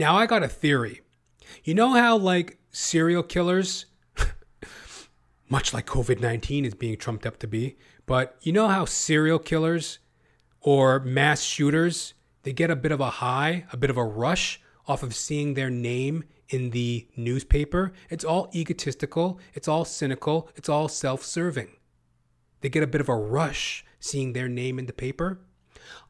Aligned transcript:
Now, 0.00 0.16
I 0.16 0.24
got 0.24 0.42
a 0.42 0.48
theory. 0.48 1.02
You 1.62 1.74
know 1.74 1.90
how, 1.90 2.16
like, 2.16 2.58
serial 2.70 3.22
killers, 3.22 3.84
much 5.50 5.74
like 5.74 5.84
COVID 5.84 6.20
19 6.20 6.64
is 6.64 6.72
being 6.72 6.96
trumped 6.96 7.26
up 7.26 7.38
to 7.40 7.46
be, 7.46 7.76
but 8.06 8.38
you 8.40 8.50
know 8.50 8.68
how 8.68 8.86
serial 8.86 9.38
killers 9.38 9.98
or 10.62 11.00
mass 11.00 11.42
shooters, 11.42 12.14
they 12.44 12.52
get 12.54 12.70
a 12.70 12.76
bit 12.76 12.92
of 12.92 13.00
a 13.00 13.10
high, 13.10 13.66
a 13.74 13.76
bit 13.76 13.90
of 13.90 13.98
a 13.98 14.04
rush 14.04 14.62
off 14.88 15.02
of 15.02 15.14
seeing 15.14 15.52
their 15.52 15.68
name 15.68 16.24
in 16.48 16.70
the 16.70 17.06
newspaper? 17.14 17.92
It's 18.08 18.24
all 18.24 18.48
egotistical, 18.54 19.38
it's 19.52 19.68
all 19.68 19.84
cynical, 19.84 20.48
it's 20.56 20.70
all 20.70 20.88
self 20.88 21.22
serving. 21.22 21.76
They 22.62 22.70
get 22.70 22.82
a 22.82 22.86
bit 22.86 23.02
of 23.02 23.10
a 23.10 23.14
rush 23.14 23.84
seeing 23.98 24.32
their 24.32 24.48
name 24.48 24.78
in 24.78 24.86
the 24.86 24.94
paper. 24.94 25.42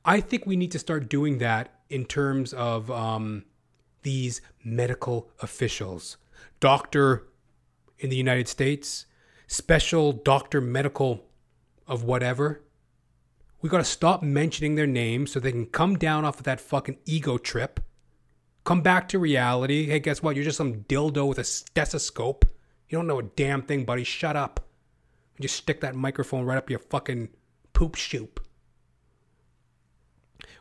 I 0.05 0.21
think 0.21 0.47
we 0.47 0.55
need 0.55 0.71
to 0.71 0.79
start 0.79 1.09
doing 1.09 1.39
that 1.39 1.81
in 1.89 2.05
terms 2.05 2.53
of 2.53 2.89
um, 2.89 3.47
these 4.03 4.41
medical 4.65 5.31
officials. 5.41 6.17
Doctor 6.59 7.27
in 7.99 8.11
the 8.11 8.17
United 8.17 8.49
States, 8.49 9.07
special 9.47 10.13
doctor 10.13 10.61
medical 10.61 11.27
of 11.87 12.05
whatever. 12.05 12.63
We 13.61 13.69
got 13.69 13.79
to 13.79 13.85
stop 13.85 14.23
mentioning 14.23 14.75
their 14.75 14.87
names 14.87 15.33
so 15.33 15.41
they 15.41 15.53
can 15.53 15.67
come 15.67 15.99
down 15.99 16.25
off 16.25 16.39
of 16.39 16.45
that 16.45 16.61
fucking 16.61 16.99
ego 17.05 17.37
trip. 17.37 17.81
Come 18.65 18.81
back 18.81 19.09
to 19.09 19.19
reality. 19.19 19.87
Hey, 19.87 19.99
guess 19.99 20.23
what? 20.23 20.35
You're 20.37 20.45
just 20.45 20.57
some 20.57 20.85
dildo 20.85 21.29
with 21.29 21.39
a 21.39 21.45
stethoscope. 21.45 22.45
You 22.89 22.99
don't 22.99 23.07
know 23.07 23.19
a 23.19 23.25
damn 23.25 23.63
thing, 23.63 23.85
buddy. 23.85 24.05
Shut 24.05 24.37
up. 24.37 24.67
And 25.37 25.43
Just 25.43 25.57
stick 25.57 25.81
that 25.81 25.95
microphone 25.95 26.45
right 26.45 26.59
up 26.59 26.71
your 26.71 26.79
fucking 26.79 27.29
poop 27.73 27.97
shoop. 27.97 28.41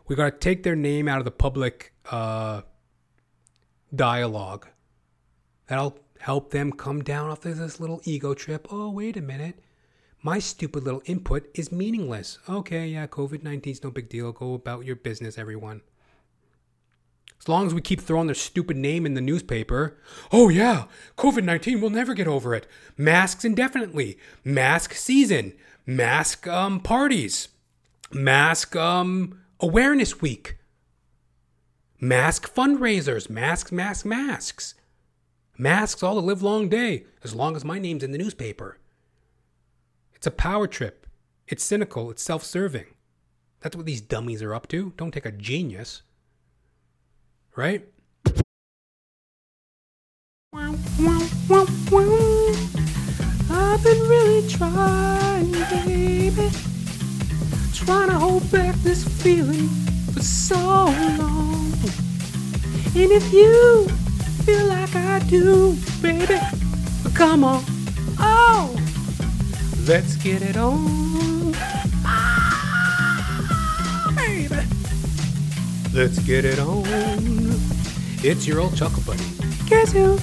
We 0.08 0.16
got 0.16 0.26
to 0.26 0.32
take 0.32 0.64
their 0.64 0.76
name 0.76 1.08
out 1.08 1.20
of 1.20 1.26
the 1.26 1.32
public 1.32 1.94
uh, 2.10 2.62
dialogue. 3.94 4.68
That'll 5.68 6.00
help 6.20 6.52
them 6.52 6.72
come 6.72 7.04
down 7.04 7.30
off 7.30 7.46
of 7.46 7.58
this 7.58 7.80
little 7.80 8.02
ego 8.04 8.34
trip. 8.34 8.68
Oh, 8.70 8.90
wait 8.90 9.18
a 9.18 9.22
minute. 9.22 9.60
My 10.22 10.40
stupid 10.40 10.84
little 10.84 11.02
input 11.06 11.50
is 11.54 11.72
meaningless. 11.72 12.40
Okay, 12.50 12.88
yeah, 12.88 13.08
COVID 13.08 13.42
19 13.42 13.72
is 13.72 13.84
no 13.84 13.90
big 13.90 14.10
deal. 14.10 14.32
Go 14.32 14.54
about 14.54 14.86
your 14.86 14.98
business, 14.98 15.38
everyone. 15.38 15.82
As 17.40 17.48
long 17.48 17.66
as 17.66 17.74
we 17.74 17.80
keep 17.80 18.02
throwing 18.02 18.28
their 18.28 18.36
stupid 18.36 18.76
name 18.76 19.06
in 19.06 19.14
the 19.14 19.22
newspaper. 19.22 19.98
Oh, 20.30 20.50
yeah, 20.50 20.86
COVID 21.18 21.46
19, 21.46 21.80
we'll 21.80 21.90
never 21.90 22.14
get 22.14 22.28
over 22.28 22.54
it. 22.54 22.68
Masks 22.98 23.46
indefinitely. 23.46 24.18
Mask 24.44 24.94
season. 24.94 25.54
Mask 25.86 26.46
um, 26.48 26.82
parties. 26.82 27.48
Mask 28.12 28.76
um, 28.76 29.40
awareness 29.62 30.20
week. 30.22 30.59
Mask 32.00 32.54
fundraisers. 32.54 33.30
Masks, 33.30 33.72
masks, 33.72 34.06
masks. 34.06 34.76
Masks 35.58 36.04
all 36.04 36.16
the 36.16 36.22
live 36.22 36.42
long 36.42 36.70
day, 36.70 37.06
as 37.24 37.36
long 37.36 37.56
as 37.56 37.66
my 37.66 37.80
name's 37.80 38.04
in 38.04 38.12
the 38.12 38.18
newspaper. 38.18 38.78
It's 40.14 40.28
a 40.28 40.32
power 40.32 40.68
trip. 40.68 41.06
It's 41.48 41.64
cynical. 41.64 42.12
It's 42.12 42.24
self 42.24 42.44
serving. 42.44 42.86
That's 43.60 43.76
what 43.76 43.86
these 43.86 44.02
dummies 44.02 44.42
are 44.42 44.56
up 44.56 44.68
to. 44.70 44.94
Don't 44.98 45.12
take 45.12 45.26
a 45.26 45.32
genius 45.32 46.04
right? 47.60 47.86
I've 53.52 53.84
been 53.84 54.02
really 54.08 54.48
trying, 54.48 55.52
baby. 55.52 56.50
Trying 57.74 58.10
to 58.10 58.18
hold 58.18 58.50
back 58.50 58.76
this 58.76 59.04
feeling 59.22 59.68
for 60.14 60.22
so 60.22 60.56
long. 60.56 61.69
And 63.02 63.14
if 63.14 63.32
you 63.32 63.88
feel 64.44 64.66
like 64.66 64.94
I 64.94 65.20
do, 65.20 65.74
baby, 66.02 66.38
come 67.14 67.46
on. 67.46 67.64
Oh, 68.20 68.76
let's 69.88 70.18
get 70.18 70.42
it 70.42 70.58
on. 70.58 71.54
Ah, 72.04 73.34
baby. 74.18 74.54
Let's 75.94 76.20
get 76.20 76.44
it 76.44 76.60
on. 76.60 76.84
It's 78.22 78.46
your 78.46 78.60
old 78.60 78.76
chuckle 78.76 79.04
buddy, 79.04 79.24
Guess 79.68 79.94
who? 79.94 80.20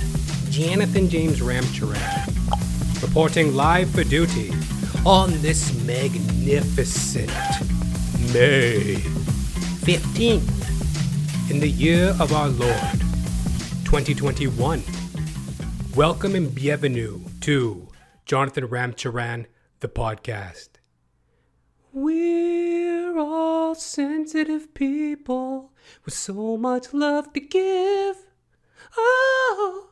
Jonathan 0.50 1.08
James 1.08 1.40
Ramcharan, 1.40 2.26
reporting 3.00 3.56
live 3.56 3.88
for 3.88 4.04
duty 4.04 4.52
on 5.06 5.30
this 5.40 5.72
magnificent 5.86 7.30
May 8.34 8.96
15th 9.80 10.55
in 11.50 11.60
the 11.60 11.68
year 11.68 12.08
of 12.18 12.32
our 12.32 12.48
Lord 12.48 13.00
2021. 13.84 14.82
Welcome 15.94 16.34
and 16.34 16.52
bienvenue 16.52 17.20
to 17.42 17.88
Jonathan 18.24 18.66
Ramcharan, 18.66 19.46
the 19.78 19.88
podcast. 19.88 20.70
We're 21.92 23.16
all 23.16 23.76
sensitive 23.76 24.74
people 24.74 25.72
with 26.04 26.14
so 26.14 26.56
much 26.56 26.92
love 26.92 27.32
to 27.34 27.40
give. 27.40 28.16
Oh. 28.96 29.86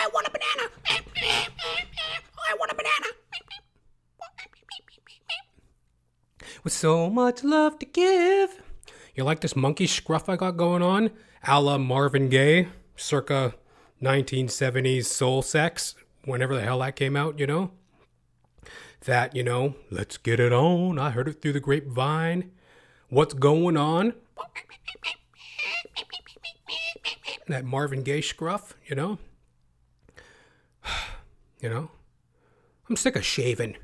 I 0.00 0.10
want 0.14 0.26
a 0.26 0.30
banana. 0.30 0.70
I 2.50 2.54
want 2.58 2.72
a 2.72 2.74
banana. 2.74 3.08
With 6.68 6.74
so 6.74 7.08
much 7.08 7.42
love 7.44 7.78
to 7.78 7.86
give. 7.86 8.62
You 9.14 9.24
like 9.24 9.40
this 9.40 9.56
monkey 9.56 9.86
scruff 9.86 10.28
I 10.28 10.36
got 10.36 10.58
going 10.58 10.82
on? 10.82 11.08
A 11.42 11.62
la 11.62 11.78
Marvin 11.78 12.28
Gaye, 12.28 12.68
circa 12.94 13.54
1970s 14.02 15.06
soul 15.06 15.40
sex, 15.40 15.94
whenever 16.26 16.54
the 16.54 16.60
hell 16.60 16.80
that 16.80 16.94
came 16.94 17.16
out, 17.16 17.38
you 17.38 17.46
know? 17.46 17.70
That, 19.06 19.34
you 19.34 19.42
know, 19.42 19.76
let's 19.90 20.18
get 20.18 20.40
it 20.40 20.52
on. 20.52 20.98
I 20.98 21.08
heard 21.08 21.26
it 21.26 21.40
through 21.40 21.54
the 21.54 21.60
grapevine. 21.60 22.50
What's 23.08 23.32
going 23.32 23.78
on? 23.78 24.12
That 27.46 27.64
Marvin 27.64 28.02
Gaye 28.02 28.20
scruff, 28.20 28.74
you 28.86 28.94
know? 28.94 29.18
You 31.62 31.70
know? 31.70 31.90
I'm 32.90 32.96
sick 32.96 33.16
of 33.16 33.24
shaving. 33.24 33.78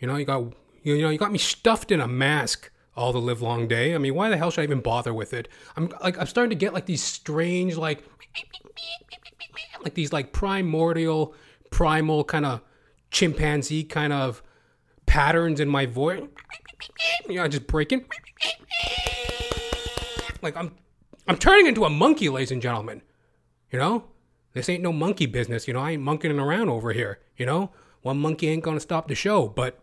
You 0.00 0.08
know, 0.08 0.16
you 0.16 0.24
got 0.24 0.54
you 0.94 1.02
know, 1.02 1.10
you 1.10 1.18
got 1.18 1.32
me 1.32 1.38
stuffed 1.38 1.90
in 1.90 2.00
a 2.00 2.06
mask 2.06 2.70
all 2.94 3.12
the 3.12 3.20
live 3.20 3.42
long 3.42 3.66
day. 3.66 3.94
I 3.94 3.98
mean, 3.98 4.14
why 4.14 4.28
the 4.28 4.36
hell 4.36 4.52
should 4.52 4.60
I 4.60 4.64
even 4.64 4.80
bother 4.80 5.12
with 5.12 5.34
it? 5.34 5.48
I'm 5.76 5.90
like 6.00 6.16
I'm 6.18 6.26
starting 6.26 6.50
to 6.50 6.56
get 6.56 6.72
like 6.72 6.86
these 6.86 7.02
strange 7.02 7.76
like 7.76 8.04
like 9.82 9.94
these 9.94 10.12
like 10.12 10.32
primordial 10.32 11.34
primal 11.70 12.22
kind 12.22 12.46
of 12.46 12.60
chimpanzee 13.10 13.82
kind 13.82 14.12
of 14.12 14.42
patterns 15.06 15.58
in 15.58 15.68
my 15.68 15.86
voice. 15.86 16.22
You 17.28 17.36
know, 17.36 17.44
I 17.44 17.48
just 17.48 17.66
breaking. 17.66 18.04
Like 20.40 20.56
I'm 20.56 20.72
I'm 21.26 21.36
turning 21.36 21.66
into 21.66 21.84
a 21.84 21.90
monkey, 21.90 22.28
ladies 22.28 22.52
and 22.52 22.62
gentlemen. 22.62 23.02
You 23.72 23.80
know? 23.80 24.04
This 24.52 24.68
ain't 24.68 24.82
no 24.82 24.92
monkey 24.92 25.26
business, 25.26 25.66
you 25.66 25.74
know. 25.74 25.80
I 25.80 25.90
ain't 25.90 26.02
monkeying 26.02 26.38
around 26.38 26.70
over 26.70 26.92
here, 26.92 27.18
you 27.36 27.44
know. 27.44 27.72
One 28.02 28.18
monkey 28.18 28.48
ain't 28.48 28.62
gonna 28.62 28.80
stop 28.80 29.08
the 29.08 29.16
show, 29.16 29.48
but 29.48 29.82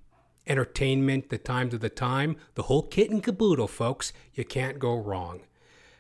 entertainment, 0.46 1.30
the 1.30 1.38
times 1.38 1.74
of 1.74 1.80
the 1.80 1.88
time, 1.88 2.36
the 2.54 2.62
whole 2.62 2.82
kit 2.82 3.10
and 3.10 3.24
caboodle, 3.24 3.66
folks. 3.66 4.12
You 4.34 4.44
can't 4.44 4.78
go 4.78 4.94
wrong. 4.94 5.40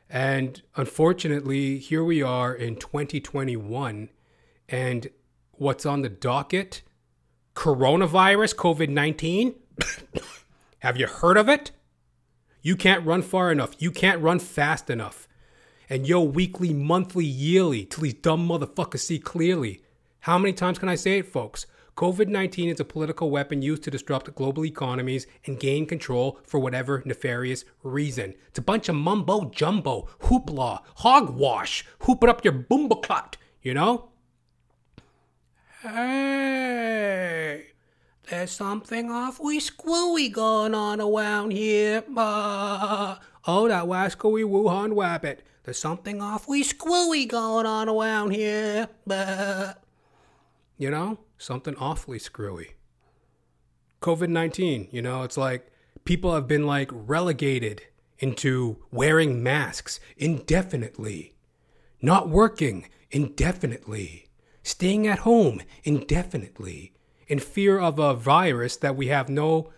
And 0.08 0.62
unfortunately, 0.76 1.78
here 1.78 2.04
we 2.04 2.22
are 2.22 2.54
in 2.54 2.76
2021, 2.76 4.10
and 4.70 5.08
what's 5.52 5.84
on 5.84 6.02
the 6.02 6.08
docket? 6.08 6.82
Coronavirus, 7.54 8.54
COVID 8.54 8.88
19. 8.88 9.54
Have 10.78 10.96
you 10.96 11.06
heard 11.06 11.36
of 11.36 11.48
it? 11.48 11.72
You 12.62 12.76
can't 12.76 13.04
run 13.04 13.22
far 13.22 13.50
enough. 13.50 13.74
You 13.78 13.90
can't 13.90 14.22
run 14.22 14.38
fast 14.38 14.90
enough. 14.90 15.26
And 15.88 16.06
yo, 16.06 16.22
weekly, 16.22 16.72
monthly, 16.72 17.24
yearly, 17.24 17.84
till 17.84 18.04
these 18.04 18.14
dumb 18.14 18.48
motherfuckers 18.48 19.00
see 19.00 19.18
clearly. 19.18 19.82
How 20.20 20.38
many 20.38 20.52
times 20.52 20.78
can 20.78 20.88
I 20.88 20.94
say 20.94 21.18
it, 21.18 21.26
folks? 21.26 21.66
COVID 21.96 22.28
19 22.28 22.70
is 22.70 22.80
a 22.80 22.84
political 22.84 23.30
weapon 23.30 23.60
used 23.60 23.82
to 23.82 23.90
disrupt 23.90 24.34
global 24.34 24.64
economies 24.64 25.26
and 25.46 25.58
gain 25.58 25.86
control 25.86 26.38
for 26.44 26.60
whatever 26.60 27.02
nefarious 27.04 27.64
reason. 27.82 28.34
It's 28.48 28.58
a 28.58 28.62
bunch 28.62 28.88
of 28.88 28.94
mumbo 28.94 29.50
jumbo, 29.50 30.08
hoopla, 30.20 30.80
hogwash, 30.96 31.84
hoop 32.00 32.22
it 32.22 32.30
up 32.30 32.44
your 32.44 32.54
boombaclot, 32.54 33.34
you 33.60 33.74
know? 33.74 34.09
Hey, 35.82 37.68
there's 38.28 38.50
something 38.50 39.10
awfully 39.10 39.60
screwy 39.60 40.28
going 40.28 40.74
on 40.74 41.00
around 41.00 41.52
here. 41.52 42.04
Uh, 42.14 43.16
oh, 43.46 43.66
that 43.66 43.84
wascally 43.84 44.44
Wuhan 44.44 44.92
wabbit. 44.92 45.38
There's 45.64 45.78
something 45.78 46.20
awfully 46.20 46.62
screwy 46.64 47.24
going 47.24 47.64
on 47.64 47.88
around 47.88 48.32
here. 48.32 48.88
Uh, 49.08 49.72
you 50.76 50.90
know, 50.90 51.18
something 51.38 51.74
awfully 51.76 52.18
screwy. 52.18 52.72
COVID 54.02 54.28
19, 54.28 54.88
you 54.90 55.00
know, 55.00 55.22
it's 55.22 55.38
like 55.38 55.72
people 56.04 56.34
have 56.34 56.46
been 56.46 56.66
like 56.66 56.90
relegated 56.92 57.84
into 58.18 58.84
wearing 58.90 59.42
masks 59.42 59.98
indefinitely, 60.18 61.32
not 62.02 62.28
working 62.28 62.86
indefinitely, 63.10 64.29
staying 64.62 65.06
at 65.06 65.20
home 65.20 65.60
indefinitely, 65.84 66.92
in 67.26 67.38
fear 67.38 67.78
of 67.78 67.98
a 67.98 68.14
virus 68.14 68.76
that 68.76 68.96
we 68.96 69.06
have 69.06 69.28
no 69.28 69.70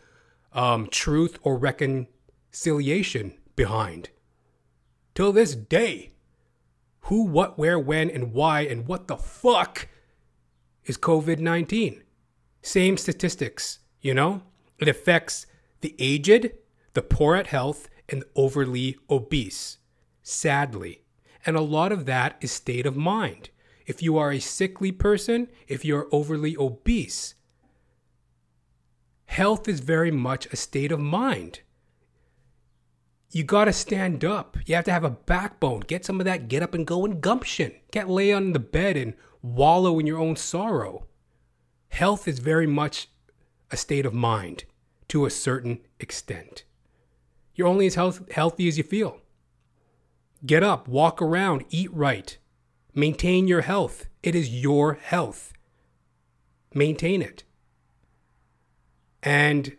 um, 0.52 0.88
truth 0.88 1.38
or 1.42 1.56
reconciliation 1.56 3.34
behind. 3.56 4.10
Till 5.14 5.32
this 5.32 5.54
day, 5.54 6.12
who, 7.02 7.24
what, 7.24 7.58
where, 7.58 7.78
when, 7.78 8.08
and 8.10 8.32
why, 8.32 8.62
and 8.62 8.86
what 8.86 9.08
the 9.08 9.16
fuck 9.16 9.88
is 10.84 10.96
COVID 10.96 11.38
19. 11.38 12.02
Same 12.62 12.96
statistics, 12.96 13.80
you 14.00 14.14
know? 14.14 14.42
It 14.78 14.88
affects 14.88 15.46
the 15.80 15.94
aged, 15.98 16.52
the 16.94 17.02
poor 17.02 17.36
at 17.36 17.48
health, 17.48 17.88
and 18.08 18.22
the 18.22 18.26
overly 18.34 18.98
obese, 19.10 19.78
sadly. 20.22 21.02
And 21.44 21.56
a 21.56 21.60
lot 21.60 21.92
of 21.92 22.06
that 22.06 22.36
is 22.40 22.52
state 22.52 22.86
of 22.86 22.96
mind. 22.96 23.50
If 23.92 24.00
you 24.00 24.16
are 24.16 24.32
a 24.32 24.38
sickly 24.38 24.90
person, 24.90 25.48
if 25.68 25.84
you're 25.84 26.08
overly 26.12 26.56
obese, 26.56 27.34
health 29.26 29.68
is 29.68 29.80
very 29.80 30.10
much 30.10 30.46
a 30.46 30.56
state 30.56 30.90
of 30.90 30.98
mind. 30.98 31.60
You 33.30 33.44
got 33.44 33.66
to 33.66 33.72
stand 33.74 34.24
up. 34.24 34.56
You 34.64 34.76
have 34.76 34.86
to 34.86 34.92
have 34.92 35.04
a 35.04 35.10
backbone. 35.10 35.80
Get 35.80 36.06
some 36.06 36.20
of 36.20 36.24
that 36.24 36.48
get 36.48 36.62
up 36.62 36.72
and 36.72 36.86
go 36.86 37.04
and 37.04 37.20
gumption. 37.20 37.74
Can't 37.90 38.08
lay 38.08 38.32
on 38.32 38.54
the 38.54 38.58
bed 38.58 38.96
and 38.96 39.12
wallow 39.42 39.98
in 39.98 40.06
your 40.06 40.18
own 40.18 40.36
sorrow. 40.36 41.06
Health 41.90 42.26
is 42.26 42.38
very 42.38 42.66
much 42.66 43.10
a 43.70 43.76
state 43.76 44.06
of 44.06 44.14
mind 44.14 44.64
to 45.08 45.26
a 45.26 45.30
certain 45.30 45.80
extent. 46.00 46.64
You're 47.54 47.68
only 47.68 47.88
as 47.88 47.96
health- 47.96 48.32
healthy 48.32 48.68
as 48.68 48.78
you 48.78 48.84
feel. 48.84 49.20
Get 50.46 50.62
up, 50.62 50.88
walk 50.88 51.20
around, 51.20 51.66
eat 51.68 51.92
right, 51.92 52.38
maintain 52.94 53.48
your 53.48 53.62
health. 53.62 54.08
It 54.22 54.34
is 54.34 54.50
your 54.50 54.94
health. 54.94 55.52
Maintain 56.74 57.22
it. 57.22 57.44
And 59.22 59.76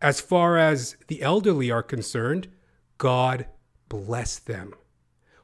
as 0.00 0.20
far 0.20 0.58
as 0.58 0.96
the 1.08 1.22
elderly 1.22 1.70
are 1.70 1.82
concerned, 1.82 2.48
God 2.98 3.46
bless 3.88 4.38
them. 4.38 4.74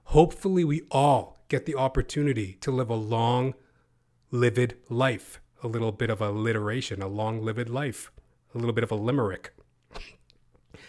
Hopefully, 0.05 0.65
we 0.65 0.83
all 0.91 1.45
get 1.49 1.67
the 1.67 1.77
opportunity 1.77 2.55
to 2.61 2.71
live 2.71 2.91
a 2.91 2.95
long, 2.95 3.55
livid 4.31 4.77
life. 4.89 5.41
A 5.62 5.69
little 5.69 5.93
bit 5.93 6.11
of 6.11 6.21
alliteration, 6.21 7.03
a 7.03 7.09
long, 7.09 7.43
livid 7.43 7.69
life, 7.69 8.11
a 8.55 8.59
little 8.59 8.73
bit 8.73 8.85
of 8.85 8.90
a 8.90 8.97
limerick. 8.97 9.55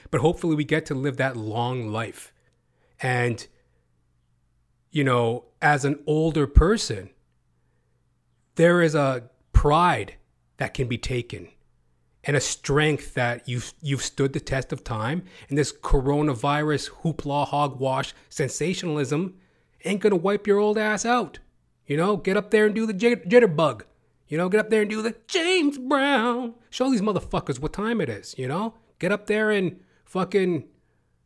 But 0.10 0.20
hopefully, 0.22 0.56
we 0.56 0.66
get 0.66 0.86
to 0.88 0.94
live 0.94 1.16
that 1.18 1.38
long 1.38 1.88
life. 1.88 2.34
And, 3.02 3.48
you 4.92 5.04
know, 5.04 5.46
as 5.62 5.86
an 5.86 6.00
older 6.06 6.48
person, 6.48 7.10
there 8.56 8.82
is 8.82 8.96
a 8.96 9.24
pride 9.54 10.16
that 10.58 10.74
can 10.74 10.88
be 10.88 10.98
taken 10.98 11.48
and 12.24 12.36
a 12.36 12.42
strength 12.42 13.14
that 13.16 13.48
you've 13.48 13.74
you've 13.82 14.04
stood 14.04 14.34
the 14.34 14.40
test 14.40 14.72
of 14.72 14.84
time. 14.84 15.24
And 15.50 15.58
this 15.58 15.72
coronavirus 15.72 16.92
hoopla 17.02 17.48
hogwash 17.48 18.14
sensationalism 18.30 19.36
ain't 19.84 20.02
gonna 20.02 20.16
wipe 20.16 20.46
your 20.46 20.60
old 20.60 20.78
ass 20.78 21.06
out. 21.06 21.40
You 21.88 21.98
know, 21.98 22.18
get 22.18 22.38
up 22.38 22.52
there 22.52 22.66
and 22.66 22.76
do 22.76 22.86
the 22.86 22.94
jitterbug. 22.94 23.84
You 24.28 24.38
know, 24.38 24.50
get 24.50 24.62
up 24.62 24.70
there 24.70 24.82
and 24.82 24.90
do 24.90 25.02
the 25.02 25.16
James 25.28 25.78
Brown. 25.78 26.54
Show 26.70 26.90
these 26.90 27.02
motherfuckers 27.02 27.60
what 27.60 27.74
time 27.74 28.00
it 28.00 28.08
is. 28.08 28.36
You 28.38 28.48
know, 28.48 28.76
get 29.00 29.12
up 29.12 29.28
there 29.28 29.52
and 29.52 29.80
fucking 30.06 30.66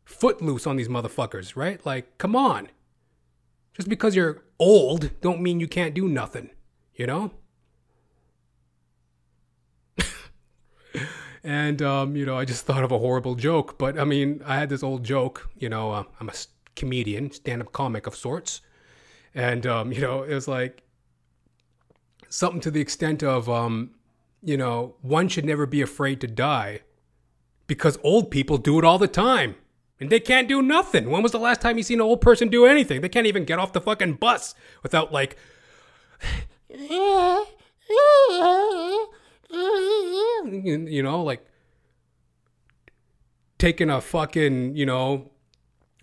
footloose 0.04 0.66
on 0.66 0.76
these 0.76 0.88
motherfuckers, 0.88 1.54
right? 1.56 1.84
Like, 1.84 2.18
come 2.18 2.34
on. 2.34 2.68
Just 3.76 3.90
because 3.90 4.16
you're 4.16 4.42
old, 4.58 5.20
don't 5.20 5.42
mean 5.42 5.60
you 5.60 5.68
can't 5.68 5.94
do 5.94 6.08
nothing. 6.08 6.48
You 6.94 7.06
know. 7.06 7.32
And, 11.44 11.80
um, 11.80 12.16
you 12.16 12.26
know, 12.26 12.36
I 12.36 12.44
just 12.44 12.66
thought 12.66 12.82
of 12.82 12.90
a 12.90 12.98
horrible 12.98 13.36
joke. 13.36 13.78
But 13.78 13.96
I 14.00 14.04
mean, 14.04 14.42
I 14.44 14.56
had 14.56 14.68
this 14.68 14.82
old 14.82 15.04
joke, 15.04 15.48
you 15.56 15.68
know, 15.68 15.92
uh, 15.92 16.02
I'm 16.18 16.28
a 16.28 16.32
comedian, 16.74 17.30
stand 17.30 17.62
up 17.62 17.70
comic 17.70 18.08
of 18.08 18.16
sorts. 18.16 18.62
And, 19.32 19.64
um, 19.64 19.92
you 19.92 20.00
know, 20.00 20.24
it 20.24 20.34
was 20.34 20.48
like 20.48 20.82
something 22.28 22.60
to 22.62 22.70
the 22.72 22.80
extent 22.80 23.22
of, 23.22 23.48
um, 23.48 23.90
you 24.42 24.56
know, 24.56 24.96
one 25.02 25.28
should 25.28 25.44
never 25.44 25.66
be 25.66 25.80
afraid 25.80 26.20
to 26.22 26.26
die 26.26 26.80
because 27.68 27.96
old 28.02 28.32
people 28.32 28.58
do 28.58 28.76
it 28.80 28.84
all 28.84 28.98
the 28.98 29.06
time. 29.06 29.54
And 29.98 30.10
they 30.10 30.20
can't 30.20 30.46
do 30.48 30.60
nothing. 30.60 31.10
When 31.10 31.22
was 31.22 31.32
the 31.32 31.38
last 31.38 31.60
time 31.60 31.78
you 31.78 31.82
seen 31.82 31.98
an 31.98 32.06
old 32.06 32.20
person 32.20 32.48
do 32.48 32.66
anything? 32.66 33.00
They 33.00 33.08
can't 33.08 33.26
even 33.26 33.44
get 33.44 33.58
off 33.58 33.72
the 33.72 33.80
fucking 33.80 34.14
bus 34.14 34.54
without, 34.82 35.12
like, 35.12 35.36
you 36.68 37.46
know, 41.02 41.22
like 41.22 41.46
taking 43.58 43.88
a 43.88 44.00
fucking, 44.02 44.76
you 44.76 44.84
know, 44.84 45.30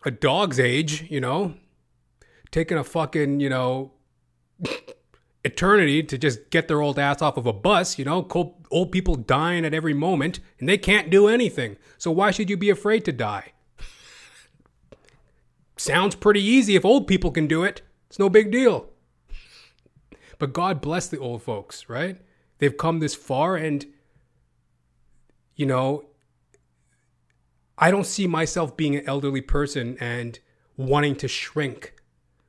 a 0.06 0.12
dog's 0.12 0.60
age, 0.60 1.06
you 1.12 1.22
know, 1.22 1.54
taking 2.52 2.78
a 2.80 2.84
fucking, 2.84 3.40
you 3.40 3.50
know, 3.50 3.92
eternity 5.44 6.02
to 6.02 6.18
just 6.18 6.50
get 6.50 6.68
their 6.68 6.82
old 6.82 6.98
ass 6.98 7.22
off 7.22 7.38
of 7.38 7.46
a 7.46 7.54
bus, 7.54 8.00
you 8.00 8.06
know, 8.06 8.28
old 8.72 8.92
people 8.92 9.16
dying 9.16 9.66
at 9.66 9.74
every 9.74 9.94
moment 9.94 10.40
and 10.60 10.68
they 10.68 10.78
can't 10.78 11.12
do 11.12 11.28
anything. 11.28 11.78
So 11.98 12.10
why 12.12 12.32
should 12.32 12.50
you 12.50 12.58
be 12.58 12.72
afraid 12.72 13.06
to 13.06 13.12
die? 13.12 13.52
Sounds 15.84 16.16
pretty 16.16 16.42
easy 16.42 16.78
if 16.78 16.86
old 16.86 17.10
people 17.10 17.30
can 17.30 17.46
do 17.46 17.66
it. 17.66 17.82
It's 18.08 18.18
no 18.18 18.30
big 18.30 18.54
deal. 18.54 18.88
But 20.40 20.54
God 20.54 20.80
bless 20.80 21.10
the 21.10 21.20
old 21.20 21.44
folks, 21.44 21.90
right? 21.90 22.22
They've 22.60 22.78
come 22.78 23.00
this 23.00 23.16
far 23.16 23.58
and 23.58 23.86
you 25.58 25.66
know, 25.66 26.06
I 27.78 27.92
don't 27.92 28.06
see 28.06 28.28
myself 28.28 28.78
being 28.78 28.96
an 28.96 29.06
elderly 29.06 29.42
person 29.42 29.98
and 30.00 30.40
wanting 30.78 31.18
to 31.18 31.28
shrink 31.28 31.96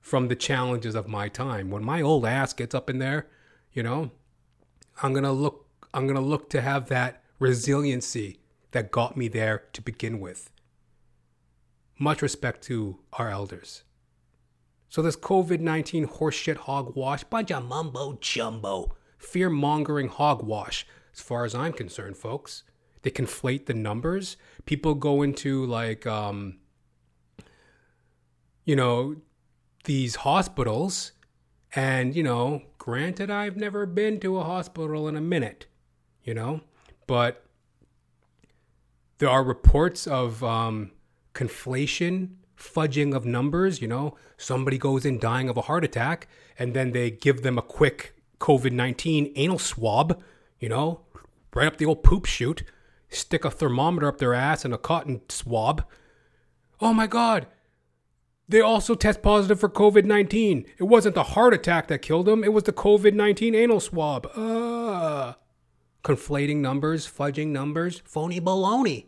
from 0.00 0.28
the 0.28 0.36
challenges 0.36 0.94
of 0.94 1.08
my 1.08 1.28
time. 1.28 1.70
When 1.70 1.82
my 1.82 2.00
old 2.00 2.24
ass 2.24 2.52
gets 2.52 2.72
up 2.72 2.88
in 2.88 3.00
there, 3.00 3.26
you 3.72 3.82
know, 3.82 4.12
I'm 5.02 5.12
going 5.12 5.24
to 5.24 5.32
look 5.32 5.66
I'm 5.92 6.06
going 6.06 6.14
to 6.14 6.22
look 6.22 6.50
to 6.50 6.60
have 6.60 6.88
that 6.88 7.24
resiliency 7.40 8.38
that 8.70 8.92
got 8.92 9.16
me 9.16 9.26
there 9.26 9.64
to 9.72 9.82
begin 9.82 10.20
with. 10.20 10.52
Much 11.98 12.22
respect 12.22 12.62
to 12.64 12.98
our 13.14 13.30
elders. 13.30 13.84
So 14.88 15.02
this 15.02 15.16
COVID-19 15.16 16.18
horseshit 16.18 16.56
hogwash, 16.56 17.24
bunch 17.24 17.50
of 17.50 17.64
mumbo 17.64 18.18
jumbo, 18.20 18.96
fear-mongering 19.18 20.08
hogwash 20.08 20.86
as 21.12 21.20
far 21.20 21.44
as 21.44 21.54
I'm 21.54 21.72
concerned, 21.72 22.16
folks. 22.16 22.64
They 23.02 23.10
conflate 23.10 23.66
the 23.66 23.74
numbers. 23.74 24.36
People 24.64 24.94
go 24.94 25.22
into 25.22 25.66
like 25.66 26.06
um 26.06 26.58
you 28.64 28.74
know, 28.74 29.16
these 29.84 30.16
hospitals. 30.16 31.12
And, 31.74 32.14
you 32.14 32.22
know, 32.22 32.62
granted, 32.78 33.30
I've 33.30 33.56
never 33.56 33.84
been 33.86 34.20
to 34.20 34.38
a 34.38 34.44
hospital 34.44 35.08
in 35.08 35.16
a 35.16 35.20
minute, 35.20 35.66
you 36.22 36.32
know, 36.32 36.60
but 37.06 37.44
there 39.18 39.28
are 39.28 39.42
reports 39.42 40.06
of 40.06 40.42
um, 40.44 40.92
conflation, 41.34 42.36
fudging 42.56 43.14
of 43.14 43.26
numbers. 43.26 43.82
You 43.82 43.88
know, 43.88 44.16
somebody 44.36 44.78
goes 44.78 45.04
in 45.04 45.18
dying 45.18 45.48
of 45.48 45.56
a 45.56 45.62
heart 45.62 45.84
attack, 45.84 46.28
and 46.58 46.74
then 46.74 46.92
they 46.92 47.10
give 47.10 47.42
them 47.42 47.58
a 47.58 47.62
quick 47.62 48.14
COVID 48.40 48.72
19 48.72 49.32
anal 49.36 49.58
swab, 49.58 50.22
you 50.58 50.68
know, 50.68 51.00
right 51.54 51.66
up 51.66 51.76
the 51.76 51.86
old 51.86 52.02
poop 52.02 52.26
chute, 52.26 52.64
stick 53.08 53.44
a 53.44 53.50
thermometer 53.50 54.08
up 54.08 54.18
their 54.18 54.34
ass 54.34 54.64
and 54.64 54.74
a 54.74 54.78
cotton 54.78 55.22
swab. 55.28 55.84
Oh 56.80 56.92
my 56.92 57.06
God, 57.06 57.46
they 58.48 58.60
also 58.60 58.94
test 58.94 59.22
positive 59.22 59.58
for 59.58 59.68
COVID 59.68 60.04
19. 60.04 60.66
It 60.78 60.84
wasn't 60.84 61.14
the 61.14 61.22
heart 61.22 61.54
attack 61.54 61.88
that 61.88 62.02
killed 62.02 62.26
them, 62.26 62.44
it 62.44 62.52
was 62.52 62.64
the 62.64 62.72
COVID 62.72 63.14
19 63.14 63.54
anal 63.54 63.80
swab. 63.80 64.26
Uh, 64.34 65.34
conflating 66.02 66.56
numbers, 66.56 67.10
fudging 67.10 67.48
numbers, 67.48 68.02
phony 68.04 68.40
baloney. 68.40 69.06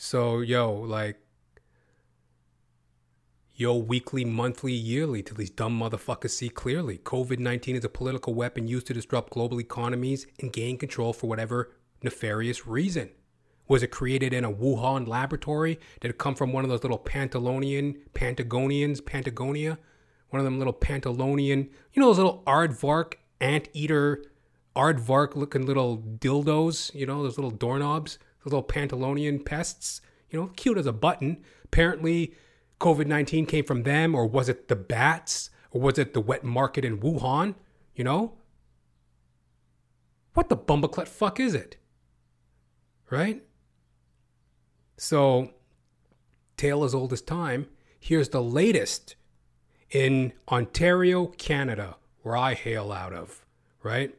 So, 0.00 0.38
yo, 0.38 0.72
like, 0.72 1.18
yo, 3.52 3.76
weekly, 3.76 4.24
monthly, 4.24 4.72
yearly, 4.72 5.24
till 5.24 5.36
these 5.36 5.50
dumb 5.50 5.76
motherfuckers 5.76 6.30
see 6.30 6.50
clearly. 6.50 6.98
COVID 6.98 7.40
19 7.40 7.74
is 7.74 7.84
a 7.84 7.88
political 7.88 8.32
weapon 8.32 8.68
used 8.68 8.86
to 8.86 8.94
disrupt 8.94 9.32
global 9.32 9.60
economies 9.60 10.28
and 10.38 10.52
gain 10.52 10.78
control 10.78 11.12
for 11.12 11.26
whatever 11.26 11.72
nefarious 12.00 12.64
reason. 12.64 13.10
Was 13.66 13.82
it 13.82 13.90
created 13.90 14.32
in 14.32 14.44
a 14.44 14.52
Wuhan 14.52 15.08
laboratory? 15.08 15.80
Did 16.00 16.12
it 16.12 16.18
come 16.18 16.36
from 16.36 16.52
one 16.52 16.62
of 16.62 16.70
those 16.70 16.84
little 16.84 17.00
Pantalonian, 17.00 17.96
Pantagonians, 18.14 19.04
Patagonia? 19.04 19.78
One 20.30 20.38
of 20.38 20.44
them 20.44 20.58
little 20.58 20.72
Pantalonian, 20.72 21.70
you 21.92 22.00
know, 22.00 22.06
those 22.06 22.18
little 22.18 22.44
aardvark, 22.46 23.14
anteater, 23.40 24.22
aardvark 24.76 25.34
looking 25.34 25.66
little 25.66 25.98
dildos, 25.98 26.94
you 26.94 27.04
know, 27.04 27.24
those 27.24 27.36
little 27.36 27.50
doorknobs, 27.50 28.20
little 28.48 28.62
Pantalonian 28.62 29.44
pests, 29.44 30.00
you 30.30 30.38
know, 30.38 30.48
cute 30.56 30.78
as 30.78 30.86
a 30.86 30.92
button. 30.92 31.42
Apparently, 31.64 32.34
COVID 32.80 33.06
19 33.06 33.46
came 33.46 33.64
from 33.64 33.82
them, 33.82 34.14
or 34.14 34.26
was 34.26 34.48
it 34.48 34.68
the 34.68 34.76
bats, 34.76 35.50
or 35.70 35.80
was 35.80 35.98
it 35.98 36.14
the 36.14 36.20
wet 36.20 36.44
market 36.44 36.84
in 36.84 36.98
Wuhan? 36.98 37.54
You 37.94 38.04
know? 38.04 38.34
What 40.34 40.48
the 40.48 40.56
bumbleclut 40.56 41.08
fuck 41.08 41.40
is 41.40 41.54
it? 41.54 41.76
Right? 43.10 43.42
So, 44.96 45.52
tale 46.56 46.84
as 46.84 46.94
old 46.94 47.12
as 47.12 47.22
time. 47.22 47.66
Here's 47.98 48.28
the 48.28 48.42
latest 48.42 49.16
in 49.90 50.32
Ontario, 50.48 51.26
Canada, 51.26 51.96
where 52.22 52.36
I 52.36 52.54
hail 52.54 52.92
out 52.92 53.12
of, 53.12 53.44
right? 53.82 54.14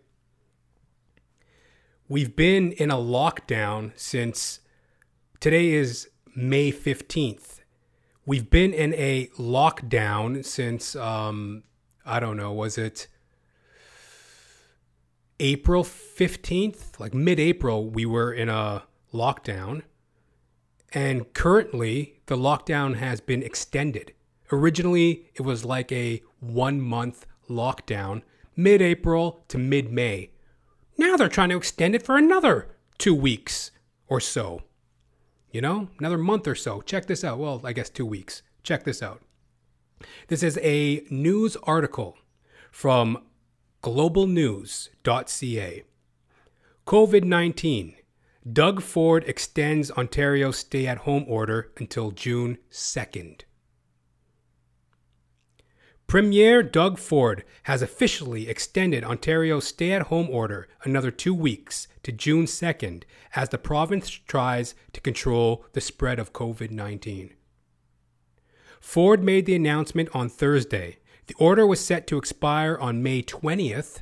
We've 2.11 2.35
been 2.35 2.71
in 2.71 2.89
a 2.89 2.95
lockdown 2.95 3.91
since 3.95 4.61
today 5.39 5.69
is 5.69 6.09
May 6.35 6.71
15th. 6.71 7.59
We've 8.25 8.49
been 8.49 8.73
in 8.73 8.95
a 8.95 9.27
lockdown 9.37 10.43
since, 10.43 10.95
um, 10.95 11.61
I 12.07 12.19
don't 12.19 12.35
know, 12.35 12.51
was 12.51 12.79
it 12.79 13.05
April 15.39 15.83
15th? 15.83 16.99
Like 16.99 17.13
mid 17.13 17.39
April, 17.39 17.87
we 17.87 18.07
were 18.07 18.33
in 18.33 18.49
a 18.49 18.85
lockdown. 19.13 19.83
And 20.91 21.31
currently, 21.33 22.21
the 22.25 22.37
lockdown 22.37 22.95
has 22.95 23.21
been 23.21 23.43
extended. 23.43 24.13
Originally, 24.51 25.27
it 25.35 25.43
was 25.43 25.63
like 25.63 25.91
a 25.91 26.23
one 26.39 26.81
month 26.81 27.27
lockdown, 27.47 28.23
mid 28.55 28.81
April 28.81 29.43
to 29.49 29.59
mid 29.59 29.91
May. 29.91 30.31
Now 30.99 31.15
they're 31.15 31.29
trying 31.29 31.47
to 31.47 31.55
extend 31.55 31.95
it 31.95 32.03
for 32.03 32.17
another 32.17 32.75
two 32.97 33.15
weeks 33.15 33.71
or 34.09 34.19
so. 34.19 34.63
You 35.49 35.61
know, 35.61 35.87
another 35.97 36.17
month 36.17 36.45
or 36.45 36.55
so. 36.55 36.81
Check 36.81 37.05
this 37.05 37.23
out. 37.23 37.39
Well, 37.39 37.61
I 37.63 37.71
guess 37.71 37.89
two 37.89 38.05
weeks. 38.05 38.41
Check 38.63 38.83
this 38.83 39.01
out. 39.01 39.21
This 40.27 40.43
is 40.43 40.59
a 40.61 41.05
news 41.09 41.55
article 41.63 42.17
from 42.69 43.23
globalnews.ca. 43.81 45.83
COVID 46.85 47.23
19 47.23 47.95
Doug 48.51 48.81
Ford 48.81 49.23
extends 49.25 49.91
Ontario's 49.91 50.57
stay 50.57 50.85
at 50.85 50.97
home 50.97 51.23
order 51.29 51.71
until 51.77 52.11
June 52.11 52.57
2nd. 52.71 53.43
Premier 56.09 56.63
Doug 56.63 56.97
Ford 56.97 57.43
has 57.65 57.83
officially 57.83 58.49
extended 58.49 59.03
Ontario's 59.03 59.67
stay 59.67 59.91
at 59.91 60.07
home 60.07 60.27
order 60.31 60.67
another 60.83 61.11
two 61.11 61.35
weeks 61.35 61.87
to 62.01 62.11
June 62.11 62.47
2nd 62.47 63.03
as 63.35 63.49
the 63.49 63.59
province 63.59 64.09
tries 64.09 64.73
to 64.93 65.01
control 65.01 65.63
the 65.73 65.81
spread 65.81 66.17
of 66.17 66.33
COVID 66.33 66.71
19. 66.71 67.35
Ford 68.81 69.23
made 69.23 69.45
the 69.45 69.53
announcement 69.53 70.09
on 70.11 70.29
Thursday. 70.29 70.97
The 71.27 71.35
order 71.35 71.67
was 71.67 71.79
set 71.79 72.07
to 72.07 72.17
expire 72.17 72.75
on 72.75 73.03
May 73.03 73.21
20th, 73.21 73.99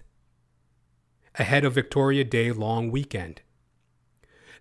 ahead 1.35 1.65
of 1.65 1.73
Victoria 1.73 2.23
Day 2.23 2.53
long 2.53 2.89
weekend. 2.89 3.41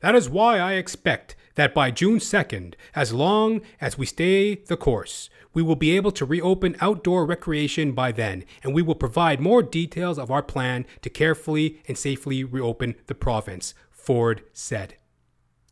That 0.01 0.17
is 0.17 0.29
why 0.29 0.59
I 0.59 0.73
expect 0.73 1.37
that 1.55 1.73
by 1.73 1.93
June 1.93 2.19
2nd, 2.19 2.75
as 2.95 3.13
long 3.13 3.61
as 3.81 3.97
we 3.97 4.05
stay 4.05 4.57
the 4.57 4.77
course, 4.77 5.31
we 5.57 5.63
will 5.63 5.75
be 5.75 5.97
able 5.97 6.11
to 6.11 6.27
reopen 6.27 6.77
outdoor 6.83 7.25
recreation 7.25 7.93
by 7.93 8.13
then, 8.13 8.45
and 8.63 8.75
we 8.75 8.83
will 8.83 8.95
provide 8.95 9.41
more 9.41 9.63
details 9.63 10.19
of 10.19 10.31
our 10.31 10.43
plan 10.43 10.85
to 11.01 11.09
carefully 11.09 11.81
and 11.89 11.97
safely 11.97 12.45
reopen 12.45 12.95
the 13.07 13.15
province, 13.15 13.73
Ford 13.91 14.43
said. 14.53 14.97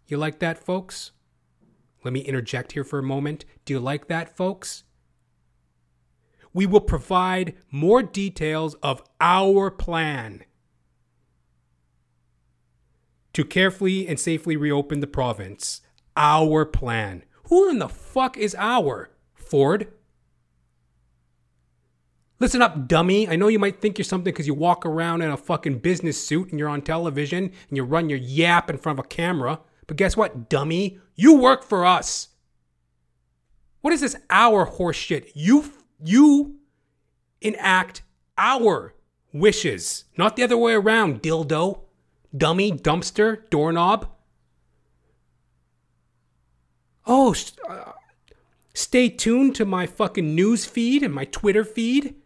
You 0.06 0.16
like 0.16 0.38
that, 0.38 0.56
folks? 0.56 1.10
Let 2.02 2.14
me 2.14 2.20
interject 2.20 2.72
here 2.72 2.82
for 2.82 2.98
a 2.98 3.02
moment. 3.02 3.44
Do 3.66 3.74
you 3.74 3.78
like 3.78 4.08
that, 4.08 4.34
folks? 4.34 4.84
We 6.54 6.64
will 6.64 6.80
provide 6.80 7.52
more 7.70 8.02
details 8.02 8.76
of 8.82 9.02
our 9.20 9.70
plan 9.70 10.44
to 13.34 13.44
carefully 13.44 14.08
and 14.08 14.18
safely 14.18 14.56
reopen 14.56 15.00
the 15.00 15.06
province. 15.06 15.82
Our 16.16 16.64
plan. 16.64 17.24
Who 17.50 17.68
in 17.68 17.80
the 17.80 17.90
fuck 17.90 18.38
is 18.38 18.56
our? 18.58 19.10
Ford? 19.48 19.88
Listen 22.40 22.62
up, 22.62 22.88
dummy. 22.88 23.28
I 23.28 23.36
know 23.36 23.48
you 23.48 23.58
might 23.58 23.80
think 23.80 23.96
you're 23.96 24.04
something 24.04 24.32
because 24.32 24.46
you 24.46 24.54
walk 24.54 24.84
around 24.84 25.22
in 25.22 25.30
a 25.30 25.36
fucking 25.36 25.78
business 25.78 26.22
suit 26.22 26.50
and 26.50 26.58
you're 26.58 26.68
on 26.68 26.82
television 26.82 27.44
and 27.68 27.76
you 27.76 27.84
run 27.84 28.08
your 28.08 28.18
yap 28.18 28.68
in 28.68 28.78
front 28.78 28.98
of 28.98 29.04
a 29.04 29.08
camera. 29.08 29.60
But 29.86 29.96
guess 29.96 30.16
what, 30.16 30.48
dummy? 30.48 30.98
You 31.14 31.36
work 31.36 31.62
for 31.62 31.84
us. 31.84 32.28
What 33.80 33.92
is 33.92 34.00
this 34.00 34.16
our 34.30 34.66
horseshit? 34.66 35.30
You 35.34 35.72
you 36.02 36.56
enact 37.40 38.02
our 38.36 38.94
wishes, 39.32 40.04
not 40.16 40.36
the 40.36 40.42
other 40.42 40.56
way 40.56 40.72
around, 40.72 41.22
dildo 41.22 41.84
dummy, 42.36 42.72
dumpster, 42.72 43.48
doorknob. 43.50 44.08
Oh, 47.06 47.34
uh, 47.68 47.92
stay 48.74 49.08
tuned 49.08 49.54
to 49.54 49.64
my 49.64 49.86
fucking 49.86 50.34
news 50.34 50.66
feed 50.66 51.02
and 51.02 51.14
my 51.14 51.24
Twitter 51.24 51.64
feed 51.64 52.16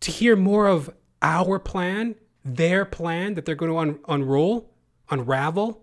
to 0.00 0.10
hear 0.10 0.36
more 0.36 0.66
of 0.66 0.90
our 1.20 1.58
plan, 1.58 2.14
their 2.44 2.84
plan 2.84 3.34
that 3.34 3.44
they're 3.44 3.54
going 3.54 3.70
to 3.70 3.78
un- 3.78 3.98
unroll, 4.08 4.72
unravel. 5.10 5.82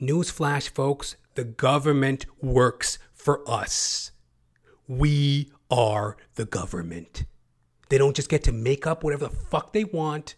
Newsflash, 0.00 0.68
folks, 0.68 1.16
the 1.34 1.44
government 1.44 2.26
works 2.40 2.98
for 3.12 3.48
us. 3.48 4.12
We 4.86 5.50
are 5.70 6.16
the 6.34 6.44
government. 6.44 7.24
They 7.88 7.98
don't 7.98 8.16
just 8.16 8.28
get 8.28 8.44
to 8.44 8.52
make 8.52 8.86
up 8.86 9.02
whatever 9.02 9.28
the 9.28 9.34
fuck 9.34 9.72
they 9.72 9.84
want, 9.84 10.34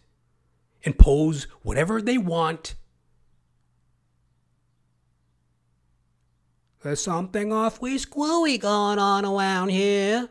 and 0.85 0.97
pose 0.97 1.47
whatever 1.61 2.01
they 2.01 2.17
want. 2.17 2.75
There's 6.87 7.01
something 7.01 7.51
awfully 7.51 7.97
squooey 7.97 8.57
going 8.57 8.97
on 8.97 9.25
around 9.25 9.71
here. 9.71 10.29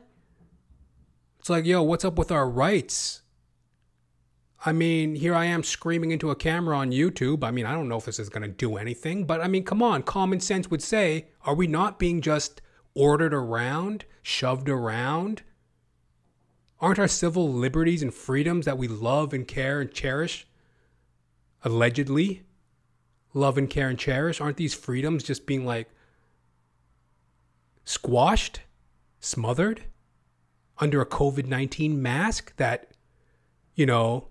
It's 1.38 1.50
like, 1.50 1.66
yo, 1.66 1.82
what's 1.82 2.02
up 2.02 2.16
with 2.16 2.32
our 2.32 2.48
rights? 2.48 3.20
I 4.64 4.72
mean, 4.72 5.16
here 5.16 5.34
I 5.34 5.44
am 5.44 5.62
screaming 5.62 6.12
into 6.12 6.30
a 6.30 6.34
camera 6.34 6.78
on 6.78 6.92
YouTube. 6.92 7.44
I 7.44 7.50
mean, 7.50 7.66
I 7.66 7.74
don't 7.74 7.90
know 7.90 7.98
if 7.98 8.06
this 8.06 8.18
is 8.18 8.30
going 8.30 8.42
to 8.44 8.48
do 8.48 8.78
anything, 8.78 9.26
but 9.26 9.42
I 9.42 9.48
mean, 9.48 9.64
come 9.64 9.82
on, 9.82 10.02
common 10.02 10.40
sense 10.40 10.70
would 10.70 10.82
say, 10.82 11.26
are 11.44 11.54
we 11.54 11.66
not 11.66 11.98
being 11.98 12.22
just 12.22 12.62
ordered 12.94 13.34
around, 13.34 14.06
shoved 14.22 14.70
around? 14.70 15.42
Aren't 16.80 16.98
our 16.98 17.06
civil 17.06 17.52
liberties 17.52 18.02
and 18.02 18.14
freedoms 18.14 18.64
that 18.64 18.78
we 18.78 18.88
love 18.88 19.34
and 19.34 19.46
care 19.46 19.82
and 19.82 19.92
cherish, 19.92 20.46
allegedly 21.62 22.44
love 23.34 23.58
and 23.58 23.68
care 23.68 23.90
and 23.90 23.98
cherish, 23.98 24.40
aren't 24.40 24.56
these 24.56 24.72
freedoms 24.72 25.22
just 25.22 25.44
being 25.44 25.66
like 25.66 25.90
squashed, 27.86 28.60
smothered 29.20 29.84
under 30.78 31.00
a 31.00 31.06
COVID 31.06 31.46
19 31.46 32.02
mask 32.02 32.54
that, 32.56 32.90
you 33.74 33.86
know, 33.86 34.28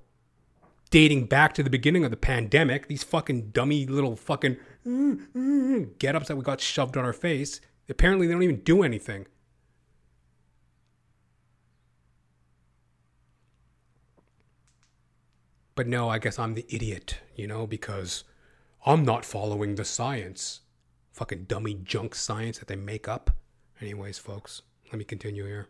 dating 0.92 1.26
back 1.26 1.54
to 1.56 1.64
the 1.64 1.70
beginning 1.72 2.04
of 2.04 2.12
the 2.12 2.18
pandemic, 2.18 2.88
these 2.88 3.04
fucking 3.04 3.50
dummy 3.50 3.88
little 3.88 4.16
fucking 4.16 4.58
get 5.98 6.16
ups 6.16 6.28
that 6.28 6.36
we 6.36 6.44
got 6.44 6.62
shoved 6.62 6.96
on 6.96 7.04
our 7.04 7.14
face, 7.14 7.60
apparently 7.90 8.28
they 8.28 8.34
don't 8.34 8.44
even 8.44 8.62
do 8.62 8.84
anything. 8.84 9.26
But 15.74 15.88
no, 15.88 16.08
I 16.08 16.20
guess 16.20 16.40
I'm 16.40 16.54
the 16.54 16.66
idiot, 16.70 17.20
you 17.36 17.48
know, 17.48 17.68
because 17.68 18.24
I'm 18.86 19.04
not 19.04 19.26
following 19.26 19.76
the 19.76 19.84
science. 19.84 20.62
Fucking 21.12 21.46
dummy 21.46 21.74
junk 21.74 22.16
science 22.16 22.60
that 22.60 22.68
they 22.68 22.76
make 22.76 23.08
up. 23.08 23.32
Anyways, 23.82 24.18
folks, 24.18 24.62
let 24.92 24.98
me 24.98 25.06
continue 25.06 25.46
here. 25.46 25.68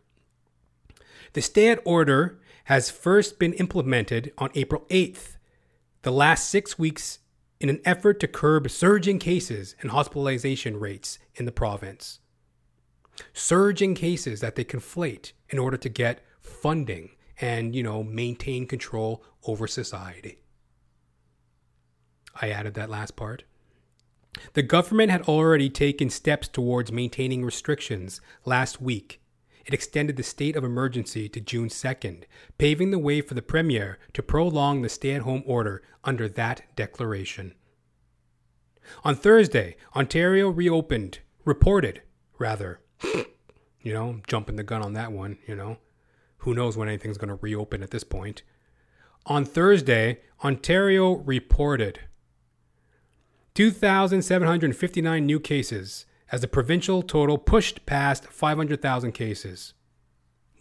The 1.34 1.42
stay 1.42 1.70
at 1.70 1.82
order 1.86 2.40
has 2.66 2.90
first 2.90 3.40
been 3.40 3.54
implemented 3.54 4.32
on 4.38 4.50
April 4.56 4.86
8th, 4.90 5.38
the 6.04 6.12
last 6.12 6.50
six 6.50 6.78
weeks, 6.78 7.20
in 7.60 7.70
an 7.70 7.82
effort 7.86 8.20
to 8.20 8.28
curb 8.28 8.70
surging 8.70 9.20
cases 9.20 9.76
and 9.82 9.92
hospitalization 9.92 10.80
rates 10.80 11.20
in 11.36 11.46
the 11.46 11.52
province. 11.52 12.20
Surging 13.34 13.96
cases 13.96 14.42
that 14.42 14.56
they 14.56 14.64
conflate 14.64 15.32
in 15.50 15.58
order 15.58 15.78
to 15.78 15.90
get 15.90 16.24
funding 16.40 17.12
and, 17.40 17.76
you 17.76 17.84
know, 17.84 18.04
maintain 18.04 18.68
control 18.68 19.24
over 19.46 19.68
society. 19.68 20.40
I 22.40 22.50
added 22.50 22.74
that 22.74 22.90
last 22.90 23.16
part. 23.16 23.44
The 24.54 24.64
government 24.64 25.12
had 25.12 25.24
already 25.24 25.70
taken 25.70 26.10
steps 26.10 26.48
towards 26.48 26.92
maintaining 26.92 27.44
restrictions 27.44 28.22
last 28.44 28.82
week. 28.82 29.22
It 29.66 29.74
extended 29.74 30.16
the 30.16 30.24
state 30.24 30.56
of 30.56 30.64
emergency 30.64 31.28
to 31.30 31.40
June 31.40 31.70
2nd, 31.70 32.26
paving 32.58 32.92
the 32.92 33.00
way 33.00 33.22
for 33.22 33.34
the 33.34 33.42
Premier 33.42 33.98
to 34.14 34.22
prolong 34.22 34.82
the 34.82 34.90
stay 34.90 35.14
at 35.14 35.24
home 35.24 35.44
order 35.46 35.82
under 36.04 36.30
that 36.30 36.64
declaration. 36.76 37.56
On 39.04 39.16
Thursday, 39.16 39.76
Ontario 39.96 40.50
reopened, 40.50 41.20
reported, 41.44 42.04
rather. 42.38 42.80
you 43.82 43.94
know, 43.94 44.22
jumping 44.28 44.56
the 44.56 44.64
gun 44.64 44.84
on 44.84 44.94
that 44.94 45.12
one, 45.12 45.40
you 45.48 45.56
know. 45.56 45.78
Who 46.40 46.54
knows 46.54 46.78
when 46.78 46.88
anything's 46.88 47.18
going 47.18 47.30
to 47.30 47.40
reopen 47.42 47.82
at 47.82 47.90
this 47.90 48.04
point. 48.04 48.44
On 49.26 49.44
Thursday, 49.46 50.20
Ontario 50.44 51.14
reported 51.14 52.02
2,759 53.56 55.26
new 55.26 55.40
cases 55.40 56.06
as 56.30 56.42
the 56.42 56.48
provincial 56.48 57.02
total 57.02 57.38
pushed 57.38 57.86
past 57.86 58.26
500,000 58.26 59.14
cases. 59.14 59.74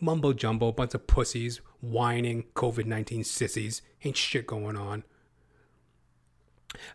Mumbo 0.00 0.32
jumbo, 0.32 0.70
bunch 0.70 0.94
of 0.94 1.08
pussies, 1.08 1.60
whining, 1.80 2.44
COVID 2.54 2.86
19 2.86 3.24
sissies, 3.24 3.82
ain't 4.04 4.16
shit 4.16 4.46
going 4.46 4.76
on. 4.76 5.02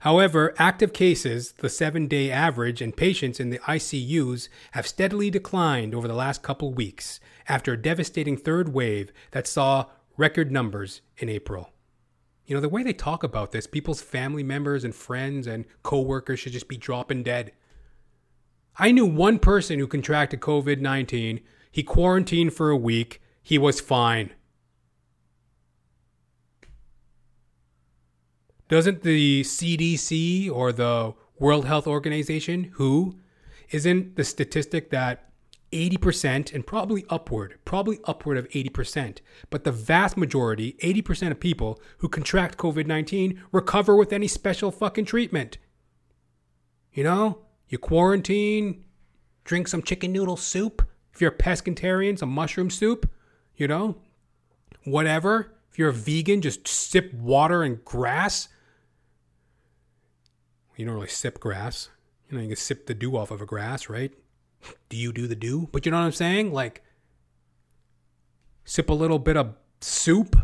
However, 0.02 0.54
active 0.58 0.94
cases, 0.94 1.52
the 1.54 1.70
seven 1.70 2.08
day 2.08 2.32
average, 2.32 2.82
and 2.82 2.96
patients 2.96 3.42
in 3.42 3.50
the 3.50 3.60
ICUs 3.60 4.48
have 4.72 4.88
steadily 4.88 5.30
declined 5.30 5.94
over 5.94 6.08
the 6.08 6.14
last 6.14 6.42
couple 6.42 6.74
weeks 6.74 7.20
after 7.50 7.74
a 7.74 7.82
devastating 7.82 8.38
third 8.38 8.74
wave 8.74 9.12
that 9.32 9.48
saw 9.48 9.88
record 10.16 10.50
numbers 10.50 11.02
in 11.18 11.28
April. 11.28 11.74
You 12.50 12.56
know, 12.56 12.62
the 12.62 12.68
way 12.68 12.82
they 12.82 12.94
talk 12.94 13.22
about 13.22 13.52
this, 13.52 13.68
people's 13.68 14.02
family 14.02 14.42
members 14.42 14.84
and 14.84 14.96
friends 14.96 15.46
and 15.46 15.66
coworkers 15.84 16.40
should 16.40 16.54
just 16.54 16.68
be 16.68 16.78
dropping 16.78 17.22
dead. 17.22 17.52
I 18.76 18.92
knew 18.92 19.06
one 19.06 19.38
person 19.38 19.78
who 19.78 19.86
contracted 19.86 20.40
COVID 20.40 20.82
19. 20.82 21.42
He 21.72 21.84
quarantined 21.84 22.56
for 22.56 22.72
a 22.72 22.76
week. 22.76 23.22
He 23.44 23.60
was 23.60 23.80
fine. 23.80 24.32
Doesn't 28.68 29.04
the 29.04 29.44
CDC 29.44 30.52
or 30.52 30.72
the 30.72 31.14
World 31.38 31.66
Health 31.66 31.86
Organization, 31.86 32.72
WHO, 32.78 33.20
isn't 33.70 34.16
the 34.16 34.24
statistic 34.24 34.90
that 34.90 35.29
80% 35.72 36.54
and 36.54 36.66
probably 36.66 37.06
upward, 37.10 37.60
probably 37.66 38.00
upward 38.06 38.38
of 38.38 38.50
80%. 38.50 39.20
But 39.50 39.64
the 39.64 39.72
vast 39.72 40.18
majority, 40.18 40.74
80% 40.84 41.32
of 41.32 41.40
people 41.40 41.82
who 42.00 42.10
contract 42.10 42.58
COVID 42.58 42.88
19 42.88 43.42
recover 43.52 43.96
with 43.96 44.14
any 44.14 44.28
special 44.28 44.72
fucking 44.72 45.06
treatment. 45.06 45.58
You 46.92 47.04
know, 47.04 47.40
you 47.68 47.78
quarantine, 47.78 48.84
drink 49.44 49.68
some 49.68 49.84
chicken 49.84 50.12
noodle 50.12 50.38
soup. 50.38 50.88
If 51.14 51.22
you're 51.22 51.32
a 51.32 51.38
pescatarian, 51.38 52.18
some 52.18 52.30
mushroom 52.30 52.70
soup, 52.70 53.10
you 53.56 53.68
know, 53.68 53.98
whatever. 54.84 55.54
If 55.72 55.78
you're 55.78 55.90
a 55.90 55.94
vegan, 55.94 56.42
just 56.42 56.68
sip 56.68 57.14
water 57.14 57.64
and 57.64 57.84
grass. 57.86 58.50
You 60.76 60.86
don't 60.86 60.96
really 60.96 61.08
sip 61.08 61.40
grass. 61.40 61.90
You 62.30 62.38
know, 62.38 62.42
you 62.42 62.50
can 62.50 62.58
sip 62.58 62.88
the 62.88 62.94
dew 62.94 63.18
off 63.18 63.32
of 63.32 63.42
a 63.42 63.46
grass, 63.46 63.90
right? 63.90 64.14
Do 64.90 64.98
you 64.98 65.12
do 65.12 65.28
the 65.28 65.36
do? 65.36 65.70
But 65.72 65.86
you 65.86 65.92
know 65.92 66.00
what 66.00 66.06
I'm 66.06 66.12
saying? 66.12 66.52
Like, 66.52 66.84
sip 68.64 68.90
a 68.90 68.94
little 68.94 69.20
bit 69.20 69.38
of 69.38 69.56
soup, 69.82 70.36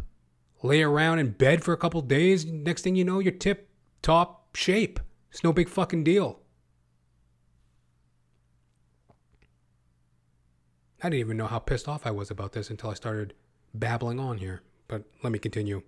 lay 0.64 0.82
around 0.82 1.20
in 1.20 1.32
bed 1.32 1.64
for 1.64 1.74
a 1.74 1.78
couple 1.78 2.02
days. 2.02 2.46
Next 2.46 2.82
thing 2.82 2.96
you 2.96 3.06
know, 3.06 3.20
you're 3.20 3.32
tip 3.32 3.70
top 4.02 4.56
shape. 4.56 5.00
It's 5.32 5.44
no 5.44 5.54
big 5.54 5.70
fucking 5.70 6.04
deal. 6.04 6.40
I 11.04 11.10
didn't 11.10 11.20
even 11.20 11.38
know 11.38 11.48
how 11.48 11.60
pissed 11.60 11.88
off 11.88 12.06
I 12.06 12.12
was 12.12 12.32
about 12.32 12.54
this 12.54 12.70
until 12.70 12.90
I 12.90 12.94
started 12.94 13.34
babbling 13.74 14.20
on 14.20 14.38
here. 14.38 14.64
But 14.88 15.04
let 15.24 15.32
me 15.32 15.40
continue. 15.40 15.84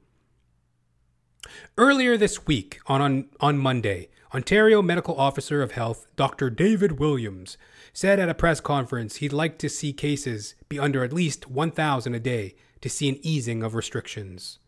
Earlier 1.78 2.18
this 2.18 2.46
week, 2.48 2.80
on, 2.88 3.02
on, 3.02 3.26
on 3.40 3.58
Monday, 3.58 4.10
Ontario 4.34 4.82
Medical 4.82 5.18
Officer 5.20 5.62
of 5.62 5.72
Health 5.72 6.08
Dr. 6.16 6.50
David 6.50 7.00
Williams 7.00 7.58
said 7.94 8.20
at 8.20 8.30
a 8.30 8.34
press 8.34 8.60
conference 8.60 9.18
he'd 9.18 9.34
like 9.34 9.58
to 9.60 9.70
see 9.70 9.94
cases 9.94 10.56
be 10.70 10.78
under 10.78 11.04
at 11.04 11.14
least 11.14 11.50
1,000 11.50 12.14
a 12.14 12.20
day 12.20 12.56
to 12.82 12.90
see 12.90 13.10
an 13.10 13.18
easing 13.22 13.64
of 13.64 13.74
restrictions. 13.74 14.60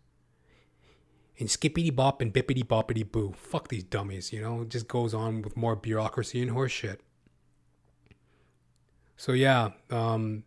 And 1.39 1.49
skippity 1.49 1.89
bop 1.89 2.21
and 2.21 2.33
bippity 2.33 2.63
boppity 2.63 3.09
boo. 3.09 3.33
Fuck 3.37 3.69
these 3.69 3.83
dummies, 3.83 4.33
you 4.33 4.41
know? 4.41 4.61
It 4.61 4.69
just 4.69 4.87
goes 4.87 5.13
on 5.13 5.41
with 5.41 5.55
more 5.55 5.75
bureaucracy 5.75 6.41
and 6.41 6.51
horseshit. 6.51 6.97
So 9.15 9.33
yeah, 9.33 9.71
um, 9.89 10.43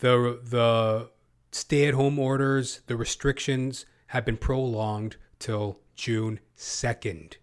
the 0.00 0.40
the 0.42 1.10
stay 1.52 1.86
at 1.86 1.94
home 1.94 2.18
orders, 2.18 2.80
the 2.86 2.96
restrictions 2.96 3.84
have 4.08 4.24
been 4.24 4.36
prolonged 4.36 5.16
till 5.38 5.80
June 5.94 6.40
2nd. 6.56 7.34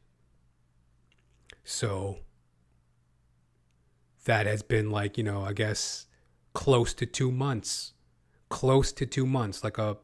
So 1.64 2.20
that 4.26 4.46
has 4.46 4.64
been 4.64 4.92
like, 4.92 5.18
you 5.18 5.24
know, 5.24 5.44
I 5.44 5.54
guess 5.54 6.08
close 6.54 6.94
to 6.96 7.06
two 7.06 7.32
months. 7.32 7.94
Close 8.50 8.92
to 8.94 9.06
two 9.06 9.26
months. 9.26 9.64
Like 9.64 9.78
a 9.78 9.98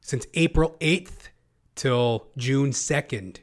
since 0.00 0.26
April 0.34 0.76
8th 0.80 1.28
till 1.74 2.28
June 2.36 2.70
2nd. 2.70 3.38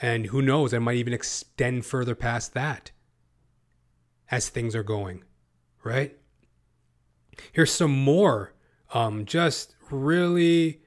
And 0.00 0.26
who 0.26 0.42
knows, 0.42 0.72
I 0.72 0.78
might 0.78 0.96
even 0.96 1.12
extend 1.12 1.86
further 1.86 2.14
past 2.14 2.54
that. 2.54 2.92
as 4.30 4.48
things 4.48 4.74
are 4.76 4.82
going, 4.82 5.24
right? 5.82 6.16
Here's 7.52 7.72
some 7.72 7.92
more 7.92 8.52
um, 8.92 9.24
just 9.24 9.74
really 9.90 10.80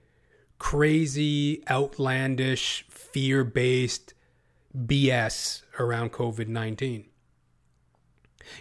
crazy, 0.59 1.63
outlandish, 1.69 2.85
fear 2.89 3.43
based 3.43 4.13
BS 4.75 5.63
around 5.79 6.11
COVID 6.11 6.47
19. 6.47 7.05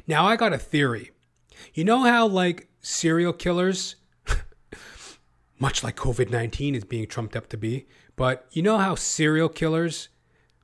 Now, 0.07 0.27
I 0.27 0.37
got 0.37 0.53
a 0.53 0.59
theory. 0.59 1.11
You 1.75 1.85
know 1.85 2.01
how, 2.01 2.27
like, 2.27 2.69
serial 2.81 3.33
killers, 3.33 3.97
much 5.59 5.83
like 5.83 5.97
COVID 5.97 6.31
19 6.31 6.75
is 6.75 6.85
being 6.85 7.07
trumped 7.07 7.37
up 7.37 7.49
to 7.49 7.57
be, 7.57 7.87
but 8.17 8.47
you 8.51 8.63
know 8.63 8.79
how 8.79 8.95
serial 8.95 9.49
killers 9.49 10.09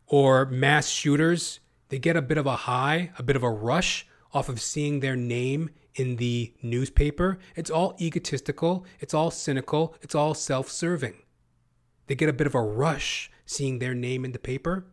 or 0.06 0.46
mass 0.46 0.88
shooters, 0.88 1.60
they 1.88 1.98
get 1.98 2.16
a 2.16 2.22
bit 2.22 2.38
of 2.38 2.46
a 2.46 2.56
high, 2.56 3.10
a 3.18 3.22
bit 3.22 3.36
of 3.36 3.42
a 3.42 3.50
rush 3.50 4.06
off 4.32 4.48
of 4.48 4.60
seeing 4.60 5.00
their 5.00 5.16
name 5.16 5.70
in 5.96 6.16
the 6.16 6.54
newspaper? 6.62 7.38
It's 7.54 7.70
all 7.70 7.96
egotistical, 8.00 8.87
it's 9.00 9.14
all 9.14 9.30
cynical, 9.30 9.94
it's 10.00 10.14
all 10.14 10.35
self 10.35 10.70
serving. 10.70 11.14
They 12.06 12.14
get 12.14 12.28
a 12.28 12.32
bit 12.32 12.46
of 12.46 12.54
a 12.54 12.62
rush 12.62 13.30
seeing 13.44 13.78
their 13.78 13.94
name 13.94 14.24
in 14.24 14.32
the 14.32 14.38
paper. 14.38 14.87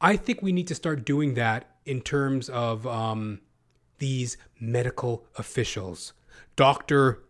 I 0.00 0.16
think 0.16 0.42
we 0.42 0.52
need 0.52 0.68
to 0.68 0.74
start 0.74 1.04
doing 1.04 1.34
that 1.34 1.76
in 1.84 2.00
terms 2.00 2.48
of 2.48 2.86
um, 2.86 3.40
these 3.98 4.36
medical 4.60 5.26
officials. 5.36 6.12
Doctor 6.54 7.22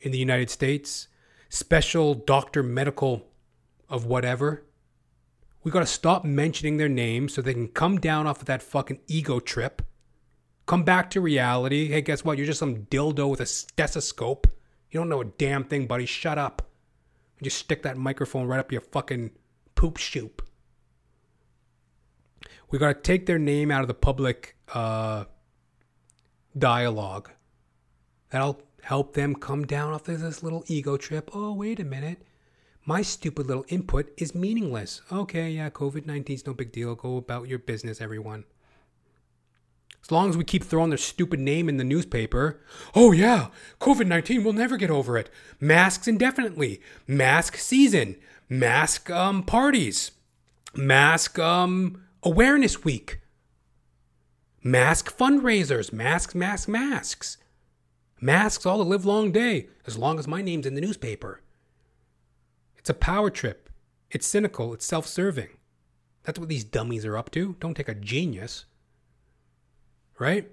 in 0.00 0.10
the 0.10 0.18
United 0.18 0.50
States, 0.50 1.08
special 1.48 2.14
doctor 2.14 2.62
medical 2.62 3.28
of 3.88 4.04
whatever. 4.04 4.64
We 5.62 5.70
got 5.70 5.80
to 5.80 5.86
stop 5.86 6.24
mentioning 6.24 6.76
their 6.76 6.88
names 6.88 7.34
so 7.34 7.42
they 7.42 7.54
can 7.54 7.68
come 7.68 8.00
down 8.00 8.26
off 8.26 8.40
of 8.40 8.46
that 8.46 8.62
fucking 8.62 9.00
ego 9.06 9.38
trip. 9.38 9.82
Come 10.66 10.84
back 10.84 11.10
to 11.10 11.20
reality. 11.20 11.88
Hey, 11.88 12.02
guess 12.02 12.24
what? 12.24 12.38
You're 12.38 12.46
just 12.46 12.60
some 12.60 12.84
dildo 12.86 13.28
with 13.30 13.40
a 13.40 13.46
stethoscope. 13.46 14.46
You 14.90 15.00
don't 15.00 15.08
know 15.08 15.20
a 15.20 15.24
damn 15.24 15.64
thing, 15.64 15.86
buddy. 15.86 16.06
Shut 16.06 16.38
up. 16.38 16.68
Just 17.42 17.58
stick 17.58 17.82
that 17.82 17.96
microphone 17.96 18.46
right 18.46 18.60
up 18.60 18.70
your 18.70 18.80
fucking 18.80 19.32
poop 19.74 19.96
shoop. 19.96 20.42
We 22.70 22.78
got 22.78 22.88
to 22.88 23.00
take 23.00 23.26
their 23.26 23.38
name 23.38 23.70
out 23.70 23.82
of 23.82 23.88
the 23.88 23.94
public 23.94 24.56
uh, 24.72 25.24
dialogue. 26.56 27.30
That'll 28.30 28.62
help 28.82 29.14
them 29.14 29.34
come 29.34 29.66
down 29.66 29.92
off 29.92 30.08
of 30.08 30.20
this 30.20 30.42
little 30.42 30.64
ego 30.68 30.96
trip. 30.96 31.30
Oh, 31.34 31.52
wait 31.52 31.80
a 31.80 31.84
minute. 31.84 32.22
My 32.84 33.02
stupid 33.02 33.46
little 33.46 33.64
input 33.68 34.12
is 34.16 34.34
meaningless. 34.34 35.02
Okay, 35.10 35.50
yeah, 35.50 35.70
COVID 35.70 36.06
19 36.06 36.34
is 36.34 36.46
no 36.46 36.54
big 36.54 36.72
deal. 36.72 36.94
Go 36.94 37.16
about 37.16 37.48
your 37.48 37.58
business, 37.58 38.00
everyone. 38.00 38.44
As 40.02 40.10
long 40.10 40.28
as 40.28 40.36
we 40.36 40.44
keep 40.44 40.64
throwing 40.64 40.90
their 40.90 40.98
stupid 40.98 41.38
name 41.38 41.68
in 41.68 41.76
the 41.76 41.84
newspaper. 41.84 42.60
Oh, 42.94 43.12
yeah, 43.12 43.48
COVID 43.80 44.06
19, 44.06 44.42
we'll 44.42 44.52
never 44.52 44.76
get 44.76 44.90
over 44.90 45.16
it. 45.16 45.30
Masks 45.60 46.08
indefinitely. 46.08 46.80
Mask 47.06 47.56
season. 47.56 48.16
Mask 48.48 49.08
um, 49.10 49.44
parties. 49.44 50.10
Mask 50.74 51.38
um, 51.38 52.02
awareness 52.22 52.84
week. 52.84 53.20
Mask 54.64 55.16
fundraisers. 55.16 55.92
Masks, 55.92 56.34
masks, 56.34 56.68
masks. 56.68 57.36
Masks 58.20 58.66
all 58.66 58.78
the 58.78 58.84
live 58.84 59.04
long 59.04 59.32
day, 59.32 59.68
as 59.86 59.98
long 59.98 60.18
as 60.18 60.28
my 60.28 60.42
name's 60.42 60.66
in 60.66 60.74
the 60.74 60.80
newspaper. 60.80 61.40
It's 62.76 62.90
a 62.90 62.94
power 62.94 63.30
trip. 63.30 63.68
It's 64.10 64.26
cynical. 64.26 64.74
It's 64.74 64.84
self 64.84 65.06
serving. 65.06 65.48
That's 66.24 66.38
what 66.38 66.48
these 66.48 66.64
dummies 66.64 67.04
are 67.04 67.16
up 67.16 67.30
to. 67.32 67.56
Don't 67.60 67.74
take 67.74 67.88
a 67.88 67.94
genius. 67.94 68.64
Right? 70.18 70.50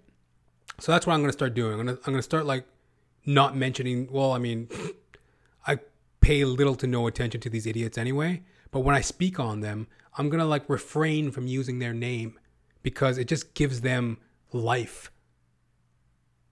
So 0.79 0.91
that's 0.91 1.05
what 1.05 1.13
I'm 1.13 1.19
going 1.19 1.29
to 1.29 1.37
start 1.37 1.53
doing. 1.53 1.79
I'm 1.79 1.85
going 1.85 1.97
to, 1.97 2.03
I'm 2.05 2.13
going 2.13 2.19
to 2.19 2.23
start 2.23 2.45
like 2.45 2.65
not 3.25 3.55
mentioning, 3.55 4.07
well, 4.11 4.31
I 4.31 4.39
mean, 4.39 4.69
I 5.67 5.79
pay 6.21 6.43
little 6.45 6.75
to 6.75 6.87
no 6.87 7.07
attention 7.07 7.41
to 7.41 7.49
these 7.49 7.67
idiots 7.67 7.97
anyway. 7.97 8.41
But 8.71 8.81
when 8.81 8.95
I 8.95 9.01
speak 9.01 9.39
on 9.39 9.61
them, 9.61 9.87
I'm 10.17 10.29
going 10.29 10.39
to 10.39 10.45
like 10.45 10.69
refrain 10.69 11.31
from 11.31 11.47
using 11.47 11.79
their 11.79 11.93
name 11.93 12.39
because 12.83 13.17
it 13.17 13.27
just 13.27 13.53
gives 13.53 13.81
them 13.81 14.17
life. 14.51 15.11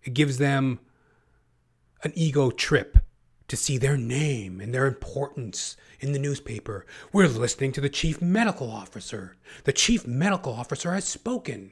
It 0.04 0.14
gives 0.14 0.38
them 0.38 0.80
an 2.04 2.12
ego 2.16 2.52
trip 2.52 3.00
to 3.48 3.56
see 3.56 3.78
their 3.78 3.98
name 3.98 4.60
and 4.60 4.74
their 4.74 4.88
importance 4.88 5.78
in 6.00 6.12
the 6.12 6.20
newspaper. 6.20 6.86
We're 7.14 7.28
listening 7.28 7.72
to 7.74 7.82
the 7.82 7.90
chief 7.90 8.22
medical 8.22 8.70
officer. 8.70 9.38
The 9.64 9.74
chief 9.74 10.06
medical 10.06 10.54
officer 10.54 10.94
has 10.94 11.06
spoken. 11.06 11.72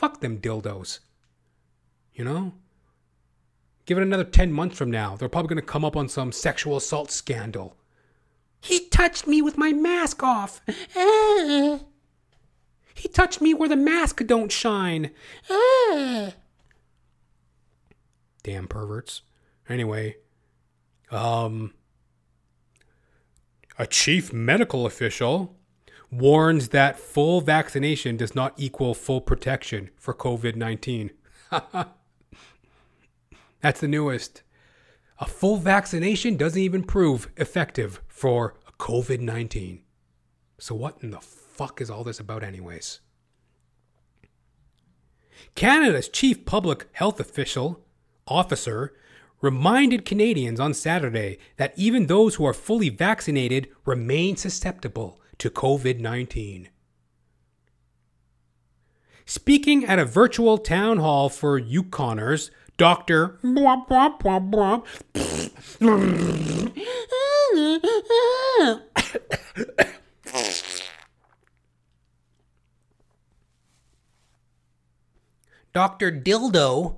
Fuck 0.00 0.20
them 0.20 0.38
dildos. 0.38 1.00
You 2.14 2.24
know? 2.24 2.54
Give 3.84 3.98
it 3.98 4.02
another 4.02 4.24
10 4.24 4.50
months 4.50 4.78
from 4.78 4.90
now. 4.90 5.14
They're 5.14 5.28
probably 5.28 5.50
going 5.50 5.60
to 5.60 5.72
come 5.72 5.84
up 5.84 5.94
on 5.94 6.08
some 6.08 6.32
sexual 6.32 6.78
assault 6.78 7.10
scandal. 7.10 7.76
He 8.62 8.88
touched 8.88 9.26
me 9.26 9.42
with 9.42 9.58
my 9.58 9.74
mask 9.74 10.22
off. 10.22 10.62
He 12.94 13.08
touched 13.08 13.40
me 13.40 13.54
where 13.54 13.68
the 13.68 13.76
mask 13.76 14.24
don't 14.26 14.52
shine. 14.52 15.10
Damn 18.42 18.68
perverts. 18.68 19.22
Anyway, 19.70 20.16
um, 21.10 21.72
a 23.78 23.86
chief 23.86 24.34
medical 24.34 24.84
official 24.84 25.56
warns 26.10 26.70
that 26.70 26.98
full 26.98 27.40
vaccination 27.40 28.16
does 28.16 28.34
not 28.34 28.54
equal 28.56 28.94
full 28.94 29.20
protection 29.20 29.90
for 29.96 30.14
COVID 30.14 30.56
19. 30.56 31.10
That's 33.60 33.80
the 33.80 33.88
newest. 33.88 34.42
A 35.18 35.26
full 35.26 35.56
vaccination 35.56 36.36
doesn't 36.36 36.60
even 36.60 36.82
prove 36.82 37.28
effective 37.36 38.00
for 38.08 38.54
COVID 38.78 39.20
19. 39.20 39.82
So, 40.58 40.74
what 40.74 40.98
in 41.02 41.10
the 41.10 41.20
fuck 41.20 41.80
is 41.80 41.90
all 41.90 42.04
this 42.04 42.20
about, 42.20 42.42
anyways? 42.42 43.00
Canada's 45.54 46.08
chief 46.08 46.44
public 46.44 46.86
health 46.92 47.20
official 47.20 47.80
officer 48.26 48.94
reminded 49.40 50.04
Canadians 50.04 50.60
on 50.60 50.74
Saturday 50.74 51.38
that 51.56 51.72
even 51.76 52.06
those 52.06 52.34
who 52.34 52.44
are 52.44 52.52
fully 52.52 52.90
vaccinated 52.90 53.68
remain 53.86 54.36
susceptible 54.36 55.20
to 55.40 55.50
COVID 55.50 55.98
19. 55.98 56.68
Speaking 59.26 59.84
at 59.84 59.98
a 59.98 60.04
virtual 60.04 60.58
town 60.58 60.98
hall 60.98 61.28
for 61.28 61.60
Yukoners, 61.60 62.50
Dr. 62.76 63.38
Dr. 75.72 76.10
Dildo 76.10 76.96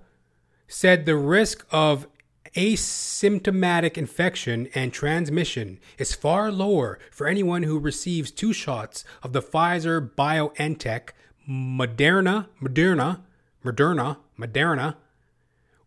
said 0.66 1.04
the 1.04 1.16
risk 1.16 1.66
of 1.70 2.06
asymptomatic 2.54 3.96
infection 3.96 4.68
and 4.74 4.92
transmission 4.92 5.78
is 5.98 6.14
far 6.14 6.52
lower 6.52 6.98
for 7.10 7.26
anyone 7.26 7.62
who 7.62 7.78
receives 7.78 8.30
two 8.30 8.52
shots 8.52 9.04
of 9.22 9.32
the 9.32 9.42
Pfizer 9.42 10.10
BioNTech, 10.14 11.10
Moderna, 11.48 12.46
Moderna, 12.60 13.20
Moderna, 13.64 14.18
Moderna, 14.38 14.96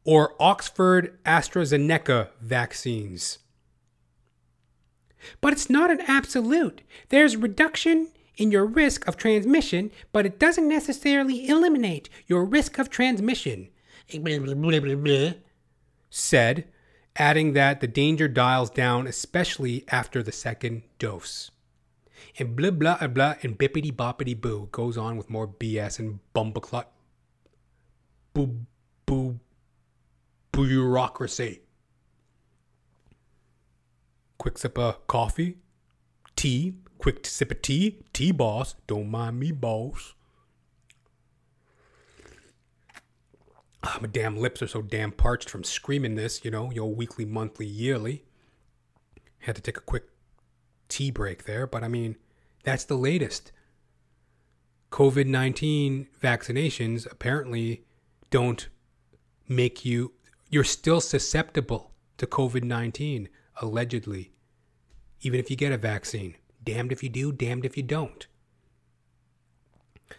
or 0.03 0.33
Oxford 0.39 1.17
AstraZeneca 1.23 2.29
vaccines. 2.41 3.39
But 5.41 5.53
it's 5.53 5.69
not 5.69 5.91
an 5.91 6.01
absolute. 6.01 6.81
There's 7.09 7.35
reduction 7.35 8.09
in 8.37 8.51
your 8.51 8.65
risk 8.65 9.07
of 9.07 9.17
transmission, 9.17 9.91
but 10.11 10.25
it 10.25 10.39
doesn't 10.39 10.67
necessarily 10.67 11.47
eliminate 11.47 12.09
your 12.27 12.43
risk 12.43 12.77
of 12.77 12.89
transmission. 12.89 13.69
Said, 16.17 16.69
adding 17.17 17.51
that 17.53 17.81
the 17.81 17.87
danger 17.87 18.29
dials 18.29 18.69
down, 18.69 19.05
especially 19.05 19.83
after 19.89 20.23
the 20.23 20.31
second 20.31 20.83
dose. 20.97 21.51
And 22.39 22.55
blah 22.55 22.71
blah 22.71 23.05
blah 23.07 23.35
and 23.41 23.59
bippity 23.59 23.93
boppity 23.93 24.39
boo 24.39 24.69
goes 24.71 24.97
on 24.97 25.17
with 25.17 25.29
more 25.29 25.45
BS 25.45 25.99
and 25.99 26.19
bumbleclot 26.33 26.85
boo 28.33 28.61
boo 29.05 29.41
bureaucracy. 30.53 31.63
Quick 34.37 34.57
sip 34.57 34.77
of 34.77 35.05
coffee, 35.07 35.57
tea, 36.37 36.75
quick 36.97 37.25
sip 37.25 37.51
of 37.51 37.61
tea, 37.61 38.05
tea 38.13 38.31
boss, 38.31 38.75
don't 38.87 39.11
mind 39.11 39.37
me, 39.37 39.51
boss. 39.51 40.14
Ah, 43.87 43.99
my 44.01 44.07
damn 44.07 44.35
lips 44.35 44.63
are 44.63 44.67
so 44.67 44.81
damn 44.81 45.11
parched 45.11 45.47
from 45.47 45.63
screaming 45.63 46.15
this, 46.15 46.43
you 46.43 46.49
know, 46.49 46.71
your 46.71 46.93
weekly, 46.93 47.23
monthly, 47.23 47.67
yearly. 47.67 48.23
Had 49.39 49.55
to 49.57 49.61
take 49.61 49.77
a 49.77 49.81
quick 49.81 50.05
tea 50.89 51.11
break 51.11 51.45
there, 51.45 51.67
but 51.67 51.83
I 51.83 51.87
mean, 51.87 52.15
that's 52.63 52.83
the 52.83 52.95
latest. 52.95 53.51
COVID 54.91 55.27
19 55.27 56.07
vaccinations 56.19 57.09
apparently 57.11 57.85
don't 58.31 58.69
make 59.47 59.85
you, 59.85 60.13
you're 60.49 60.63
still 60.63 60.99
susceptible 60.99 61.91
to 62.17 62.25
COVID 62.25 62.63
19, 62.63 63.29
allegedly, 63.61 64.31
even 65.21 65.39
if 65.39 65.51
you 65.51 65.55
get 65.55 65.71
a 65.71 65.77
vaccine. 65.77 66.35
Damned 66.63 66.91
if 66.91 67.03
you 67.03 67.09
do, 67.09 67.31
damned 67.31 67.65
if 67.65 67.77
you 67.77 67.83
don't. 67.83 68.25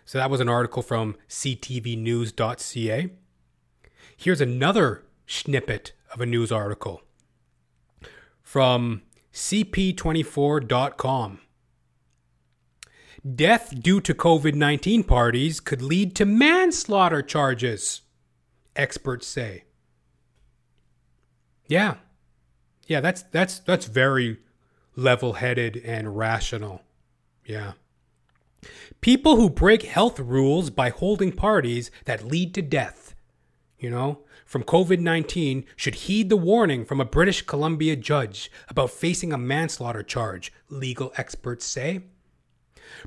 So 0.04 0.18
that 0.18 0.30
was 0.30 0.40
an 0.40 0.48
article 0.48 0.82
from 0.82 1.16
ctvnews.ca. 1.28 3.10
Here's 4.16 4.40
another 4.40 5.04
snippet 5.26 5.92
of 6.12 6.20
a 6.20 6.26
news 6.26 6.50
article 6.50 7.02
from 8.42 9.02
cp24.com. 9.32 11.40
Death 13.34 13.74
due 13.80 14.00
to 14.00 14.14
COVID 14.14 14.54
19 14.54 15.02
parties 15.02 15.60
could 15.60 15.82
lead 15.82 16.14
to 16.14 16.24
manslaughter 16.24 17.22
charges, 17.22 18.02
experts 18.76 19.26
say. 19.26 19.64
Yeah. 21.66 21.96
Yeah, 22.86 23.00
that's 23.00 23.22
that's 23.22 23.58
that's 23.58 23.86
very 23.86 24.38
level-headed 24.94 25.78
and 25.78 26.16
rational. 26.16 26.82
Yeah. 27.44 27.72
People 29.00 29.36
who 29.36 29.50
break 29.50 29.82
health 29.82 30.18
rules 30.18 30.70
by 30.70 30.90
holding 30.90 31.32
parties 31.32 31.90
that 32.04 32.24
lead 32.24 32.54
to 32.54 32.62
death, 32.62 33.05
you 33.78 33.90
know, 33.90 34.20
from 34.44 34.62
COVID 34.62 35.00
19 35.00 35.64
should 35.76 35.94
heed 35.94 36.28
the 36.28 36.36
warning 36.36 36.84
from 36.84 37.00
a 37.00 37.04
British 37.04 37.42
Columbia 37.42 37.96
judge 37.96 38.50
about 38.68 38.90
facing 38.90 39.32
a 39.32 39.38
manslaughter 39.38 40.02
charge, 40.02 40.52
legal 40.68 41.12
experts 41.16 41.64
say. 41.64 42.02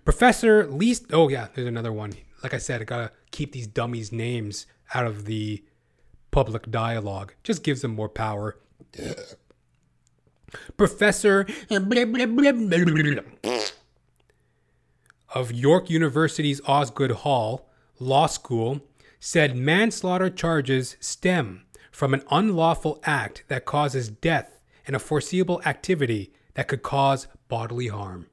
Professor 0.06 0.68
Least, 0.68 1.06
oh 1.12 1.30
yeah, 1.30 1.48
there's 1.54 1.68
another 1.68 1.94
one. 1.94 2.14
Like 2.44 2.54
I 2.54 2.58
said, 2.58 2.82
I 2.82 2.84
gotta 2.84 3.12
keep 3.32 3.52
these 3.52 3.68
dummies' 3.68 4.12
names 4.12 4.66
out 4.94 5.06
of 5.06 5.26
the 5.26 5.64
public 6.32 6.70
dialogue. 6.70 7.34
Just 7.44 7.64
gives 7.64 7.82
them 7.82 7.96
more 7.96 8.10
power. 8.10 8.58
Professor 10.78 11.46
of 15.34 15.52
York 15.52 15.90
University's 15.90 16.60
Osgoode 16.66 17.12
Hall 17.12 17.70
Law 18.00 18.26
School 18.26 18.82
said 19.20 19.56
manslaughter 19.56 20.30
charges 20.30 20.96
stem 21.00 21.66
from 21.92 22.14
an 22.14 22.24
unlawful 22.32 23.00
act 23.04 23.44
that 23.48 23.66
causes 23.66 24.10
death 24.10 24.60
and 24.88 24.96
a 24.96 25.00
foreseeable 25.00 25.62
activity 25.66 26.34
that 26.54 26.68
could 26.68 26.82
cause 26.82 27.28
bodily 27.48 27.88
harm. 27.88 28.28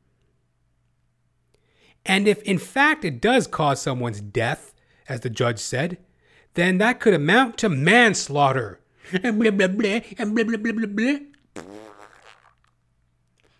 And 2.05 2.29
if 2.29 2.43
in 2.43 2.59
fact 2.59 3.05
it 3.05 3.21
does 3.21 3.47
cause 3.47 3.81
someone's 3.81 4.21
death, 4.21 4.73
as 5.09 5.21
the 5.21 5.31
judge 5.31 5.59
said, 5.59 5.99
then 6.55 6.79
that 6.79 7.01
could 7.01 7.15
amount 7.15 7.59
to 7.59 7.69
manslaughter. 7.69 8.81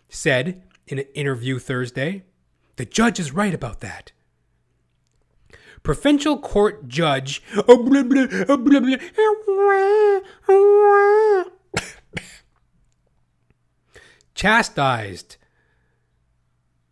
Said 0.09 0.63
in 0.87 0.99
an 0.99 1.05
interview 1.13 1.59
Thursday. 1.59 2.23
The 2.77 2.85
judge 2.85 3.19
is 3.19 3.31
right 3.31 3.53
about 3.53 3.81
that. 3.81 4.11
Provincial 5.87 6.37
Court 6.37 6.89
Judge 6.89 7.41
chastised 14.35 15.37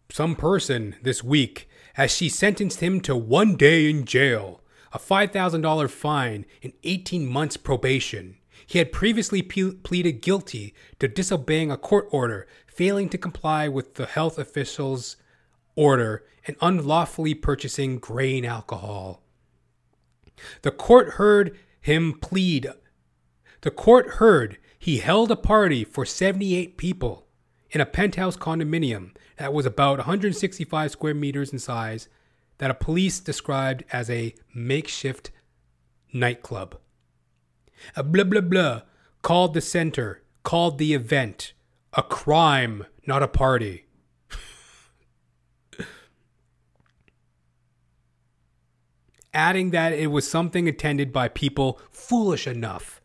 some 0.10 0.38
person 0.38 0.96
this 1.04 1.22
week 1.22 1.68
as 1.98 2.10
she 2.10 2.30
sentenced 2.30 2.80
him 2.80 3.02
to 3.02 3.18
one 3.18 3.58
day 3.58 3.90
in 3.90 4.06
jail, 4.06 4.62
a 4.94 4.98
$5,000 4.98 5.90
fine, 5.90 6.46
and 6.64 6.72
18 6.86 7.28
months 7.28 7.58
probation. 7.58 8.38
He 8.66 8.80
had 8.80 8.94
previously 8.94 9.42
pleaded 9.42 10.22
guilty 10.22 10.74
to 11.00 11.10
disobeying 11.10 11.70
a 11.70 11.76
court 11.76 12.08
order, 12.12 12.48
failing 12.66 13.10
to 13.10 13.18
comply 13.18 13.68
with 13.68 13.96
the 13.96 14.06
health 14.06 14.40
official's 14.40 15.18
order, 15.76 16.24
and 16.48 16.56
unlawfully 16.62 17.34
purchasing 17.34 17.98
grain 17.98 18.46
alcohol. 18.46 19.24
The 20.62 20.72
court 20.72 21.12
heard 21.14 21.58
him 21.82 22.20
plead. 22.22 22.70
The 23.62 23.72
court 23.72 24.08
heard 24.16 24.58
he 24.78 24.98
held 24.98 25.32
a 25.32 25.36
party 25.36 25.84
for 25.84 26.06
78 26.06 26.78
people 26.78 27.28
in 27.72 27.82
a 27.82 27.86
penthouse 27.86 28.38
condominium 28.38 29.16
that 29.38 29.54
was 29.54 29.66
about 29.66 30.00
165 30.00 30.92
square 30.92 31.14
meters 31.14 31.52
in 31.52 31.60
size 31.60 32.08
that 32.58 32.72
a 32.72 32.76
police 32.76 33.20
described 33.20 33.84
as 33.92 34.10
a 34.10 34.34
makeshift 34.54 35.32
nightclub. 36.14 36.78
A 37.96 38.04
blah 38.04 38.24
blah 38.24 38.42
blah 38.42 38.82
called 39.22 39.54
the 39.54 39.62
center, 39.62 40.22
called 40.44 40.78
the 40.78 40.94
event 40.94 41.54
a 41.94 42.04
crime, 42.04 42.86
not 43.08 43.24
a 43.24 43.28
party. 43.28 43.85
Adding 49.36 49.72
that 49.72 49.94
it 49.94 50.08
was 50.08 50.28
something 50.28 50.68
attended 50.68 51.12
by 51.12 51.28
people 51.28 51.80
foolish 51.92 52.48
enough 52.48 53.02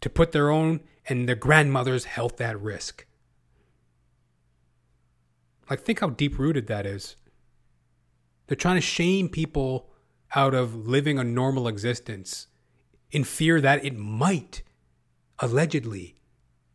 to 0.00 0.08
put 0.08 0.32
their 0.32 0.50
own 0.50 0.80
and 1.06 1.28
their 1.28 1.36
grandmother's 1.36 2.06
health 2.06 2.40
at 2.40 2.60
risk. 2.60 3.06
Like, 5.68 5.80
think 5.80 6.00
how 6.00 6.08
deep 6.08 6.38
rooted 6.38 6.66
that 6.68 6.86
is. 6.86 7.16
They're 8.46 8.56
trying 8.56 8.76
to 8.76 8.80
shame 8.80 9.28
people 9.28 9.90
out 10.34 10.54
of 10.54 10.86
living 10.86 11.18
a 11.18 11.24
normal 11.24 11.68
existence 11.68 12.46
in 13.10 13.24
fear 13.24 13.60
that 13.60 13.84
it 13.84 13.96
might, 13.96 14.62
allegedly, 15.38 16.16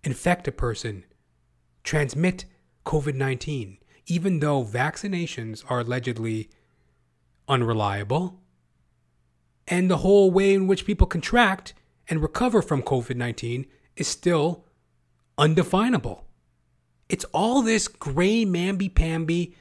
infect 0.04 0.48
a 0.48 0.52
person, 0.52 1.06
transmit 1.84 2.46
COVID 2.86 3.16
19, 3.16 3.80
even 4.06 4.40
though 4.40 4.64
vaccinations 4.64 5.64
are 5.68 5.80
allegedly 5.80 6.50
unreliable. 7.48 8.43
And 9.74 9.90
the 9.90 9.98
whole 9.98 10.30
way 10.30 10.54
in 10.54 10.68
which 10.68 10.86
people 10.86 11.08
contract 11.08 11.74
and 12.08 12.22
recover 12.22 12.62
from 12.62 12.84
COVID 12.84 13.16
19 13.16 13.66
is 13.96 14.08
still 14.08 14.66
undefinable. 15.36 16.28
It's 17.10 17.26
all 17.34 17.64
this 17.64 17.88
gray 17.88 18.46
mamby 18.46 18.94
pamby, 18.94 19.56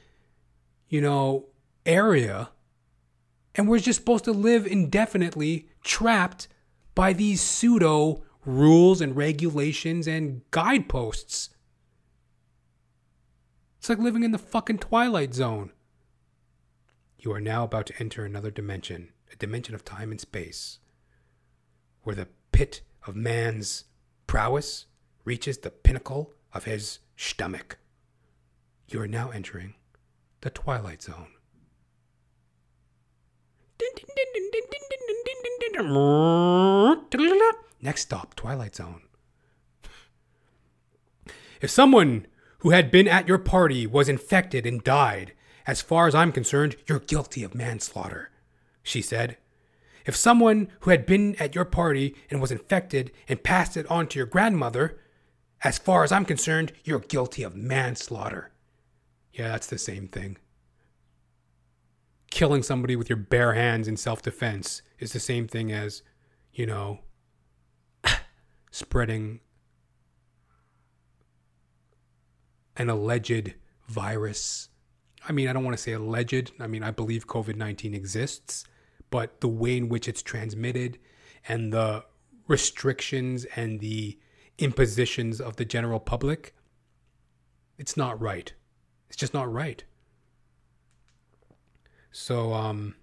you 0.87 1.01
know, 1.01 1.47
area. 1.87 2.51
And 3.55 3.67
we're 3.67 3.79
just 3.79 4.01
supposed 4.01 4.25
to 4.25 4.33
live 4.33 4.67
indefinitely 4.67 5.71
trapped 5.83 6.47
by 6.95 7.15
these 7.15 7.41
pseudo 7.41 8.23
rules 8.45 9.01
and 9.01 9.17
regulations 9.17 10.07
and 10.07 10.43
guideposts. 10.51 11.49
It's 13.79 13.89
like 13.89 13.99
living 13.99 14.25
in 14.25 14.33
the 14.33 14.37
fucking 14.37 14.81
Twilight 14.81 15.33
Zone. 15.33 15.73
You 17.19 17.33
are 17.33 17.41
now 17.41 17.65
about 17.65 17.87
to 17.87 17.95
enter 17.99 18.27
another 18.27 18.51
dimension, 18.51 19.12
dimension 19.43 19.75
of 19.75 19.85
time 19.85 20.13
and 20.13 20.21
space, 20.21 20.79
where 22.05 22.15
the 22.15 22.29
pit 22.53 22.81
of 23.07 23.17
man's 23.17 23.85
prowess 24.29 24.87
reaches 25.25 25.59
the 25.59 25.71
pinnacle 25.71 26.33
of 26.53 26.65
his 26.65 27.01
stomach. 27.17 27.79
You 28.89 29.01
are 29.01 29.09
now 29.09 29.31
entering 29.31 29.75
the 30.43 30.51
Twilight 30.51 31.03
Zone. 31.03 31.27
Next 37.81 38.03
stop, 38.03 38.37
Twilight 38.37 38.77
Zone. 38.77 39.03
If 41.61 41.71
someone 41.71 42.27
who 42.59 42.71
had 42.71 42.93
been 42.93 43.09
at 43.09 43.27
your 43.27 43.39
party 43.39 43.89
was 43.89 44.09
infected 44.09 44.67
and 44.67 44.85
died, 44.85 45.33
as 45.67 45.81
far 45.81 46.07
as 46.07 46.15
I'm 46.15 46.31
concerned, 46.31 46.77
you're 46.87 47.01
guilty 47.01 47.43
of 47.43 47.57
manslaughter, 47.57 48.31
she 48.83 49.03
said. 49.03 49.37
If 50.05 50.17
someone 50.17 50.69
who 50.81 50.91
had 50.91 51.07
been 51.07 51.37
at 51.37 51.55
your 51.55 51.65
party 51.65 52.17
and 52.31 52.41
was 52.41 52.51
infected 52.51 53.13
and 53.29 53.43
passed 53.43 53.77
it 53.77 53.89
on 53.91 54.09
to 54.09 54.19
your 54.19 54.27
grandmother, 54.27 54.99
as 55.63 55.79
far 55.79 56.03
as 56.03 56.11
I'm 56.11 56.25
concerned, 56.25 56.73
you're 56.85 56.99
guilty 56.99 57.45
of 57.45 57.55
manslaughter. 57.55 58.51
Yeah, 59.33 59.49
that's 59.49 59.69
the 59.69 59.79
same 59.79 60.09
thing. 60.09 60.39
Killing 62.31 62.63
somebody 62.63 62.97
with 62.97 63.09
your 63.09 63.19
bare 63.19 63.55
hands 63.55 63.87
in 63.87 63.97
self 63.97 64.23
defense 64.23 64.83
is 64.99 65.13
the 65.13 65.21
same 65.21 65.47
thing 65.47 65.71
as, 65.71 66.03
you 66.53 66.67
know, 66.67 67.01
spreading 68.71 69.41
an 72.77 72.89
alleged 72.91 73.55
virus. 73.89 74.69
I 75.29 75.33
mean, 75.33 75.49
I 75.49 75.53
don't 75.53 75.65
want 75.65 75.77
to 75.77 75.83
say 75.83 75.93
alleged. 75.93 76.53
I 76.59 76.67
mean, 76.67 76.83
I 76.83 76.91
believe 76.91 77.27
COVID 77.27 77.57
19 77.57 77.95
exists, 77.95 78.65
but 79.13 79.41
the 79.41 79.49
way 79.49 79.77
in 79.77 79.89
which 79.89 80.09
it's 80.09 80.23
transmitted 80.23 80.99
and 81.47 81.73
the 81.73 82.05
restrictions 82.49 83.45
and 83.55 83.79
the 83.79 84.19
impositions 84.59 85.41
of 85.41 85.55
the 85.55 85.65
general 85.65 86.01
public, 86.01 86.57
it's 87.79 87.97
not 87.97 88.21
right. 88.21 88.53
It's 89.09 89.17
just 89.17 89.35
not 89.35 89.53
right. 89.53 89.85
So, 92.11 92.53
um, 92.53 92.97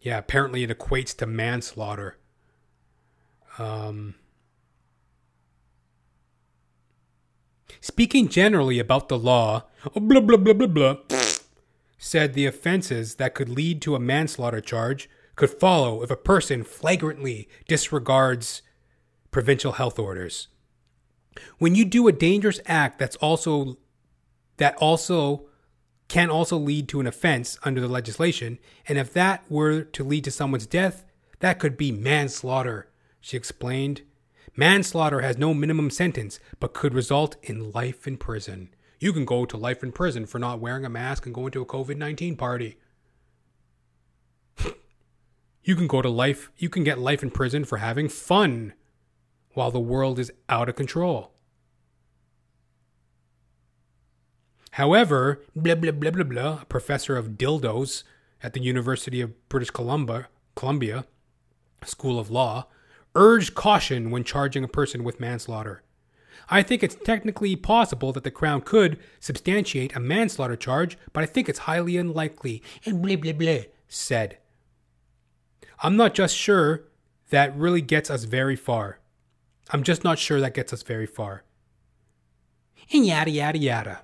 yeah, 0.00 0.16
apparently 0.16 0.62
it 0.62 0.70
equates 0.70 1.14
to 1.18 1.26
manslaughter 1.26 2.16
Um, 3.58 4.14
speaking 7.80 8.28
generally 8.28 8.78
about 8.78 9.08
the 9.08 9.18
law, 9.18 9.64
oh, 9.94 10.00
blah, 10.00 10.20
blah, 10.20 10.38
blah, 10.38 10.54
blah, 10.54 10.66
blah, 10.66 10.96
said 11.98 12.32
the 12.32 12.46
offenses 12.46 13.16
that 13.16 13.34
could 13.34 13.48
lead 13.48 13.82
to 13.82 13.94
a 13.94 14.00
manslaughter 14.00 14.60
charge 14.60 15.10
could 15.40 15.48
follow 15.48 16.02
if 16.02 16.10
a 16.10 16.16
person 16.16 16.62
flagrantly 16.62 17.48
disregards 17.66 18.60
provincial 19.30 19.72
health 19.72 19.98
orders. 19.98 20.48
When 21.56 21.74
you 21.74 21.86
do 21.86 22.06
a 22.06 22.12
dangerous 22.12 22.60
act 22.66 22.98
that's 22.98 23.16
also 23.16 23.78
that 24.58 24.76
also 24.76 25.46
can 26.08 26.28
also 26.28 26.58
lead 26.58 26.90
to 26.90 27.00
an 27.00 27.06
offense 27.06 27.58
under 27.62 27.80
the 27.80 27.88
legislation, 27.88 28.58
and 28.86 28.98
if 28.98 29.14
that 29.14 29.42
were 29.48 29.80
to 29.80 30.04
lead 30.04 30.24
to 30.24 30.30
someone's 30.30 30.66
death, 30.66 31.06
that 31.38 31.58
could 31.58 31.78
be 31.78 31.90
manslaughter, 31.90 32.90
she 33.18 33.38
explained. 33.38 34.02
Manslaughter 34.56 35.22
has 35.22 35.38
no 35.38 35.54
minimum 35.54 35.88
sentence, 35.88 36.38
but 36.58 36.74
could 36.74 36.92
result 36.92 37.36
in 37.42 37.72
life 37.72 38.06
in 38.06 38.18
prison. 38.18 38.74
You 38.98 39.14
can 39.14 39.24
go 39.24 39.46
to 39.46 39.56
life 39.56 39.82
in 39.82 39.92
prison 39.92 40.26
for 40.26 40.38
not 40.38 40.60
wearing 40.60 40.84
a 40.84 40.90
mask 40.90 41.24
and 41.24 41.34
going 41.34 41.52
to 41.52 41.62
a 41.62 41.66
COVID 41.66 41.96
19 41.96 42.36
party. 42.36 42.76
you 45.62 45.76
can 45.76 45.86
go 45.86 46.02
to 46.02 46.08
life, 46.08 46.50
you 46.56 46.68
can 46.68 46.84
get 46.84 46.98
life 46.98 47.22
in 47.22 47.30
prison 47.30 47.64
for 47.64 47.78
having 47.78 48.08
fun 48.08 48.72
while 49.54 49.70
the 49.70 49.80
world 49.80 50.18
is 50.18 50.32
out 50.48 50.68
of 50.68 50.76
control. 50.76 51.32
However, 54.72 55.42
blah, 55.54 55.74
blah, 55.74 55.90
blah, 55.90 56.10
blah, 56.10 56.24
blah, 56.24 56.58
a 56.62 56.64
professor 56.66 57.16
of 57.16 57.30
dildos 57.30 58.04
at 58.42 58.52
the 58.52 58.60
University 58.60 59.20
of 59.20 59.48
British 59.48 59.70
Columbia, 59.70 60.28
Columbia 60.54 61.04
School 61.84 62.18
of 62.18 62.30
Law, 62.30 62.66
urged 63.14 63.54
caution 63.54 64.10
when 64.10 64.24
charging 64.24 64.62
a 64.62 64.68
person 64.68 65.02
with 65.02 65.20
manslaughter. 65.20 65.82
I 66.48 66.62
think 66.62 66.82
it's 66.82 66.94
technically 66.94 67.56
possible 67.56 68.12
that 68.12 68.24
the 68.24 68.30
Crown 68.30 68.60
could 68.60 68.98
substantiate 69.18 69.94
a 69.94 70.00
manslaughter 70.00 70.56
charge, 70.56 70.96
but 71.12 71.22
I 71.22 71.26
think 71.26 71.48
it's 71.48 71.60
highly 71.60 71.96
unlikely, 71.96 72.62
and 72.84 73.02
blah, 73.02 73.16
blah, 73.16 73.32
blah, 73.32 73.62
said. 73.88 74.38
I'm 75.82 75.96
not 75.96 76.14
just 76.14 76.36
sure 76.36 76.84
that 77.30 77.56
really 77.56 77.80
gets 77.80 78.10
us 78.10 78.24
very 78.24 78.56
far. 78.56 78.98
I'm 79.70 79.82
just 79.82 80.04
not 80.04 80.18
sure 80.18 80.40
that 80.40 80.54
gets 80.54 80.72
us 80.72 80.82
very 80.82 81.06
far. 81.06 81.44
And 82.92 83.06
yada, 83.06 83.30
yada, 83.30 83.58
yada. 83.58 84.00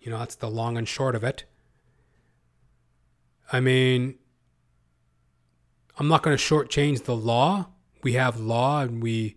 You 0.00 0.10
know, 0.10 0.18
that's 0.18 0.36
the 0.36 0.48
long 0.48 0.78
and 0.78 0.88
short 0.88 1.14
of 1.14 1.22
it. 1.22 1.44
I 3.52 3.60
mean, 3.60 4.18
I'm 5.98 6.08
not 6.08 6.22
going 6.22 6.36
to 6.36 6.42
shortchange 6.42 7.04
the 7.04 7.16
law. 7.16 7.68
We 8.02 8.14
have 8.14 8.38
law 8.38 8.80
and 8.80 9.02
we 9.02 9.36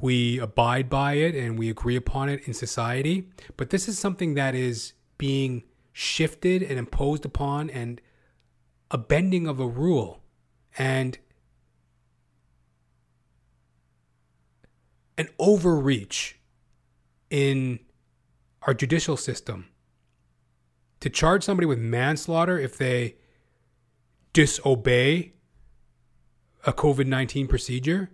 we 0.00 0.38
abide 0.38 0.88
by 0.88 1.14
it 1.14 1.34
and 1.34 1.58
we 1.58 1.68
agree 1.68 1.96
upon 1.96 2.28
it 2.28 2.46
in 2.46 2.54
society. 2.54 3.28
But 3.56 3.70
this 3.70 3.86
is 3.86 3.98
something 3.98 4.34
that 4.34 4.54
is 4.54 4.94
being 5.18 5.64
shifted 5.92 6.62
and 6.62 6.78
imposed 6.78 7.24
upon 7.24 7.70
and 7.70 8.00
a 8.90 8.98
bending 8.98 9.46
of 9.46 9.60
a 9.60 9.66
rule. 9.66 10.22
And 10.78 11.18
an 15.18 15.28
overreach 15.38 16.38
in 17.28 17.80
our 18.62 18.74
judicial 18.74 19.16
system 19.16 19.68
to 21.00 21.10
charge 21.10 21.42
somebody 21.42 21.66
with 21.66 21.78
manslaughter 21.78 22.58
if 22.58 22.76
they 22.76 23.16
disobey 24.32 25.32
a 26.66 26.72
COVID 26.72 27.06
19 27.06 27.48
procedure 27.48 28.10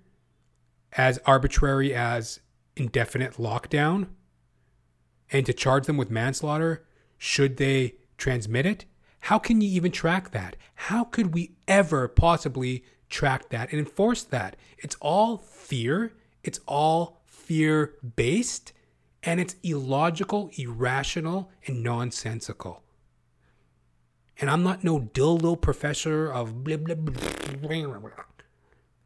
as 0.92 1.18
arbitrary 1.26 1.94
as 1.94 2.40
indefinite 2.76 3.34
lockdown 3.34 4.08
and 5.30 5.44
to 5.46 5.52
charge 5.52 5.86
them 5.86 5.96
with 5.96 6.10
manslaughter 6.10 6.85
should 7.18 7.56
they 7.56 7.94
transmit 8.16 8.66
it? 8.66 8.84
How 9.20 9.38
can 9.38 9.60
you 9.60 9.68
even 9.70 9.92
track 9.92 10.30
that? 10.30 10.56
How 10.74 11.04
could 11.04 11.34
we 11.34 11.56
ever 11.66 12.08
possibly 12.08 12.84
track 13.08 13.48
that 13.50 13.70
and 13.70 13.78
enforce 13.78 14.22
that? 14.24 14.56
It's 14.78 14.96
all 15.00 15.38
fear. 15.38 16.12
It's 16.44 16.60
all 16.66 17.22
fear 17.26 17.94
based 18.14 18.72
and 19.26 19.40
it's 19.40 19.56
illogical, 19.64 20.50
irrational, 20.56 21.50
and 21.66 21.82
nonsensical. 21.82 22.82
And 24.40 24.48
I'm 24.48 24.62
not 24.62 24.84
no 24.84 25.00
dildo 25.00 25.60
professor 25.60 26.30
of 26.30 26.62
blah, 26.62 26.76
blah, 26.76 26.94
blah, 26.94 27.14
blah. 27.60 28.10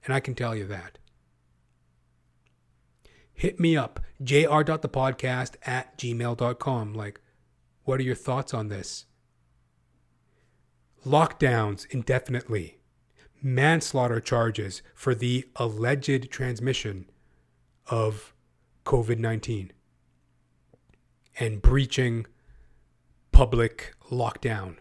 And 0.04 0.14
I 0.14 0.20
can 0.20 0.34
tell 0.34 0.54
you 0.54 0.66
that. 0.66 0.98
Hit 3.32 3.58
me 3.58 3.76
up, 3.76 4.00
jr.thepodcast 4.22 5.56
at 5.64 5.96
gmail.com. 5.96 6.92
Like, 6.92 7.20
what 7.90 7.98
are 7.98 8.04
your 8.04 8.14
thoughts 8.14 8.54
on 8.54 8.68
this? 8.68 9.06
Lockdowns 11.04 11.86
indefinitely. 11.90 12.78
Manslaughter 13.42 14.20
charges 14.20 14.80
for 14.94 15.12
the 15.12 15.48
alleged 15.56 16.30
transmission 16.30 17.10
of 17.88 18.32
COVID 18.84 19.18
19 19.18 19.72
and 21.40 21.60
breaching 21.60 22.26
public 23.32 23.92
lockdown 24.08 24.76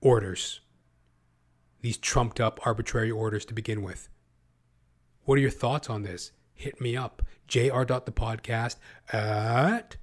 orders. 0.00 0.60
These 1.80 1.96
trumped 1.96 2.38
up 2.38 2.60
arbitrary 2.64 3.10
orders 3.10 3.44
to 3.46 3.52
begin 3.52 3.82
with. 3.82 4.08
What 5.24 5.38
are 5.38 5.42
your 5.42 5.50
thoughts 5.50 5.90
on 5.90 6.04
this? 6.04 6.30
Hit 6.54 6.80
me 6.80 6.96
up. 6.96 7.20
jr.thepodcast 7.48 8.76
at 9.12 9.96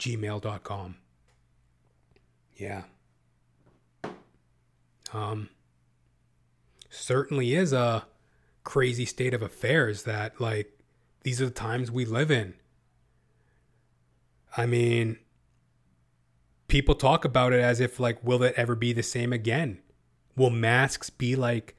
gmail.com. 0.00 0.96
Yeah. 2.56 2.82
Um, 5.12 5.48
certainly 6.88 7.54
is 7.54 7.72
a 7.72 8.06
crazy 8.64 9.04
state 9.04 9.34
of 9.34 9.42
affairs 9.42 10.02
that, 10.04 10.40
like, 10.40 10.72
these 11.22 11.40
are 11.40 11.46
the 11.46 11.50
times 11.50 11.90
we 11.90 12.04
live 12.04 12.30
in. 12.30 12.54
I 14.56 14.66
mean, 14.66 15.18
people 16.68 16.94
talk 16.94 17.24
about 17.24 17.52
it 17.52 17.60
as 17.60 17.80
if 17.80 18.00
like, 18.00 18.24
will 18.24 18.42
it 18.42 18.54
ever 18.56 18.74
be 18.74 18.92
the 18.92 19.02
same 19.02 19.32
again? 19.32 19.78
Will 20.36 20.50
masks 20.50 21.10
be 21.10 21.36
like, 21.36 21.76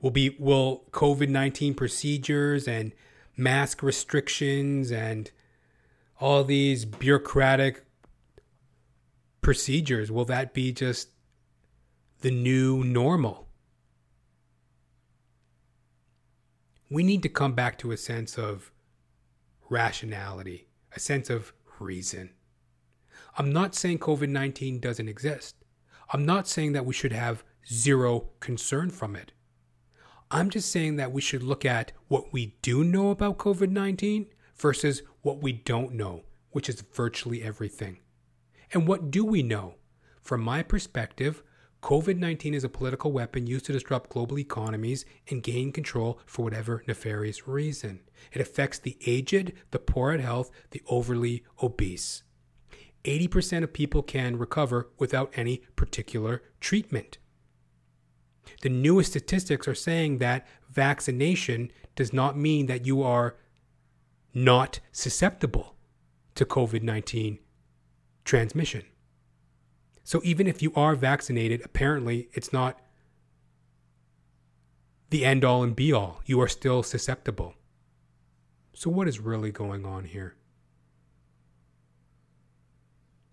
will 0.00 0.10
be 0.10 0.36
will 0.38 0.84
COVID 0.90 1.28
nineteen 1.28 1.74
procedures 1.74 2.68
and 2.68 2.92
mask 3.36 3.82
restrictions 3.82 4.92
and 4.92 5.30
all 6.24 6.42
these 6.42 6.86
bureaucratic 6.86 7.84
procedures 9.42 10.10
will 10.10 10.24
that 10.24 10.54
be 10.54 10.72
just 10.72 11.10
the 12.22 12.30
new 12.30 12.82
normal? 12.82 13.46
We 16.88 17.02
need 17.02 17.22
to 17.24 17.28
come 17.28 17.52
back 17.52 17.76
to 17.80 17.92
a 17.92 17.98
sense 17.98 18.38
of 18.38 18.72
rationality, 19.68 20.66
a 20.96 20.98
sense 20.98 21.28
of 21.28 21.52
reason. 21.78 22.30
I'm 23.36 23.52
not 23.52 23.74
saying 23.74 23.98
COVID 23.98 24.30
19 24.30 24.80
doesn't 24.80 25.10
exist. 25.10 25.56
I'm 26.10 26.24
not 26.24 26.48
saying 26.48 26.72
that 26.72 26.86
we 26.86 26.94
should 26.94 27.12
have 27.12 27.44
zero 27.70 28.30
concern 28.40 28.88
from 28.88 29.14
it. 29.14 29.32
I'm 30.30 30.48
just 30.48 30.72
saying 30.72 30.96
that 30.96 31.12
we 31.12 31.20
should 31.20 31.42
look 31.42 31.66
at 31.66 31.92
what 32.08 32.32
we 32.32 32.56
do 32.62 32.82
know 32.82 33.10
about 33.10 33.36
COVID 33.36 33.68
19 33.68 34.28
versus 34.56 35.02
what 35.22 35.42
we 35.42 35.52
don't 35.52 35.92
know, 35.92 36.22
which 36.50 36.68
is 36.68 36.80
virtually 36.80 37.42
everything. 37.42 37.98
And 38.72 38.86
what 38.88 39.10
do 39.10 39.24
we 39.24 39.42
know? 39.42 39.74
From 40.22 40.40
my 40.42 40.62
perspective, 40.62 41.42
COVID 41.82 42.16
19 42.16 42.54
is 42.54 42.64
a 42.64 42.68
political 42.70 43.12
weapon 43.12 43.46
used 43.46 43.66
to 43.66 43.72
disrupt 43.72 44.08
global 44.08 44.38
economies 44.38 45.04
and 45.28 45.42
gain 45.42 45.70
control 45.70 46.18
for 46.24 46.42
whatever 46.42 46.82
nefarious 46.88 47.46
reason. 47.46 48.00
It 48.32 48.40
affects 48.40 48.78
the 48.78 48.96
aged, 49.04 49.52
the 49.70 49.78
poor 49.78 50.12
at 50.12 50.20
health, 50.20 50.50
the 50.70 50.82
overly 50.88 51.44
obese. 51.62 52.22
80% 53.04 53.64
of 53.64 53.74
people 53.74 54.02
can 54.02 54.38
recover 54.38 54.88
without 54.98 55.30
any 55.36 55.58
particular 55.76 56.42
treatment. 56.58 57.18
The 58.62 58.70
newest 58.70 59.10
statistics 59.10 59.68
are 59.68 59.74
saying 59.74 60.18
that 60.18 60.46
vaccination 60.70 61.70
does 61.96 62.14
not 62.14 62.38
mean 62.38 62.64
that 62.66 62.86
you 62.86 63.02
are 63.02 63.36
not 64.34 64.80
susceptible 64.92 65.76
to 66.34 66.44
COVID 66.44 66.82
19 66.82 67.38
transmission. 68.24 68.82
So 70.02 70.20
even 70.24 70.46
if 70.46 70.60
you 70.62 70.72
are 70.74 70.94
vaccinated, 70.94 71.62
apparently 71.64 72.28
it's 72.32 72.52
not 72.52 72.78
the 75.10 75.24
end 75.24 75.44
all 75.44 75.62
and 75.62 75.74
be 75.76 75.92
all. 75.92 76.20
You 76.26 76.40
are 76.40 76.48
still 76.48 76.82
susceptible. 76.82 77.54
So 78.74 78.90
what 78.90 79.08
is 79.08 79.20
really 79.20 79.52
going 79.52 79.86
on 79.86 80.04
here? 80.04 80.34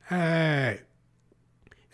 Hey, 0.07 0.81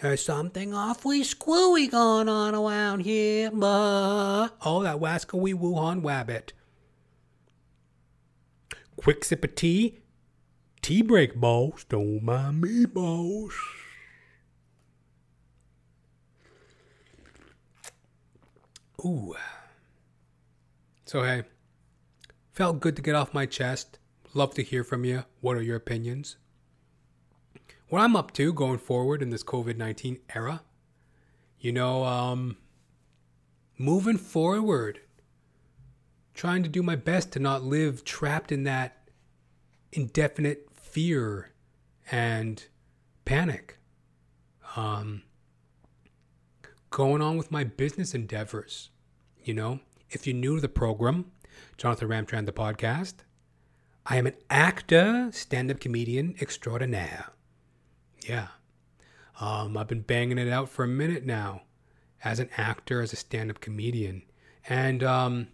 There's 0.01 0.25
something 0.25 0.73
awfully 0.73 1.23
screwy 1.23 1.87
going 1.87 2.27
on 2.27 2.53
around 2.55 3.01
here, 3.01 3.49
but 3.51 4.49
oh, 4.65 4.83
that 4.83 4.97
wascally 4.97 5.53
Wuhan 5.53 6.01
wabbit. 6.01 6.51
Quick 8.97 9.23
sip 9.23 9.43
of 9.43 9.55
tea. 9.55 9.99
Tea 10.81 11.01
break, 11.01 11.39
boss. 11.39 11.85
Don't 11.85 12.23
mind 12.23 12.61
me, 12.61 12.85
boss. 12.85 13.53
Ooh. 19.05 19.35
So, 21.05 21.23
hey, 21.23 21.43
felt 22.51 22.79
good 22.79 22.95
to 22.95 23.01
get 23.01 23.15
off 23.15 23.33
my 23.33 23.45
chest. 23.45 23.99
Love 24.33 24.53
to 24.55 24.63
hear 24.63 24.83
from 24.83 25.05
you. 25.05 25.23
What 25.39 25.55
are 25.55 25.61
your 25.61 25.77
opinions? 25.77 26.37
What 27.89 28.01
I'm 28.01 28.15
up 28.15 28.33
to 28.33 28.51
going 28.51 28.79
forward 28.79 29.21
in 29.21 29.29
this 29.29 29.43
COVID 29.43 29.77
19 29.77 30.19
era, 30.35 30.63
you 31.59 31.71
know, 31.71 32.03
um, 32.03 32.57
moving 33.77 34.17
forward, 34.17 34.99
trying 36.37 36.61
to 36.63 36.69
do 36.69 36.83
my 36.83 36.95
best 36.95 37.31
to 37.33 37.39
not 37.39 37.63
live 37.63 38.05
trapped 38.05 38.51
in 38.51 38.63
that 38.63 39.09
indefinite 39.91 40.69
fear 40.71 41.51
and 42.11 42.67
panic. 43.25 43.79
Um, 44.75 45.23
going 46.91 47.21
on 47.21 47.37
with 47.37 47.51
my 47.51 47.63
business 47.63 48.13
endeavors. 48.13 48.91
You 49.43 49.55
know, 49.55 49.79
if 50.11 50.27
you're 50.27 50.35
new 50.35 50.55
to 50.55 50.61
the 50.61 50.69
program, 50.69 51.31
Jonathan 51.75 52.07
Ramcharan, 52.07 52.45
the 52.45 52.51
podcast, 52.51 53.15
I 54.05 54.17
am 54.17 54.27
an 54.27 54.35
actor, 54.49 55.29
stand 55.33 55.71
up 55.71 55.79
comedian 55.79 56.35
extraordinaire. 56.39 57.31
Yeah. 58.27 58.47
Um, 59.41 59.75
I've 59.75 59.87
been 59.87 60.01
banging 60.01 60.37
it 60.37 60.49
out 60.49 60.69
for 60.69 60.83
a 60.83 60.87
minute 60.87 61.25
now 61.25 61.63
as 62.23 62.39
an 62.39 62.49
actor, 62.57 63.01
as 63.01 63.11
a 63.11 63.15
stand 63.15 63.49
up 63.49 63.59
comedian. 63.59 64.21
And 64.69 65.03
um, 65.03 65.47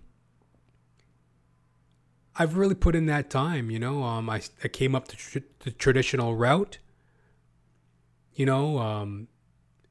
I've 2.35 2.57
really 2.57 2.75
put 2.75 2.95
in 2.95 3.05
that 3.07 3.29
time, 3.29 3.69
you 3.69 3.79
know. 3.79 4.03
Um, 4.03 4.29
I, 4.29 4.41
I 4.63 4.67
came 4.67 4.95
up 4.95 5.07
the, 5.07 5.15
tr- 5.15 5.39
the 5.59 5.71
traditional 5.71 6.35
route, 6.35 6.79
you 8.33 8.45
know, 8.45 8.79
um, 8.79 9.27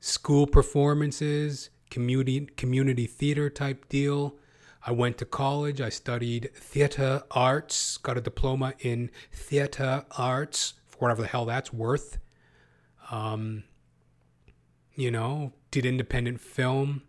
school 0.01 0.47
performances, 0.47 1.71
community 1.91 2.47
community 2.57 3.07
theater 3.07 3.49
type 3.49 3.89
deal. 3.89 4.37
I 4.85 4.91
went 4.91 5.19
to 5.19 5.25
college. 5.25 5.81
I 5.81 5.91
studied 5.91 6.51
theater 6.55 7.23
arts, 7.31 7.97
got 7.99 8.19
a 8.19 8.21
diploma 8.21 8.75
in 8.81 9.11
theater 9.31 10.05
arts 10.19 10.75
for 10.89 10.99
whatever 10.99 11.23
the 11.23 11.29
hell 11.29 11.45
that's 11.45 11.73
worth. 11.73 12.19
Um, 13.13 13.63
you 14.95 15.13
know, 15.13 15.53
did 15.71 15.87
independent 15.87 16.41
film. 16.41 17.03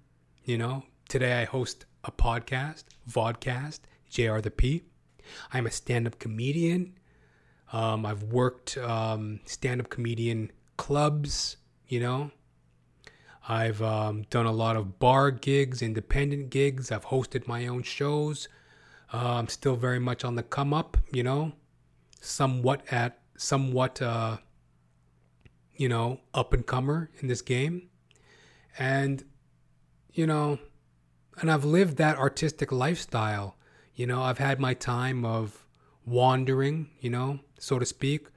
You 0.46 0.60
know, 0.60 0.84
today 1.10 1.42
I 1.42 1.46
host 1.46 1.86
a 2.04 2.12
podcast, 2.12 2.84
vodcast, 3.10 3.80
JR 4.10 4.40
the 4.40 4.52
P. 4.52 4.84
I'm 5.52 5.66
a 5.66 5.72
stand-up 5.72 6.20
comedian. 6.20 6.98
Um, 7.72 8.06
I've 8.06 8.24
worked 8.24 8.78
um, 8.78 9.40
stand-up 9.46 9.90
comedian 9.90 10.52
clubs. 10.78 11.58
You 11.88 12.00
know, 12.00 12.32
I've 13.48 13.82
um, 13.82 14.24
done 14.30 14.46
a 14.46 14.52
lot 14.52 14.76
of 14.76 15.00
bar 15.00 15.32
gigs, 15.32 15.82
independent 15.82 16.50
gigs. 16.50 16.92
I've 16.92 17.06
hosted 17.06 17.48
my 17.48 17.68
own 17.68 17.84
shows. 17.84 18.48
Uh, 19.14 19.36
I'm 19.36 19.48
still 19.48 19.76
very 19.76 20.00
much 20.00 20.24
on 20.24 20.36
the 20.36 20.44
come 20.44 20.74
up, 20.74 20.98
you 21.12 21.24
know, 21.24 21.54
somewhat 22.22 22.82
at 22.92 23.20
somewhat, 23.38 24.02
uh, 24.02 24.38
you 25.76 25.90
know, 25.90 26.20
up 26.34 26.54
and 26.54 26.66
comer 26.66 27.10
in 27.20 27.28
this 27.28 27.42
game, 27.42 27.90
and 28.80 29.24
you 30.14 30.26
know, 30.26 30.60
and 31.42 31.52
I've 31.52 31.66
lived 31.66 31.98
that 31.98 32.18
artistic 32.18 32.72
lifestyle. 32.72 33.56
You 33.96 34.08
know, 34.08 34.24
I've 34.24 34.40
had 34.40 34.60
my 34.60 34.74
time 34.74 35.24
of 35.24 35.66
wandering, 36.06 36.90
you 37.00 37.10
know, 37.10 37.40
so 37.60 37.80
to 37.80 37.86
speak. 37.86 38.28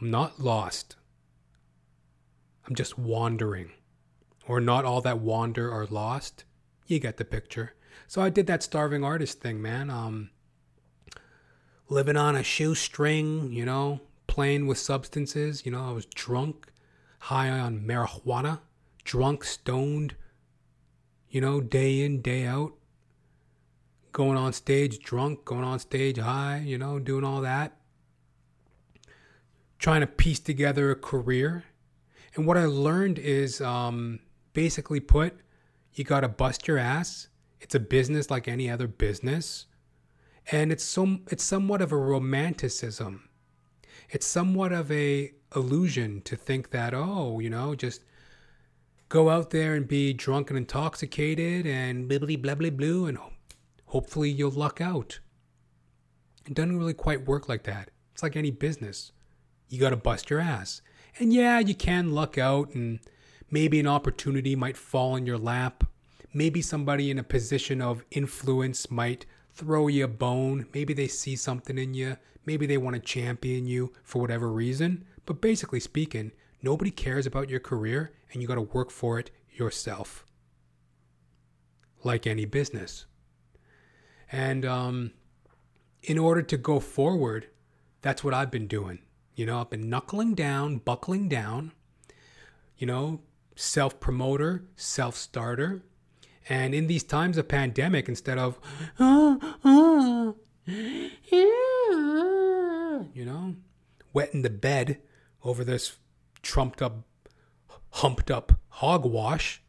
I'm 0.00 0.10
not 0.10 0.40
lost. 0.40 0.96
I'm 2.66 2.74
just 2.74 2.98
wandering 2.98 3.70
or 4.48 4.60
not 4.60 4.84
all 4.84 5.00
that 5.00 5.18
wander 5.18 5.72
are 5.72 5.86
lost. 5.86 6.44
You 6.86 6.98
get 6.98 7.16
the 7.16 7.24
picture. 7.24 7.74
So 8.06 8.22
I 8.22 8.30
did 8.30 8.46
that 8.46 8.62
starving 8.62 9.02
artist 9.02 9.40
thing, 9.40 9.60
man. 9.60 9.90
Um, 9.90 10.30
living 11.88 12.16
on 12.16 12.36
a 12.36 12.42
shoestring, 12.42 13.52
you 13.52 13.64
know, 13.64 14.00
playing 14.26 14.66
with 14.66 14.78
substances. 14.78 15.64
You 15.64 15.72
know, 15.72 15.88
I 15.88 15.92
was 15.92 16.06
drunk, 16.06 16.68
high 17.20 17.48
on 17.48 17.80
marijuana, 17.80 18.60
drunk, 19.04 19.44
stoned, 19.44 20.14
you 21.28 21.40
know, 21.40 21.60
day 21.60 22.02
in, 22.02 22.20
day 22.20 22.46
out. 22.46 22.74
Going 24.16 24.38
on 24.38 24.54
stage 24.54 25.00
drunk, 25.00 25.44
going 25.44 25.62
on 25.62 25.78
stage 25.78 26.16
high, 26.16 26.62
you 26.64 26.78
know, 26.78 26.98
doing 26.98 27.22
all 27.22 27.42
that. 27.42 27.76
Trying 29.78 30.00
to 30.00 30.06
piece 30.06 30.40
together 30.40 30.90
a 30.90 30.96
career. 30.96 31.64
And 32.34 32.46
what 32.46 32.56
I 32.56 32.64
learned 32.64 33.18
is 33.18 33.60
um, 33.60 34.20
basically 34.54 35.00
put, 35.00 35.34
you 35.92 36.02
got 36.04 36.20
to 36.20 36.28
bust 36.28 36.66
your 36.66 36.78
ass. 36.78 37.28
It's 37.60 37.74
a 37.74 37.78
business 37.78 38.30
like 38.30 38.48
any 38.48 38.70
other 38.70 38.86
business. 38.86 39.66
And 40.50 40.72
it's 40.72 40.82
some 40.82 41.26
it's 41.30 41.44
somewhat 41.44 41.82
of 41.82 41.92
a 41.92 41.98
romanticism. 41.98 43.28
It's 44.08 44.26
somewhat 44.26 44.72
of 44.72 44.90
a 44.90 45.34
illusion 45.54 46.22
to 46.22 46.36
think 46.36 46.70
that 46.70 46.94
oh, 46.94 47.38
you 47.38 47.50
know, 47.50 47.74
just 47.74 48.00
go 49.10 49.28
out 49.28 49.50
there 49.50 49.74
and 49.74 49.86
be 49.86 50.14
drunk 50.14 50.48
and 50.48 50.56
intoxicated 50.56 51.66
and 51.66 52.08
blibbly 52.08 52.42
blabbly 52.42 52.74
blue 52.74 53.04
and 53.04 53.18
hopefully 53.86 54.30
you'll 54.30 54.50
luck 54.50 54.80
out. 54.80 55.20
It 56.46 56.54
doesn't 56.54 56.78
really 56.78 56.94
quite 56.94 57.26
work 57.26 57.48
like 57.48 57.64
that. 57.64 57.90
It's 58.12 58.22
like 58.22 58.36
any 58.36 58.50
business. 58.50 59.12
You 59.68 59.80
got 59.80 59.90
to 59.90 59.96
bust 59.96 60.30
your 60.30 60.40
ass. 60.40 60.80
And 61.18 61.32
yeah, 61.32 61.58
you 61.58 61.74
can 61.74 62.12
luck 62.12 62.38
out 62.38 62.74
and 62.74 63.00
Maybe 63.50 63.78
an 63.78 63.86
opportunity 63.86 64.56
might 64.56 64.76
fall 64.76 65.14
in 65.14 65.24
your 65.24 65.38
lap. 65.38 65.84
Maybe 66.34 66.60
somebody 66.60 67.10
in 67.10 67.18
a 67.18 67.22
position 67.22 67.80
of 67.80 68.04
influence 68.10 68.90
might 68.90 69.24
throw 69.52 69.86
you 69.86 70.04
a 70.04 70.08
bone. 70.08 70.66
Maybe 70.74 70.92
they 70.92 71.06
see 71.06 71.36
something 71.36 71.78
in 71.78 71.94
you. 71.94 72.16
Maybe 72.44 72.66
they 72.66 72.76
want 72.76 72.94
to 72.94 73.00
champion 73.00 73.66
you 73.66 73.92
for 74.02 74.20
whatever 74.20 74.50
reason. 74.50 75.04
But 75.24 75.40
basically 75.40 75.80
speaking, 75.80 76.32
nobody 76.60 76.90
cares 76.90 77.26
about 77.26 77.48
your 77.48 77.60
career 77.60 78.12
and 78.32 78.42
you 78.42 78.48
got 78.48 78.56
to 78.56 78.62
work 78.62 78.90
for 78.90 79.18
it 79.18 79.30
yourself. 79.52 80.26
Like 82.02 82.26
any 82.26 82.44
business. 82.44 83.06
And 84.30 84.64
um, 84.64 85.12
in 86.02 86.18
order 86.18 86.42
to 86.42 86.56
go 86.56 86.80
forward, 86.80 87.48
that's 88.02 88.24
what 88.24 88.34
I've 88.34 88.50
been 88.50 88.66
doing. 88.66 89.00
You 89.34 89.46
know, 89.46 89.60
I've 89.60 89.70
been 89.70 89.90
knuckling 89.90 90.34
down, 90.34 90.78
buckling 90.78 91.28
down, 91.28 91.72
you 92.78 92.86
know, 92.86 93.20
self 93.54 94.00
promoter, 94.00 94.64
self 94.76 95.16
starter. 95.16 95.82
And 96.48 96.74
in 96.74 96.86
these 96.86 97.02
times 97.02 97.38
of 97.38 97.48
pandemic, 97.48 98.08
instead 98.08 98.38
of, 98.38 98.58
ah, 99.00 99.56
ah, 99.64 100.32
yeah, 100.66 101.42
you 103.12 103.24
know, 103.24 103.56
wetting 104.12 104.42
the 104.42 104.50
bed 104.50 105.00
over 105.44 105.64
this 105.64 105.96
trumped 106.42 106.80
up, 106.80 107.02
humped 107.90 108.30
up 108.30 108.52
hogwash, 108.68 109.62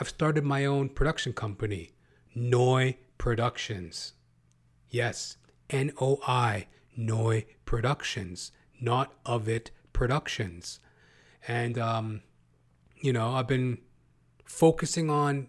I've 0.00 0.08
started 0.08 0.44
my 0.44 0.64
own 0.64 0.88
production 0.88 1.32
company, 1.32 1.92
Noi 2.34 2.96
Productions. 3.18 4.14
Yes, 4.88 5.36
N 5.68 5.92
O 6.00 6.20
I, 6.26 6.66
Noi 6.96 7.44
Productions, 7.64 8.52
not 8.80 9.12
of 9.26 9.48
it 9.48 9.70
Productions. 9.92 10.80
And 11.46 11.78
um, 11.78 12.22
you 13.02 13.12
know, 13.12 13.32
I've 13.32 13.46
been 13.46 13.78
focusing 14.44 15.10
on 15.10 15.48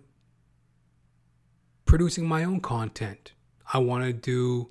producing 1.86 2.28
my 2.28 2.44
own 2.44 2.60
content. 2.60 3.32
I 3.74 3.78
want 3.80 4.04
to 4.04 4.14
do 4.14 4.70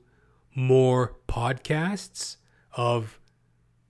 more 0.55 1.17
podcasts 1.29 2.37
of 2.77 3.19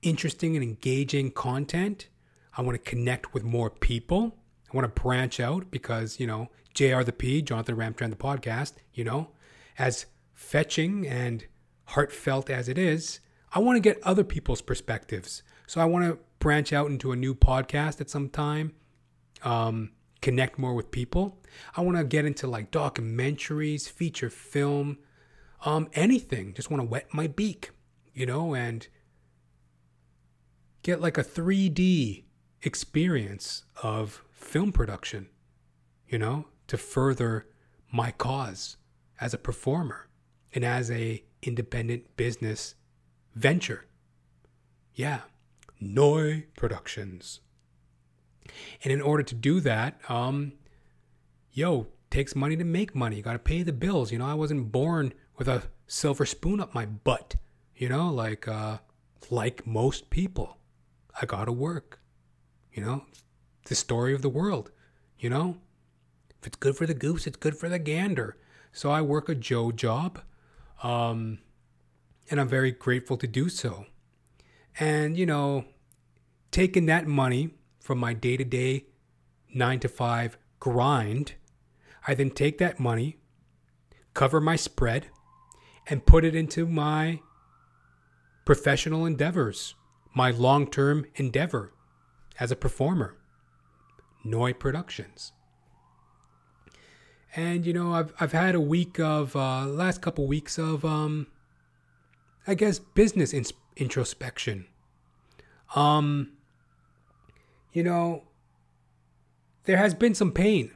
interesting 0.02 0.54
and 0.54 0.62
engaging 0.62 1.30
content. 1.30 2.08
I 2.56 2.62
want 2.62 2.82
to 2.82 2.90
connect 2.90 3.34
with 3.34 3.44
more 3.44 3.70
people. 3.70 4.37
I 4.70 4.76
want 4.76 4.84
to 4.94 5.02
branch 5.02 5.40
out 5.40 5.70
because, 5.70 6.20
you 6.20 6.26
know, 6.26 6.48
JR 6.74 7.02
the 7.02 7.12
P, 7.12 7.42
Jonathan 7.42 7.76
Ramcharan, 7.76 8.10
the 8.10 8.16
podcast, 8.16 8.74
you 8.92 9.04
know, 9.04 9.30
as 9.78 10.06
fetching 10.34 11.06
and 11.06 11.46
heartfelt 11.86 12.50
as 12.50 12.68
it 12.68 12.78
is, 12.78 13.20
I 13.52 13.60
want 13.60 13.76
to 13.76 13.80
get 13.80 14.02
other 14.02 14.24
people's 14.24 14.60
perspectives. 14.60 15.42
So 15.66 15.80
I 15.80 15.86
want 15.86 16.04
to 16.04 16.18
branch 16.38 16.72
out 16.72 16.90
into 16.90 17.12
a 17.12 17.16
new 17.16 17.34
podcast 17.34 18.00
at 18.00 18.10
some 18.10 18.28
time, 18.28 18.74
um, 19.42 19.92
connect 20.20 20.58
more 20.58 20.74
with 20.74 20.90
people. 20.90 21.38
I 21.76 21.80
want 21.80 21.96
to 21.96 22.04
get 22.04 22.24
into 22.24 22.46
like 22.46 22.70
documentaries, 22.70 23.88
feature 23.88 24.30
film, 24.30 24.98
um, 25.64 25.88
anything. 25.94 26.54
Just 26.54 26.70
want 26.70 26.82
to 26.82 26.88
wet 26.88 27.12
my 27.12 27.26
beak, 27.26 27.70
you 28.14 28.26
know, 28.26 28.54
and 28.54 28.86
get 30.82 31.00
like 31.00 31.18
a 31.18 31.24
3D 31.24 32.24
experience 32.62 33.64
of 33.82 34.22
film 34.48 34.72
production, 34.72 35.28
you 36.08 36.18
know, 36.18 36.46
to 36.66 36.78
further 36.78 37.46
my 37.92 38.10
cause 38.10 38.78
as 39.20 39.34
a 39.34 39.38
performer 39.38 40.08
and 40.54 40.64
as 40.64 40.90
a 40.90 41.22
independent 41.42 42.16
business 42.16 42.74
venture. 43.34 43.84
Yeah, 44.94 45.20
Noi 45.78 46.46
Productions. 46.56 47.40
And 48.82 48.92
in 48.92 49.02
order 49.02 49.22
to 49.22 49.34
do 49.34 49.60
that, 49.60 50.00
um, 50.08 50.52
yo, 51.52 51.88
takes 52.10 52.34
money 52.34 52.56
to 52.56 52.64
make 52.64 52.94
money. 52.94 53.16
You 53.16 53.22
got 53.22 53.34
to 53.34 53.38
pay 53.38 53.62
the 53.62 53.72
bills. 53.72 54.10
You 54.10 54.18
know, 54.18 54.26
I 54.26 54.34
wasn't 54.34 54.72
born 54.72 55.12
with 55.36 55.46
a 55.46 55.64
silver 55.86 56.24
spoon 56.24 56.58
up 56.58 56.74
my 56.74 56.86
butt. 56.86 57.36
You 57.76 57.90
know, 57.90 58.08
like 58.08 58.48
uh, 58.48 58.78
like 59.30 59.66
most 59.66 60.08
people, 60.08 60.56
I 61.20 61.26
got 61.26 61.44
to 61.44 61.52
work. 61.52 62.00
You 62.72 62.82
know, 62.82 63.04
the 63.68 63.74
story 63.74 64.14
of 64.14 64.22
the 64.22 64.28
world. 64.28 64.70
You 65.18 65.30
know, 65.30 65.56
if 66.40 66.46
it's 66.46 66.56
good 66.56 66.76
for 66.76 66.86
the 66.86 66.94
goose, 66.94 67.26
it's 67.26 67.36
good 67.36 67.56
for 67.56 67.68
the 67.68 67.78
gander. 67.78 68.36
So 68.72 68.90
I 68.90 69.02
work 69.02 69.28
a 69.28 69.34
Joe 69.34 69.72
job, 69.72 70.20
um, 70.82 71.38
and 72.30 72.40
I'm 72.40 72.48
very 72.48 72.70
grateful 72.70 73.16
to 73.16 73.26
do 73.26 73.48
so. 73.48 73.86
And 74.78 75.16
you 75.16 75.26
know, 75.26 75.64
taking 76.50 76.86
that 76.86 77.06
money 77.06 77.50
from 77.80 77.98
my 77.98 78.12
day 78.12 78.36
to 78.36 78.44
day 78.44 78.86
nine 79.54 79.80
to 79.80 79.88
five 79.88 80.38
grind, 80.60 81.34
I 82.06 82.14
then 82.14 82.30
take 82.30 82.58
that 82.58 82.78
money, 82.78 83.16
cover 84.14 84.40
my 84.40 84.56
spread, 84.56 85.06
and 85.86 86.06
put 86.06 86.24
it 86.24 86.34
into 86.34 86.66
my 86.66 87.20
professional 88.44 89.04
endeavors, 89.04 89.74
my 90.14 90.30
long 90.30 90.70
term 90.70 91.06
endeavor 91.16 91.72
as 92.38 92.50
a 92.50 92.56
performer, 92.56 93.17
Noi 94.24 94.52
Productions. 94.52 95.32
And 97.36 97.66
you 97.66 97.72
know, 97.72 97.92
I've 97.92 98.12
I've 98.18 98.32
had 98.32 98.54
a 98.54 98.60
week 98.60 98.98
of 98.98 99.36
uh, 99.36 99.66
last 99.66 100.00
couple 100.00 100.26
weeks 100.26 100.58
of 100.58 100.84
um, 100.84 101.26
I 102.46 102.54
guess 102.54 102.78
business 102.78 103.32
ins- 103.32 103.52
introspection. 103.76 104.66
Um, 105.74 106.32
you 107.72 107.82
know, 107.82 108.24
there 109.64 109.76
has 109.76 109.94
been 109.94 110.14
some 110.14 110.32
pain. 110.32 110.72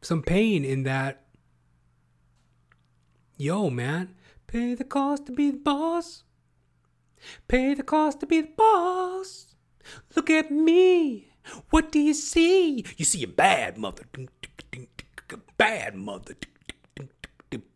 Some 0.00 0.22
pain 0.22 0.64
in 0.64 0.84
that, 0.84 1.24
yo, 3.36 3.70
man, 3.70 4.14
pay 4.46 4.74
the 4.74 4.84
cost 4.84 5.26
to 5.26 5.32
be 5.32 5.50
the 5.50 5.58
boss. 5.58 6.22
Pay 7.48 7.74
the 7.74 7.82
cost 7.82 8.20
to 8.20 8.26
be 8.26 8.42
the 8.42 8.52
boss. 8.56 9.54
Look 10.14 10.30
at 10.30 10.50
me. 10.50 11.33
What 11.70 11.92
do 11.92 11.98
you 11.98 12.14
see? 12.14 12.84
You 12.96 13.04
see 13.04 13.22
a 13.22 13.28
bad 13.28 13.76
mother. 13.78 14.04
Bad 15.56 15.94
mother. 15.94 16.36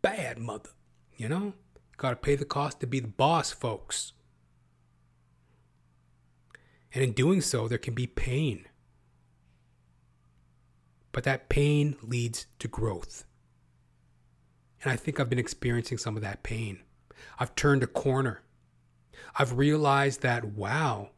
Bad 0.01 0.39
mother. 0.39 0.69
You 1.15 1.29
know? 1.29 1.53
Gotta 1.97 2.15
pay 2.15 2.35
the 2.35 2.45
cost 2.45 2.79
to 2.79 2.87
be 2.87 2.99
the 2.99 3.07
boss, 3.07 3.51
folks. 3.51 4.13
And 6.93 7.03
in 7.03 7.11
doing 7.11 7.41
so, 7.41 7.67
there 7.67 7.77
can 7.77 7.93
be 7.93 8.07
pain. 8.07 8.65
But 11.11 11.23
that 11.25 11.49
pain 11.49 11.97
leads 12.01 12.47
to 12.59 12.67
growth. 12.67 13.25
And 14.81 14.91
I 14.91 14.95
think 14.95 15.19
I've 15.19 15.29
been 15.29 15.39
experiencing 15.39 15.97
some 15.97 16.15
of 16.15 16.21
that 16.21 16.41
pain. 16.41 16.79
I've 17.37 17.53
turned 17.55 17.83
a 17.83 17.87
corner. 17.87 18.41
I've 19.35 19.57
realized 19.57 20.21
that, 20.21 20.45
wow, 20.45 21.09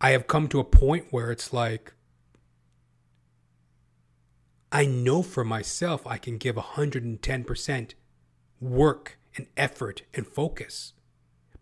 I 0.00 0.10
have 0.10 0.26
come 0.26 0.48
to 0.48 0.60
a 0.60 0.64
point 0.64 1.06
where 1.10 1.30
it's 1.30 1.52
like, 1.52 1.94
I 4.70 4.84
know 4.84 5.22
for 5.22 5.44
myself 5.44 6.06
I 6.06 6.18
can 6.18 6.38
give 6.38 6.56
110% 6.56 7.94
work 8.60 9.18
and 9.36 9.46
effort 9.56 10.02
and 10.12 10.26
focus. 10.26 10.92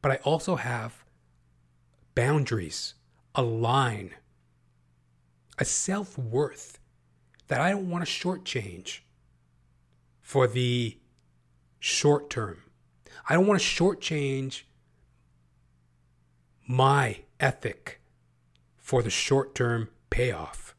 But 0.03 0.13
I 0.13 0.17
also 0.17 0.57
have 0.57 1.05
boundaries, 2.15 2.95
a 3.35 3.43
line, 3.43 4.15
a 5.59 5.65
self 5.65 6.19
worth 6.19 6.79
that 7.49 7.61
I 7.61 7.71
don't 7.71 7.91
want 7.91 8.05
to 8.05 8.11
shortchange 8.11 9.01
for 10.21 10.47
the 10.47 10.99
short 11.79 12.31
term. 12.31 12.63
I 13.29 13.35
don't 13.35 13.47
want 13.47 13.61
to 13.61 13.67
shortchange 13.67 14.63
my 16.67 17.21
ethic 17.39 18.01
for 18.85 19.03
the 19.03 19.09
short 19.09 19.55
term 19.55 19.89
payoff. 20.11 20.75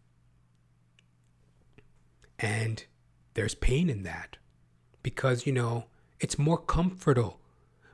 And 2.38 2.86
there's 3.34 3.56
pain 3.56 3.90
in 3.90 4.04
that 4.04 4.38
because, 5.02 5.48
you 5.48 5.52
know, 5.52 5.86
it's 6.20 6.38
more 6.38 6.60
comfortable, 6.60 7.40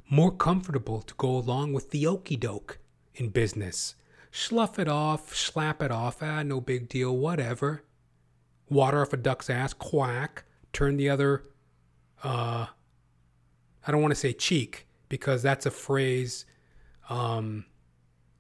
more 0.10 0.32
comfortable 0.32 1.02
to 1.02 1.14
go 1.14 1.30
along 1.30 1.72
with 1.72 1.92
the 1.92 2.06
okey 2.06 2.36
doke 2.36 2.80
in 3.16 3.30
business. 3.30 3.96
Slough 4.32 4.78
it 4.80 4.90
off, 4.90 5.34
slap 5.34 5.82
it 5.82 5.92
off, 5.92 6.22
ah, 6.22 6.44
no 6.44 6.60
big 6.60 6.90
deal, 6.90 7.16
whatever. 7.16 7.84
Water 8.70 9.02
off 9.02 9.14
a 9.14 9.18
duck's 9.18 9.50
ass, 9.50 9.74
quack. 9.74 10.44
Turn 10.74 10.98
the 10.98 11.10
other, 11.10 11.46
uh, 12.22 12.66
I 13.88 13.92
don't 13.92 14.02
want 14.02 14.12
to 14.12 14.20
say 14.20 14.34
cheek 14.34 14.88
because 15.08 15.42
that's 15.42 15.66
a 15.66 15.72
phrase 15.72 16.46
um, 17.10 17.66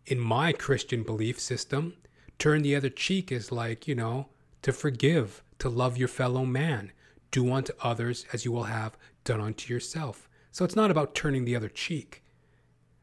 in 0.05 0.19
my 0.19 0.51
Christian 0.51 1.03
belief 1.03 1.39
system. 1.39 1.93
Turn 2.39 2.61
the 2.61 2.75
other 2.75 2.89
cheek 2.89 3.31
is 3.31 3.51
like, 3.51 3.87
you 3.87 3.95
know, 3.95 4.29
to 4.61 4.71
forgive, 4.71 5.43
to 5.59 5.69
love 5.69 5.97
your 5.97 6.07
fellow 6.07 6.45
man. 6.45 6.91
Do 7.29 7.51
unto 7.53 7.73
others 7.81 8.25
as 8.33 8.43
you 8.45 8.51
will 8.51 8.63
have 8.63 8.97
done 9.23 9.39
unto 9.39 9.73
yourself. 9.73 10.27
So 10.51 10.65
it's 10.65 10.75
not 10.75 10.91
about 10.91 11.15
turning 11.15 11.45
the 11.45 11.55
other 11.55 11.69
cheek. 11.69 12.23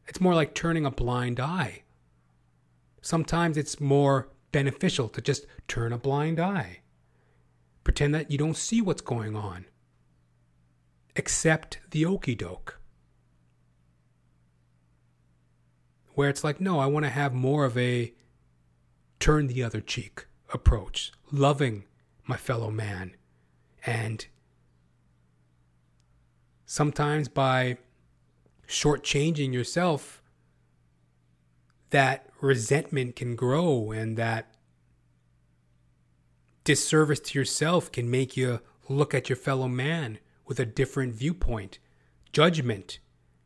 It's 0.07 0.21
more 0.21 0.35
like 0.35 0.53
turning 0.53 0.85
a 0.85 0.91
blind 0.91 1.39
eye. 1.39 1.83
Sometimes 3.01 3.57
it's 3.57 3.79
more 3.79 4.29
beneficial 4.51 5.07
to 5.09 5.21
just 5.21 5.45
turn 5.67 5.93
a 5.93 5.97
blind 5.97 6.39
eye. 6.39 6.79
Pretend 7.83 8.13
that 8.13 8.29
you 8.29 8.37
don't 8.37 8.57
see 8.57 8.81
what's 8.81 9.01
going 9.01 9.35
on. 9.35 9.65
Accept 11.15 11.79
the 11.91 12.05
okey 12.05 12.35
doke. 12.35 12.78
Where 16.19 16.27
it's 16.27 16.43
like, 16.43 16.59
no, 16.59 16.79
I 16.79 16.85
want 16.85 17.05
to 17.05 17.09
have 17.09 17.33
more 17.33 17.63
of 17.63 17.77
a 17.77 18.13
turn 19.21 19.47
the 19.47 19.63
other 19.63 19.79
cheek 19.79 20.25
approach, 20.53 21.13
loving 21.31 21.85
my 22.27 22.35
fellow 22.35 22.69
man. 22.69 23.15
And 23.85 24.27
sometimes 26.65 27.29
by 27.29 27.77
shortchanging 28.67 29.53
yourself, 29.53 30.21
that 31.91 32.27
resentment 32.41 33.15
can 33.15 33.37
grow 33.37 33.91
and 33.91 34.17
that 34.17 34.53
disservice 36.65 37.21
to 37.21 37.39
yourself 37.39 37.93
can 37.93 38.11
make 38.11 38.35
you 38.35 38.59
look 38.89 39.13
at 39.13 39.29
your 39.29 39.37
fellow 39.37 39.69
man 39.69 40.19
with 40.45 40.59
a 40.59 40.65
different 40.65 41.15
viewpoint, 41.15 41.79
judgment, 42.33 42.99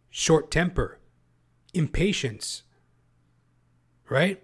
short 0.09 0.49
temper, 0.49 0.97
impatience. 1.73 2.63
Right? 4.09 4.43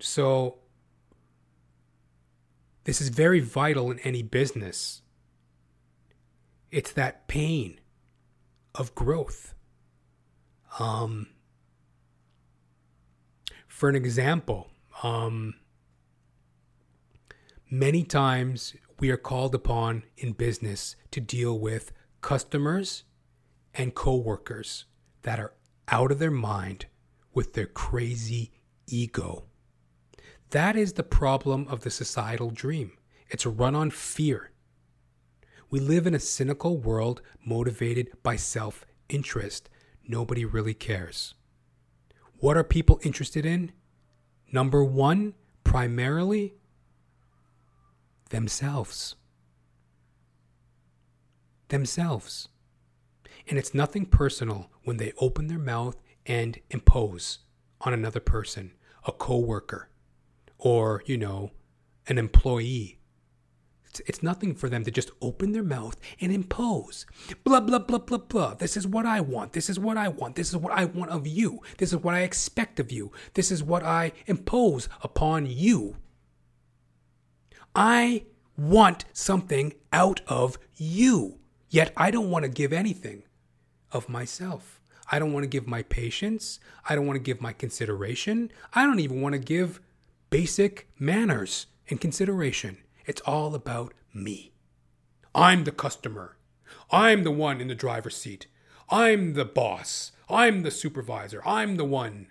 So, 0.00 0.58
this 2.84 3.00
is 3.00 3.10
very 3.10 3.40
vital 3.40 3.90
in 3.90 3.98
any 4.00 4.22
business. 4.22 5.02
It's 6.70 6.92
that 6.92 7.28
pain 7.28 7.80
of 8.74 8.94
growth. 8.94 9.54
Um, 10.78 11.28
for 13.68 13.88
an 13.88 13.94
example, 13.94 14.70
um, 15.02 15.54
many 17.70 18.04
times 18.04 18.74
we 18.98 19.10
are 19.10 19.16
called 19.16 19.54
upon 19.54 20.04
in 20.16 20.32
business 20.32 20.96
to 21.10 21.20
deal 21.20 21.58
with 21.58 21.92
customers 22.20 23.04
and 23.74 23.94
coworkers 23.94 24.84
that 25.22 25.38
are 25.38 25.52
out 25.88 26.10
of 26.12 26.18
their 26.18 26.30
mind 26.30 26.86
with 27.34 27.54
their 27.54 27.66
crazy 27.66 28.52
ego. 28.86 29.44
That 30.50 30.76
is 30.76 30.94
the 30.94 31.02
problem 31.02 31.66
of 31.68 31.80
the 31.80 31.90
societal 31.90 32.50
dream. 32.50 32.92
It's 33.30 33.46
run 33.46 33.74
on 33.74 33.90
fear. 33.90 34.50
We 35.70 35.80
live 35.80 36.06
in 36.06 36.14
a 36.14 36.20
cynical 36.20 36.76
world 36.76 37.22
motivated 37.44 38.10
by 38.22 38.36
self 38.36 38.84
interest. 39.08 39.70
Nobody 40.06 40.44
really 40.44 40.74
cares. 40.74 41.34
What 42.38 42.56
are 42.56 42.64
people 42.64 43.00
interested 43.02 43.46
in? 43.46 43.72
Number 44.52 44.84
one, 44.84 45.34
primarily 45.64 46.54
themselves. 48.28 49.14
Themselves. 51.68 52.48
And 53.48 53.58
it's 53.58 53.74
nothing 53.74 54.06
personal 54.06 54.70
when 54.84 54.96
they 54.96 55.12
open 55.18 55.48
their 55.48 55.58
mouth 55.58 55.96
and 56.26 56.58
impose 56.70 57.40
on 57.80 57.92
another 57.92 58.20
person, 58.20 58.72
a 59.06 59.12
coworker, 59.12 59.88
or, 60.58 61.02
you 61.06 61.16
know, 61.16 61.50
an 62.06 62.18
employee. 62.18 62.98
It's, 63.86 64.00
it's 64.06 64.22
nothing 64.22 64.54
for 64.54 64.68
them 64.68 64.84
to 64.84 64.90
just 64.90 65.10
open 65.20 65.52
their 65.52 65.62
mouth 65.62 65.96
and 66.20 66.32
impose. 66.32 67.04
Blah, 67.44 67.60
blah, 67.60 67.80
blah, 67.80 67.98
blah, 67.98 68.18
blah. 68.18 68.54
This 68.54 68.76
is 68.76 68.86
what 68.86 69.04
I 69.04 69.20
want. 69.20 69.52
This 69.52 69.68
is 69.68 69.78
what 69.78 69.96
I 69.96 70.08
want. 70.08 70.36
This 70.36 70.48
is 70.48 70.56
what 70.56 70.72
I 70.72 70.84
want 70.84 71.10
of 71.10 71.26
you. 71.26 71.60
This 71.78 71.92
is 71.92 71.98
what 71.98 72.14
I 72.14 72.20
expect 72.20 72.80
of 72.80 72.92
you. 72.92 73.12
This 73.34 73.50
is 73.50 73.62
what 73.62 73.82
I 73.82 74.12
impose 74.26 74.88
upon 75.02 75.46
you. 75.46 75.96
I 77.74 78.24
want 78.56 79.04
something 79.12 79.74
out 79.92 80.20
of 80.26 80.58
you, 80.76 81.38
yet 81.70 81.92
I 81.96 82.10
don't 82.10 82.30
want 82.30 82.44
to 82.44 82.50
give 82.50 82.72
anything 82.72 83.24
of 83.92 84.08
myself. 84.08 84.80
I 85.10 85.18
don't 85.18 85.32
want 85.32 85.44
to 85.44 85.48
give 85.48 85.66
my 85.66 85.82
patience. 85.82 86.58
I 86.88 86.94
don't 86.94 87.06
want 87.06 87.16
to 87.16 87.22
give 87.22 87.40
my 87.40 87.52
consideration. 87.52 88.50
I 88.72 88.84
don't 88.84 89.00
even 89.00 89.20
want 89.20 89.34
to 89.34 89.38
give 89.38 89.80
basic 90.30 90.88
manners 90.98 91.66
and 91.88 92.00
consideration. 92.00 92.78
It's 93.04 93.20
all 93.22 93.54
about 93.54 93.92
me. 94.14 94.52
I'm 95.34 95.64
the 95.64 95.72
customer. 95.72 96.36
I'm 96.90 97.24
the 97.24 97.30
one 97.30 97.60
in 97.60 97.68
the 97.68 97.74
driver's 97.74 98.16
seat. 98.16 98.46
I'm 98.88 99.34
the 99.34 99.44
boss. 99.44 100.12
I'm 100.28 100.62
the 100.62 100.70
supervisor. 100.70 101.42
I'm 101.44 101.76
the 101.76 101.84
one. 101.84 102.28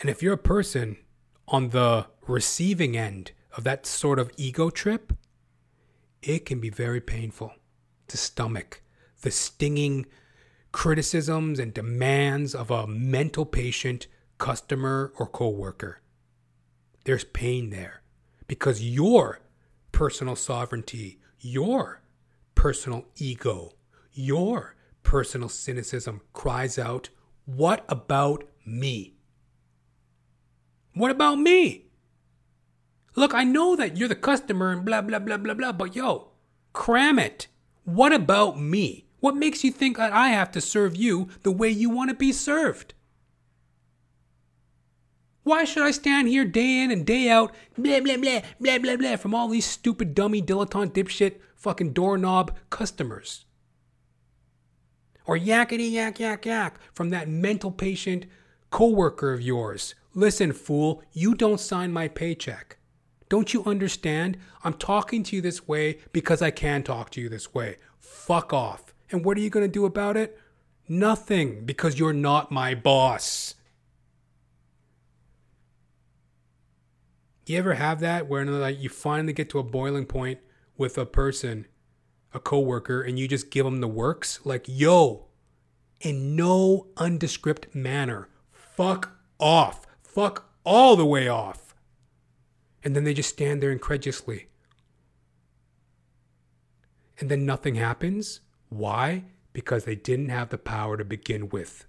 And 0.00 0.10
if 0.10 0.22
you're 0.22 0.34
a 0.34 0.38
person 0.38 0.96
on 1.48 1.70
the 1.70 2.06
receiving 2.26 2.96
end 2.96 3.32
of 3.56 3.64
that 3.64 3.86
sort 3.86 4.18
of 4.18 4.30
ego 4.36 4.70
trip, 4.70 5.12
it 6.22 6.44
can 6.44 6.60
be 6.60 6.70
very 6.70 7.00
painful 7.00 7.52
to 8.08 8.16
stomach 8.16 8.82
the 9.22 9.30
stinging 9.30 10.06
criticisms 10.72 11.58
and 11.58 11.72
demands 11.72 12.54
of 12.54 12.70
a 12.70 12.86
mental 12.86 13.46
patient, 13.46 14.06
customer, 14.38 15.12
or 15.18 15.26
coworker. 15.26 16.00
There's 17.04 17.24
pain 17.24 17.70
there 17.70 18.02
because 18.46 18.82
your 18.82 19.40
personal 19.92 20.36
sovereignty, 20.36 21.18
your 21.40 22.02
personal 22.54 23.06
ego, 23.16 23.72
your 24.12 24.76
personal 25.02 25.48
cynicism 25.48 26.20
cries 26.32 26.78
out, 26.78 27.08
What 27.46 27.84
about 27.88 28.44
me? 28.66 29.14
What 30.94 31.10
about 31.10 31.36
me? 31.38 31.86
Look, 33.14 33.34
I 33.34 33.44
know 33.44 33.76
that 33.76 33.96
you're 33.96 34.08
the 34.08 34.14
customer 34.14 34.72
and 34.72 34.84
blah, 34.84 35.00
blah, 35.00 35.18
blah, 35.18 35.38
blah, 35.38 35.54
blah, 35.54 35.72
but 35.72 35.96
yo, 35.96 36.32
cram 36.72 37.18
it. 37.18 37.46
What 37.86 38.12
about 38.12 38.60
me? 38.60 39.06
What 39.20 39.34
makes 39.34 39.64
you 39.64 39.70
think 39.72 39.96
that 39.96 40.12
I 40.12 40.28
have 40.28 40.52
to 40.52 40.60
serve 40.60 40.94
you 40.94 41.28
the 41.42 41.50
way 41.50 41.70
you 41.70 41.88
want 41.88 42.10
to 42.10 42.14
be 42.14 42.32
served? 42.32 42.92
Why 45.42 45.64
should 45.64 45.84
I 45.84 45.92
stand 45.92 46.28
here 46.28 46.44
day 46.44 46.82
in 46.82 46.90
and 46.90 47.06
day 47.06 47.30
out, 47.30 47.54
blah, 47.78 48.00
blah, 48.00 48.18
blah, 48.18 48.42
blah, 48.60 48.78
blah, 48.78 48.96
blah, 48.96 49.16
from 49.16 49.34
all 49.34 49.48
these 49.48 49.64
stupid, 49.64 50.14
dummy, 50.14 50.42
dilettante, 50.42 50.92
dipshit, 50.92 51.36
fucking 51.54 51.94
doorknob 51.94 52.54
customers? 52.68 53.46
Or 55.24 55.38
yakety 55.38 55.90
yak, 55.92 56.20
yak, 56.20 56.44
yak 56.44 56.78
from 56.92 57.08
that 57.08 57.28
mental 57.28 57.70
patient 57.70 58.26
coworker 58.70 59.32
of 59.32 59.40
yours 59.40 59.94
Listen, 60.16 60.50
fool, 60.54 61.02
you 61.12 61.34
don't 61.34 61.60
sign 61.60 61.92
my 61.92 62.08
paycheck. 62.08 62.78
Don't 63.28 63.52
you 63.52 63.64
understand? 63.64 64.36
I'm 64.62 64.74
talking 64.74 65.22
to 65.24 65.36
you 65.36 65.42
this 65.42 65.66
way 65.66 65.98
because 66.12 66.42
I 66.42 66.50
can 66.50 66.82
talk 66.82 67.10
to 67.10 67.20
you 67.20 67.28
this 67.28 67.54
way. 67.54 67.76
Fuck 67.98 68.52
off. 68.52 68.94
And 69.10 69.24
what 69.24 69.36
are 69.36 69.40
you 69.40 69.50
going 69.50 69.66
to 69.66 69.72
do 69.72 69.84
about 69.84 70.16
it? 70.16 70.38
Nothing, 70.88 71.64
because 71.64 71.98
you're 71.98 72.12
not 72.12 72.52
my 72.52 72.74
boss. 72.74 73.54
You 77.46 77.58
ever 77.58 77.74
have 77.74 78.00
that 78.00 78.28
where 78.28 78.44
like 78.44 78.80
you 78.80 78.88
finally 78.88 79.32
get 79.32 79.50
to 79.50 79.58
a 79.58 79.64
boiling 79.64 80.06
point 80.06 80.40
with 80.76 80.98
a 80.98 81.06
person, 81.06 81.66
a 82.32 82.40
coworker, 82.40 83.02
and 83.02 83.18
you 83.18 83.28
just 83.28 83.50
give 83.50 83.64
them 83.64 83.80
the 83.80 83.88
works? 83.88 84.40
Like, 84.44 84.64
yo, 84.68 85.26
in 86.00 86.36
no 86.36 86.88
undescript 86.96 87.74
manner, 87.74 88.28
fuck 88.52 89.16
off 89.38 89.86
fuck 90.16 90.48
all 90.64 90.96
the 90.96 91.04
way 91.04 91.28
off. 91.28 91.65
And 92.86 92.94
then 92.94 93.02
they 93.02 93.14
just 93.14 93.30
stand 93.30 93.60
there 93.60 93.72
incredulously. 93.72 94.46
And 97.18 97.28
then 97.28 97.44
nothing 97.44 97.74
happens. 97.74 98.42
Why? 98.68 99.24
Because 99.52 99.84
they 99.84 99.96
didn't 99.96 100.28
have 100.28 100.50
the 100.50 100.56
power 100.56 100.96
to 100.96 101.04
begin 101.04 101.48
with. 101.48 101.84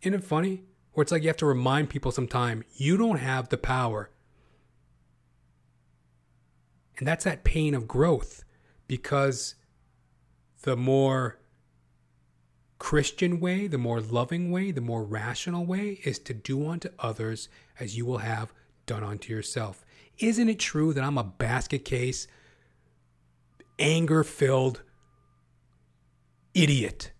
Isn't 0.00 0.14
it 0.14 0.24
funny? 0.24 0.62
Or 0.94 1.02
it's 1.02 1.12
like 1.12 1.20
you 1.20 1.28
have 1.28 1.36
to 1.36 1.46
remind 1.46 1.90
people 1.90 2.10
sometime 2.10 2.64
you 2.74 2.96
don't 2.96 3.18
have 3.18 3.50
the 3.50 3.58
power. 3.58 4.08
And 6.96 7.06
that's 7.06 7.26
that 7.26 7.44
pain 7.44 7.74
of 7.74 7.86
growth 7.86 8.44
because 8.86 9.56
the 10.62 10.74
more 10.74 11.38
Christian 12.78 13.40
way, 13.40 13.66
the 13.66 13.78
more 13.78 14.00
loving 14.00 14.50
way, 14.50 14.70
the 14.70 14.80
more 14.80 15.04
rational 15.04 15.66
way 15.66 16.00
is 16.04 16.18
to 16.20 16.34
do 16.34 16.68
unto 16.68 16.90
others 16.98 17.48
as 17.80 17.96
you 17.96 18.06
will 18.06 18.18
have 18.18 18.52
done 18.86 19.02
unto 19.02 19.32
yourself. 19.32 19.84
Isn't 20.18 20.48
it 20.48 20.58
true 20.58 20.92
that 20.92 21.04
I'm 21.04 21.18
a 21.18 21.24
basket 21.24 21.84
case, 21.84 22.26
anger 23.78 24.24
filled 24.24 24.82
idiot 26.54 27.12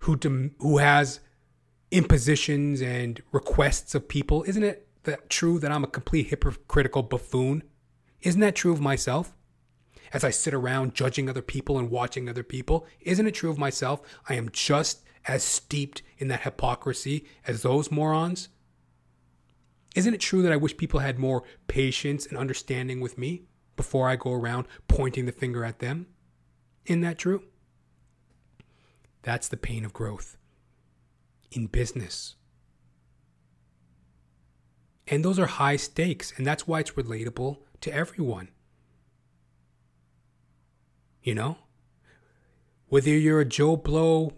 who, 0.00 0.16
dem- 0.16 0.54
who 0.58 0.78
has 0.78 1.20
impositions 1.90 2.80
and 2.80 3.22
requests 3.32 3.94
of 3.94 4.08
people? 4.08 4.44
Isn't 4.44 4.64
it 4.64 4.86
that 5.04 5.30
true 5.30 5.58
that 5.58 5.72
I'm 5.72 5.84
a 5.84 5.88
complete 5.88 6.28
hypocritical 6.28 7.02
buffoon? 7.02 7.62
Isn't 8.22 8.40
that 8.40 8.56
true 8.56 8.72
of 8.72 8.80
myself? 8.80 9.34
As 10.12 10.24
I 10.24 10.30
sit 10.30 10.54
around 10.54 10.94
judging 10.94 11.28
other 11.28 11.42
people 11.42 11.78
and 11.78 11.90
watching 11.90 12.28
other 12.28 12.42
people. 12.42 12.86
Isn't 13.00 13.26
it 13.26 13.34
true 13.34 13.50
of 13.50 13.58
myself? 13.58 14.00
I 14.28 14.34
am 14.34 14.50
just 14.50 15.04
as 15.26 15.42
steeped 15.42 16.02
in 16.18 16.28
that 16.28 16.42
hypocrisy 16.42 17.26
as 17.46 17.62
those 17.62 17.90
morons. 17.90 18.48
Isn't 19.94 20.14
it 20.14 20.20
true 20.20 20.42
that 20.42 20.52
I 20.52 20.56
wish 20.56 20.76
people 20.76 21.00
had 21.00 21.18
more 21.18 21.42
patience 21.66 22.26
and 22.26 22.38
understanding 22.38 23.00
with 23.00 23.18
me 23.18 23.42
before 23.76 24.08
I 24.08 24.16
go 24.16 24.32
around 24.32 24.66
pointing 24.86 25.26
the 25.26 25.32
finger 25.32 25.64
at 25.64 25.80
them? 25.80 26.06
Isn't 26.86 27.02
that 27.02 27.18
true? 27.18 27.44
That's 29.22 29.48
the 29.48 29.56
pain 29.56 29.84
of 29.84 29.92
growth 29.92 30.36
in 31.50 31.66
business. 31.66 32.36
And 35.06 35.24
those 35.24 35.38
are 35.38 35.46
high 35.46 35.76
stakes, 35.76 36.32
and 36.36 36.46
that's 36.46 36.66
why 36.66 36.80
it's 36.80 36.92
relatable 36.92 37.58
to 37.80 37.92
everyone. 37.92 38.48
You 41.28 41.34
know? 41.34 41.58
Whether 42.88 43.10
you're 43.10 43.40
a 43.40 43.44
Joe 43.44 43.76
Blow 43.76 44.32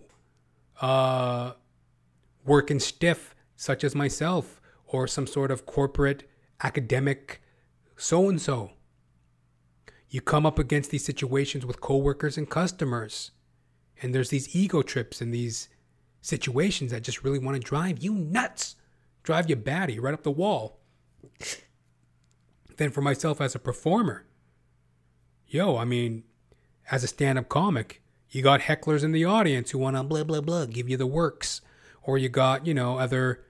uh, 0.80 1.52
working 2.44 2.80
stiff, 2.80 3.36
such 3.54 3.84
as 3.84 3.94
myself, 3.94 4.60
or 4.88 5.06
some 5.06 5.28
sort 5.28 5.52
of 5.52 5.66
corporate 5.66 6.28
academic 6.64 7.42
so 7.96 8.28
and 8.28 8.42
so. 8.42 8.72
You 10.08 10.20
come 10.20 10.44
up 10.44 10.58
against 10.58 10.90
these 10.90 11.04
situations 11.04 11.64
with 11.64 11.80
coworkers 11.80 12.36
and 12.36 12.50
customers. 12.50 13.30
And 14.02 14.12
there's 14.12 14.30
these 14.30 14.56
ego 14.56 14.82
trips 14.82 15.20
and 15.20 15.32
these 15.32 15.68
situations 16.22 16.90
that 16.90 17.04
just 17.04 17.22
really 17.22 17.38
want 17.38 17.54
to 17.54 17.62
drive 17.62 18.02
you 18.02 18.14
nuts, 18.14 18.74
drive 19.22 19.48
you 19.48 19.54
batty 19.54 20.00
right 20.00 20.12
up 20.12 20.24
the 20.24 20.32
wall. 20.32 20.80
then 22.78 22.90
for 22.90 23.00
myself 23.00 23.40
as 23.40 23.54
a 23.54 23.60
performer, 23.60 24.26
yo, 25.46 25.76
I 25.76 25.84
mean, 25.84 26.24
as 26.90 27.04
a 27.04 27.06
stand 27.06 27.38
up 27.38 27.48
comic, 27.48 28.02
you 28.30 28.42
got 28.42 28.60
hecklers 28.60 29.02
in 29.02 29.12
the 29.12 29.24
audience 29.24 29.70
who 29.70 29.78
want 29.78 29.96
to 29.96 30.02
blah, 30.02 30.24
blah, 30.24 30.40
blah, 30.40 30.66
give 30.66 30.88
you 30.88 30.96
the 30.96 31.06
works. 31.06 31.60
Or 32.02 32.18
you 32.18 32.28
got, 32.28 32.66
you 32.66 32.74
know, 32.74 32.98
other 32.98 33.44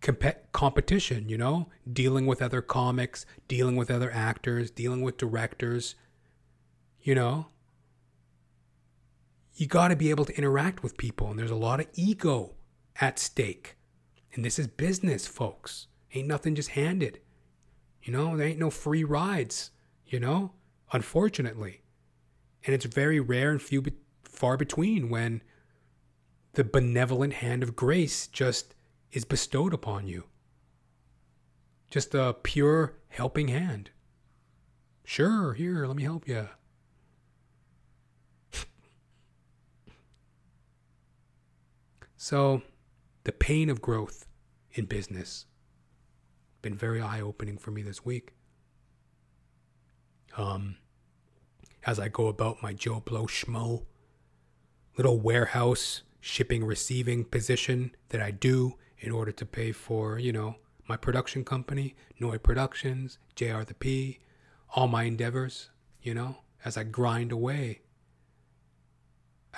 comp- 0.00 0.52
competition, 0.52 1.28
you 1.28 1.38
know, 1.38 1.68
dealing 1.90 2.26
with 2.26 2.42
other 2.42 2.60
comics, 2.60 3.26
dealing 3.46 3.76
with 3.76 3.90
other 3.90 4.10
actors, 4.12 4.70
dealing 4.70 5.02
with 5.02 5.16
directors, 5.16 5.94
you 7.00 7.14
know. 7.14 7.46
You 9.54 9.66
got 9.66 9.88
to 9.88 9.96
be 9.96 10.10
able 10.10 10.24
to 10.26 10.36
interact 10.36 10.82
with 10.82 10.96
people, 10.96 11.30
and 11.30 11.38
there's 11.38 11.50
a 11.50 11.56
lot 11.56 11.80
of 11.80 11.86
ego 11.94 12.54
at 13.00 13.18
stake. 13.18 13.76
And 14.34 14.44
this 14.44 14.58
is 14.58 14.68
business, 14.68 15.26
folks. 15.26 15.88
Ain't 16.14 16.28
nothing 16.28 16.54
just 16.54 16.70
handed. 16.70 17.20
You 18.02 18.12
know, 18.12 18.36
there 18.36 18.46
ain't 18.46 18.58
no 18.58 18.70
free 18.70 19.02
rides, 19.02 19.70
you 20.06 20.20
know, 20.20 20.52
unfortunately. 20.92 21.82
And 22.68 22.74
it's 22.74 22.84
very 22.84 23.18
rare 23.18 23.50
and 23.50 23.62
few 23.62 23.82
far 24.24 24.58
between 24.58 25.08
when 25.08 25.40
the 26.52 26.64
benevolent 26.64 27.32
hand 27.32 27.62
of 27.62 27.74
grace 27.74 28.26
just 28.26 28.74
is 29.10 29.24
bestowed 29.24 29.72
upon 29.72 30.06
you. 30.06 30.24
Just 31.90 32.14
a 32.14 32.36
pure 32.42 32.98
helping 33.08 33.48
hand. 33.48 33.88
Sure, 35.02 35.54
here, 35.54 35.86
let 35.86 35.96
me 35.96 36.02
help 36.02 36.28
you. 36.28 36.50
So, 42.18 42.60
the 43.24 43.32
pain 43.32 43.70
of 43.70 43.80
growth 43.80 44.26
in 44.72 44.84
business 44.84 45.46
been 46.60 46.74
very 46.76 47.00
eye-opening 47.00 47.56
for 47.56 47.70
me 47.70 47.80
this 47.80 48.04
week. 48.04 48.34
Um, 50.36 50.76
as 51.86 51.98
I 51.98 52.08
go 52.08 52.26
about 52.26 52.62
my 52.62 52.72
Joe 52.72 53.00
Blow 53.00 53.26
schmo 53.26 53.84
little 54.96 55.18
warehouse 55.20 56.02
shipping 56.20 56.64
receiving 56.64 57.24
position 57.24 57.92
that 58.08 58.20
I 58.20 58.32
do 58.32 58.74
in 58.98 59.12
order 59.12 59.30
to 59.30 59.46
pay 59.46 59.70
for, 59.70 60.18
you 60.18 60.32
know, 60.32 60.56
my 60.88 60.96
production 60.96 61.44
company, 61.44 61.94
Noi 62.18 62.38
Productions, 62.38 63.18
JR 63.36 63.62
the 63.62 63.74
P, 63.74 64.18
all 64.74 64.88
my 64.88 65.04
endeavors, 65.04 65.70
you 66.02 66.14
know, 66.14 66.38
as 66.64 66.76
I 66.76 66.82
grind 66.82 67.30
away. 67.30 67.82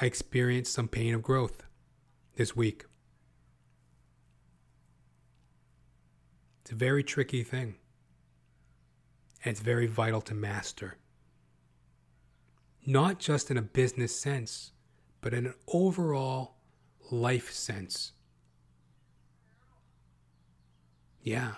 I 0.01 0.05
experienced 0.05 0.73
some 0.73 0.89
pain 0.89 1.14
of 1.14 1.23
growth 1.23 1.64
this 2.37 2.55
week. 2.55 2.85
It's 6.62 6.73
a 6.73 6.75
very 6.75 7.03
tricky 7.03 7.43
thing. 7.43 7.77
And 9.43 9.53
it's 9.53 9.61
very 9.61 9.87
vital 9.87 10.21
to 10.23 10.35
master. 10.35 10.97
Not 12.87 13.18
just 13.18 13.51
in 13.51 13.57
a 13.57 13.62
business 13.62 14.18
sense, 14.18 14.72
but 15.20 15.35
in 15.35 15.47
an 15.47 15.55
overall 15.68 16.57
life 17.11 17.51
sense. 17.53 18.12
Yeah. 21.22 21.53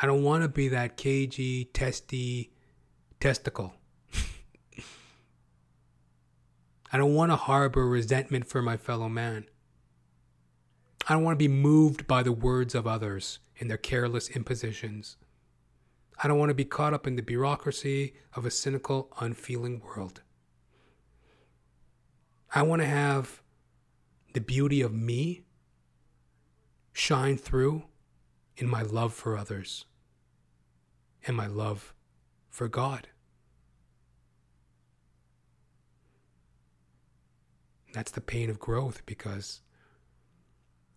I 0.00 0.06
don't 0.06 0.22
want 0.22 0.42
to 0.42 0.48
be 0.48 0.68
that 0.68 0.96
cagey, 0.96 1.66
testy 1.66 2.52
testicle. 3.20 3.74
I 6.92 6.98
don't 6.98 7.14
want 7.14 7.30
to 7.30 7.36
harbor 7.36 7.86
resentment 7.86 8.46
for 8.46 8.62
my 8.62 8.76
fellow 8.76 9.08
man. 9.08 9.46
I 11.08 11.14
don't 11.14 11.24
want 11.24 11.38
to 11.38 11.48
be 11.48 11.52
moved 11.52 12.06
by 12.06 12.22
the 12.22 12.32
words 12.32 12.74
of 12.74 12.86
others 12.86 13.38
and 13.58 13.68
their 13.68 13.76
careless 13.76 14.28
impositions. 14.30 15.16
I 16.22 16.28
don't 16.28 16.38
want 16.38 16.50
to 16.50 16.54
be 16.54 16.64
caught 16.64 16.94
up 16.94 17.06
in 17.06 17.16
the 17.16 17.22
bureaucracy 17.22 18.14
of 18.34 18.46
a 18.46 18.50
cynical, 18.50 19.12
unfeeling 19.18 19.80
world. 19.80 20.22
I 22.54 22.62
want 22.62 22.80
to 22.80 22.86
have 22.86 23.42
the 24.32 24.40
beauty 24.40 24.82
of 24.82 24.92
me 24.92 25.42
shine 26.92 27.36
through 27.36 27.84
in 28.56 28.68
my 28.68 28.82
love 28.82 29.12
for 29.12 29.36
others 29.36 29.86
and 31.26 31.36
my 31.36 31.46
love 31.46 31.92
for 32.48 32.68
God. 32.68 33.08
That's 37.92 38.12
the 38.12 38.20
pain 38.20 38.48
of 38.48 38.60
growth 38.60 39.04
because 39.06 39.60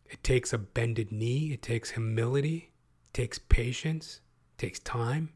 it 0.05 0.23
takes 0.23 0.53
a 0.53 0.57
bended 0.57 1.11
knee, 1.11 1.51
it 1.51 1.61
takes 1.61 1.91
humility, 1.91 2.71
it 3.05 3.13
takes 3.13 3.39
patience, 3.39 4.21
takes 4.57 4.79
time. 4.79 5.33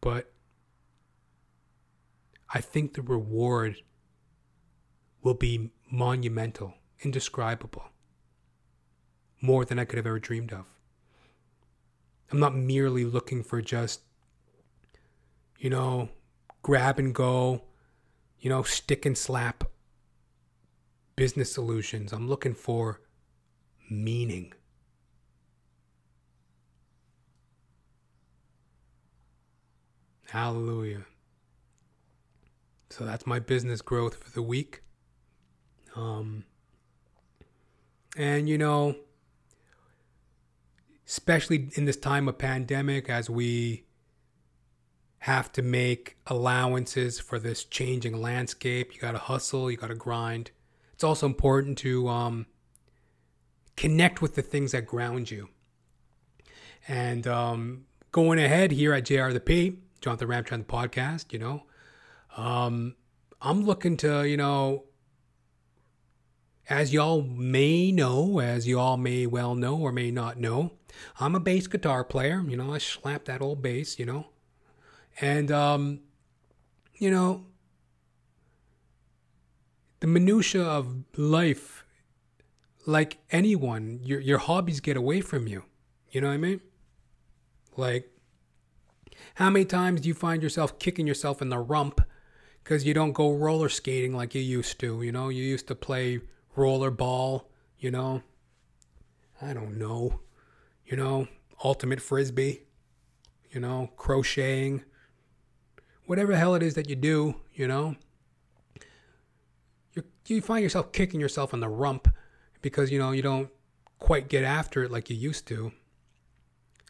But 0.00 0.32
I 2.52 2.60
think 2.60 2.94
the 2.94 3.02
reward 3.02 3.76
will 5.22 5.34
be 5.34 5.70
monumental, 5.90 6.74
indescribable, 7.00 7.84
more 9.40 9.64
than 9.64 9.78
I 9.78 9.84
could 9.84 9.96
have 9.96 10.06
ever 10.06 10.18
dreamed 10.18 10.52
of. 10.52 10.66
I'm 12.30 12.38
not 12.40 12.54
merely 12.54 13.04
looking 13.04 13.42
for 13.42 13.62
just, 13.62 14.00
you 15.58 15.70
know, 15.70 16.10
grab 16.62 16.98
and 16.98 17.14
go, 17.14 17.62
you 18.38 18.50
know, 18.50 18.62
stick 18.62 19.06
and 19.06 19.16
slap 19.16 19.64
business 21.16 21.52
solutions. 21.52 22.12
I'm 22.12 22.28
looking 22.28 22.54
for 22.54 23.00
meaning. 23.90 24.52
Hallelujah. 30.34 31.04
So 32.90 33.04
that's 33.04 33.24
my 33.24 33.38
business 33.38 33.80
growth 33.80 34.16
for 34.16 34.32
the 34.32 34.42
week. 34.42 34.82
Um, 35.94 36.42
and 38.16 38.48
you 38.48 38.58
know, 38.58 38.96
especially 41.06 41.70
in 41.74 41.84
this 41.84 41.96
time 41.96 42.26
of 42.26 42.36
pandemic, 42.36 43.08
as 43.08 43.30
we 43.30 43.84
have 45.18 45.52
to 45.52 45.62
make 45.62 46.16
allowances 46.26 47.20
for 47.20 47.38
this 47.38 47.62
changing 47.62 48.20
landscape, 48.20 48.92
you 48.92 49.00
got 49.00 49.12
to 49.12 49.18
hustle, 49.18 49.70
you 49.70 49.76
got 49.76 49.86
to 49.86 49.94
grind. 49.94 50.50
It's 50.94 51.04
also 51.04 51.26
important 51.26 51.78
to 51.78 52.08
um, 52.08 52.46
connect 53.76 54.20
with 54.20 54.34
the 54.34 54.42
things 54.42 54.72
that 54.72 54.84
ground 54.84 55.30
you. 55.30 55.50
And 56.88 57.24
um, 57.28 57.84
going 58.10 58.40
ahead 58.40 58.72
here 58.72 58.92
at 58.94 59.04
JR 59.04 59.30
the 59.30 59.38
P, 59.38 59.78
Jonathan 60.00 60.28
Ramcharan 60.28 60.64
podcast, 60.64 61.32
you 61.32 61.38
know, 61.38 61.62
um, 62.36 62.94
I'm 63.40 63.64
looking 63.64 63.96
to, 63.98 64.28
you 64.28 64.36
know, 64.36 64.84
as 66.68 66.92
y'all 66.92 67.22
may 67.22 67.92
know, 67.92 68.40
as 68.40 68.66
y'all 68.66 68.96
may 68.96 69.26
well 69.26 69.54
know 69.54 69.76
or 69.76 69.92
may 69.92 70.10
not 70.10 70.38
know, 70.38 70.72
I'm 71.20 71.34
a 71.34 71.40
bass 71.40 71.66
guitar 71.66 72.04
player. 72.04 72.42
You 72.46 72.56
know, 72.56 72.72
I 72.72 72.78
slap 72.78 73.26
that 73.26 73.42
old 73.42 73.62
bass, 73.62 73.98
you 73.98 74.06
know. 74.06 74.28
And, 75.20 75.50
um, 75.50 76.00
you 76.94 77.10
know, 77.10 77.44
the 80.00 80.06
minutia 80.06 80.62
of 80.62 81.04
life, 81.16 81.84
like 82.86 83.18
anyone, 83.30 84.00
your, 84.02 84.20
your 84.20 84.38
hobbies 84.38 84.80
get 84.80 84.96
away 84.96 85.20
from 85.20 85.46
you. 85.46 85.64
You 86.10 86.20
know 86.20 86.28
what 86.28 86.34
I 86.34 86.38
mean? 86.38 86.60
Like, 87.76 88.10
how 89.34 89.50
many 89.50 89.64
times 89.64 90.00
do 90.00 90.08
you 90.08 90.14
find 90.14 90.42
yourself 90.42 90.78
kicking 90.78 91.06
yourself 91.06 91.42
in 91.42 91.48
the 91.48 91.58
rump 91.58 92.00
because 92.62 92.84
you 92.84 92.94
don't 92.94 93.12
go 93.12 93.32
roller 93.32 93.68
skating 93.68 94.14
like 94.14 94.34
you 94.34 94.40
used 94.40 94.78
to? 94.80 95.02
You 95.02 95.10
know, 95.10 95.28
you 95.28 95.42
used 95.42 95.66
to 95.68 95.74
play 95.74 96.20
roller 96.54 96.90
ball, 96.90 97.50
you 97.78 97.90
know. 97.90 98.22
I 99.42 99.52
don't 99.52 99.76
know. 99.76 100.20
You 100.86 100.96
know, 100.96 101.28
ultimate 101.64 102.00
frisbee, 102.00 102.62
you 103.50 103.60
know, 103.60 103.90
crocheting, 103.96 104.84
whatever 106.06 106.32
the 106.32 106.38
hell 106.38 106.54
it 106.54 106.62
is 106.62 106.74
that 106.74 106.88
you 106.88 106.94
do, 106.96 107.36
you 107.54 107.66
know. 107.66 107.96
you 109.94 110.04
you 110.26 110.40
find 110.40 110.62
yourself 110.62 110.92
kicking 110.92 111.20
yourself 111.20 111.52
in 111.52 111.60
the 111.60 111.68
rump 111.68 112.06
because, 112.62 112.92
you 112.92 112.98
know, 112.98 113.10
you 113.10 113.22
don't 113.22 113.48
quite 113.98 114.28
get 114.28 114.44
after 114.44 114.84
it 114.84 114.92
like 114.92 115.10
you 115.10 115.16
used 115.16 115.46
to. 115.48 115.72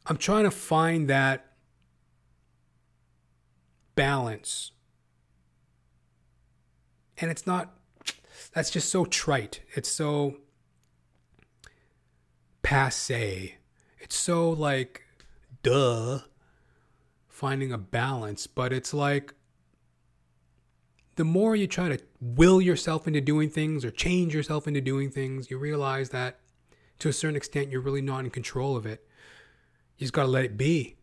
I'm 0.06 0.18
trying 0.18 0.44
to 0.44 0.50
find 0.50 1.08
that 1.08 1.53
balance. 3.94 4.72
And 7.18 7.30
it's 7.30 7.46
not 7.46 7.74
that's 8.52 8.70
just 8.70 8.88
so 8.88 9.04
trite. 9.04 9.60
It's 9.74 9.88
so 9.88 10.36
passe. 12.62 13.56
It's 14.00 14.16
so 14.16 14.50
like, 14.50 15.02
duh, 15.62 16.20
finding 17.28 17.72
a 17.72 17.78
balance. 17.78 18.46
But 18.46 18.72
it's 18.72 18.94
like, 18.94 19.34
the 21.16 21.24
more 21.24 21.54
you 21.54 21.66
try 21.66 21.88
to 21.88 21.98
will 22.20 22.60
yourself 22.60 23.06
into 23.06 23.20
doing 23.20 23.50
things 23.50 23.84
or 23.84 23.90
change 23.90 24.34
yourself 24.34 24.66
into 24.66 24.80
doing 24.80 25.10
things, 25.10 25.50
you 25.50 25.58
realize 25.58 26.10
that 26.10 26.40
to 27.00 27.08
a 27.08 27.12
certain 27.12 27.36
extent, 27.36 27.70
you're 27.70 27.80
really 27.80 28.02
not 28.02 28.24
in 28.24 28.30
control 28.30 28.76
of 28.76 28.86
it. 28.86 29.06
You 29.96 30.04
just 30.04 30.12
got 30.12 30.22
to 30.22 30.28
let 30.28 30.44
it 30.44 30.56
be 30.56 30.96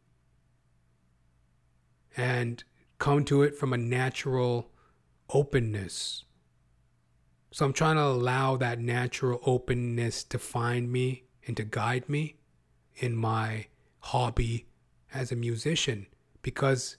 and 2.18 2.64
come 3.02 3.26
to 3.26 3.42
it 3.44 3.58
from 3.58 3.74
a 3.74 3.78
natural 3.78 4.72
openness 5.30 6.26
so 7.54 7.66
I'm 7.66 7.74
trying 7.74 7.98
to 7.98 8.04
allow 8.04 8.56
that 8.58 8.80
natural 8.80 9.42
openness 9.46 10.24
to 10.26 10.40
find 10.40 10.90
me 10.90 11.26
and 11.46 11.58
to 11.58 11.66
guide 11.66 12.08
me 12.08 12.38
in 12.96 13.14
my 13.14 13.68
hobby 14.00 14.68
as 15.14 15.32
a 15.34 15.36
musician 15.36 16.08
because 16.44 16.96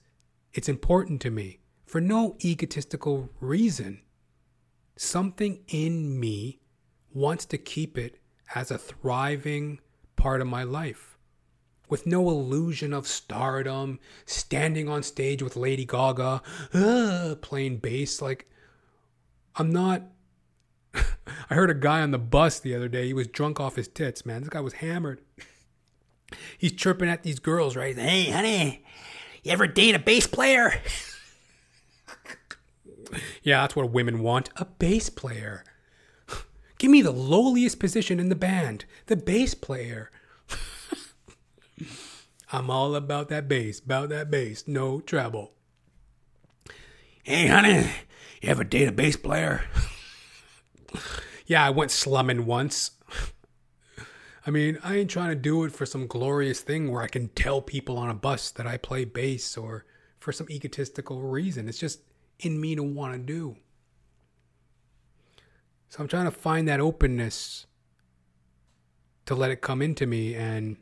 it's 0.53 0.69
important 0.69 1.21
to 1.21 1.31
me 1.31 1.59
for 1.87 1.99
no 1.99 2.37
egotistical 2.45 3.29
reason. 3.39 4.03
Something 4.95 5.63
in 5.69 6.19
me 6.19 6.59
wants 7.11 7.45
to 7.45 7.57
keep 7.57 7.97
it 7.97 8.19
as 8.53 8.69
a 8.69 8.77
thriving 8.77 9.79
part 10.15 10.39
of 10.39 10.45
my 10.45 10.61
life 10.61 11.12
with 11.89 12.05
no 12.05 12.29
illusion 12.29 12.93
of 12.93 13.07
stardom, 13.07 13.99
standing 14.25 14.89
on 14.89 15.03
stage 15.03 15.43
with 15.43 15.55
Lady 15.55 15.85
Gaga, 15.85 16.41
uh, 16.73 17.35
playing 17.41 17.77
bass. 17.77 18.21
Like, 18.21 18.49
I'm 19.55 19.71
not 19.71 20.03
I 21.49 21.55
heard 21.55 21.69
a 21.69 21.75
guy 21.75 22.01
on 22.01 22.11
the 22.11 22.19
bus 22.19 22.59
the 22.59 22.75
other 22.75 22.87
day. 22.87 23.07
He 23.07 23.13
was 23.13 23.27
drunk 23.27 23.59
off 23.59 23.75
his 23.75 23.87
tits, 23.87 24.25
man. 24.25 24.41
This 24.41 24.49
guy 24.49 24.61
was 24.61 24.73
hammered. 24.73 25.21
He's 26.57 26.73
chirping 26.73 27.09
at 27.09 27.23
these 27.23 27.39
girls, 27.39 27.75
right? 27.75 27.95
Hey, 27.95 28.29
honey, 28.29 28.83
you 29.43 29.51
ever 29.51 29.67
date 29.67 29.95
a 29.95 29.99
bass 29.99 30.27
player? 30.27 30.73
Yeah, 33.43 33.61
that's 33.61 33.75
what 33.75 33.91
women 33.91 34.23
want 34.23 34.49
a 34.55 34.65
bass 34.65 35.09
player. 35.09 35.63
Give 36.79 36.89
me 36.89 37.03
the 37.03 37.11
lowliest 37.11 37.79
position 37.79 38.19
in 38.19 38.29
the 38.29 38.35
band, 38.35 38.85
the 39.05 39.15
bass 39.15 39.53
player. 39.53 40.09
I'm 42.51 42.69
all 42.69 42.95
about 42.95 43.29
that 43.29 43.47
bass, 43.47 43.79
about 43.79 44.09
that 44.09 44.29
bass, 44.29 44.67
no 44.67 45.01
trouble. 45.01 45.53
Hey, 47.23 47.47
honey, 47.47 47.89
you 48.41 48.49
ever 48.49 48.63
date 48.63 48.87
a 48.87 48.91
bass 48.91 49.15
player? 49.15 49.63
Yeah, 51.45 51.65
I 51.65 51.71
went 51.71 51.91
slumming 51.91 52.45
once. 52.45 52.91
I 54.45 54.51
mean, 54.51 54.77
I 54.83 54.95
ain't 54.95 55.09
trying 55.09 55.29
to 55.29 55.35
do 55.35 55.63
it 55.63 55.71
for 55.71 55.85
some 55.85 56.07
glorious 56.07 56.61
thing 56.61 56.91
where 56.91 57.01
I 57.01 57.07
can 57.07 57.29
tell 57.29 57.61
people 57.61 57.97
on 57.97 58.09
a 58.09 58.13
bus 58.15 58.51
that 58.51 58.67
I 58.67 58.77
play 58.77 59.05
bass 59.05 59.57
or 59.57 59.85
for 60.19 60.31
some 60.31 60.49
egotistical 60.49 61.21
reason. 61.21 61.67
It's 61.67 61.79
just 61.79 62.01
in 62.39 62.59
me 62.59 62.75
to 62.75 62.83
want 62.83 63.13
to 63.13 63.19
do. 63.19 63.57
So 65.89 66.01
I'm 66.01 66.07
trying 66.07 66.25
to 66.25 66.31
find 66.31 66.67
that 66.67 66.79
openness 66.79 67.65
to 69.25 69.35
let 69.35 69.51
it 69.51 69.61
come 69.61 69.81
into 69.81 70.05
me 70.05 70.35
and 70.35 70.77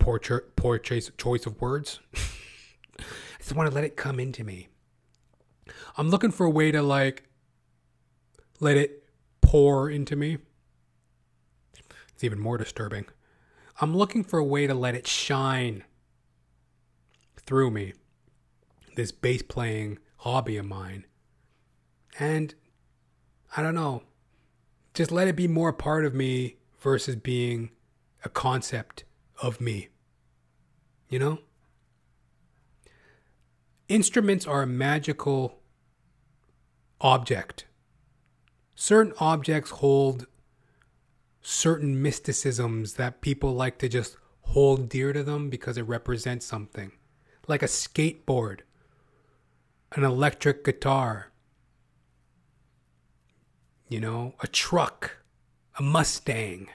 poor 0.00 0.18
cho- 0.18 0.40
poor 0.56 0.78
choice 0.78 1.10
choice 1.16 1.46
of 1.46 1.60
words. 1.60 2.00
I 2.98 3.04
just 3.38 3.54
want 3.54 3.68
to 3.68 3.74
let 3.74 3.84
it 3.84 3.96
come 3.96 4.18
into 4.18 4.42
me. 4.42 4.68
I'm 5.96 6.10
looking 6.10 6.32
for 6.32 6.44
a 6.44 6.50
way 6.50 6.72
to 6.72 6.82
like 6.82 7.28
let 8.58 8.76
it 8.76 9.04
pour 9.40 9.88
into 9.88 10.16
me. 10.16 10.38
It's 12.12 12.24
even 12.24 12.40
more 12.40 12.58
disturbing. 12.58 13.06
I'm 13.80 13.96
looking 13.96 14.24
for 14.24 14.38
a 14.38 14.44
way 14.44 14.66
to 14.66 14.74
let 14.74 14.94
it 14.94 15.06
shine 15.06 15.84
through 17.36 17.70
me. 17.70 17.94
This 18.96 19.12
bass 19.12 19.42
playing 19.42 19.98
hobby 20.18 20.56
of 20.56 20.66
mine. 20.66 21.06
And 22.18 22.54
I 23.56 23.62
don't 23.62 23.74
know. 23.74 24.02
Just 24.92 25.12
let 25.12 25.28
it 25.28 25.36
be 25.36 25.48
more 25.48 25.72
part 25.72 26.04
of 26.04 26.14
me 26.14 26.56
versus 26.78 27.16
being 27.16 27.70
a 28.24 28.28
concept 28.28 29.04
of 29.42 29.60
me. 29.60 29.88
You 31.08 31.18
know? 31.18 31.38
Instruments 33.88 34.46
are 34.46 34.62
a 34.62 34.66
magical 34.66 35.60
object. 37.00 37.64
Certain 38.74 39.12
objects 39.18 39.70
hold 39.70 40.26
certain 41.42 42.00
mysticisms 42.00 42.94
that 42.94 43.20
people 43.20 43.54
like 43.54 43.78
to 43.78 43.88
just 43.88 44.16
hold 44.42 44.88
dear 44.88 45.12
to 45.12 45.22
them 45.22 45.48
because 45.50 45.76
it 45.76 45.82
represents 45.82 46.46
something. 46.46 46.92
Like 47.48 47.62
a 47.62 47.66
skateboard, 47.66 48.60
an 49.92 50.04
electric 50.04 50.64
guitar, 50.64 51.32
you 53.88 54.00
know, 54.00 54.34
a 54.40 54.46
truck, 54.46 55.18
a 55.78 55.82
Mustang, 55.82 56.68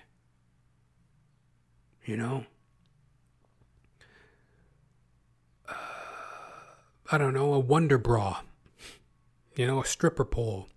you 2.05 2.17
know? 2.17 2.45
Uh, 5.67 5.73
I 7.11 7.17
don't 7.17 7.33
know, 7.33 7.53
a 7.53 7.59
Wonder 7.59 7.97
Bra 7.97 8.41
you 9.55 9.65
know, 9.65 9.81
a 9.81 9.85
stripper 9.85 10.25
pole. 10.25 10.67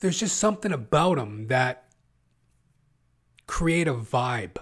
There's 0.00 0.20
just 0.20 0.38
something 0.38 0.72
about 0.72 1.16
them 1.16 1.48
that 1.48 1.88
create 3.46 3.88
a 3.88 3.94
vibe. 3.94 4.56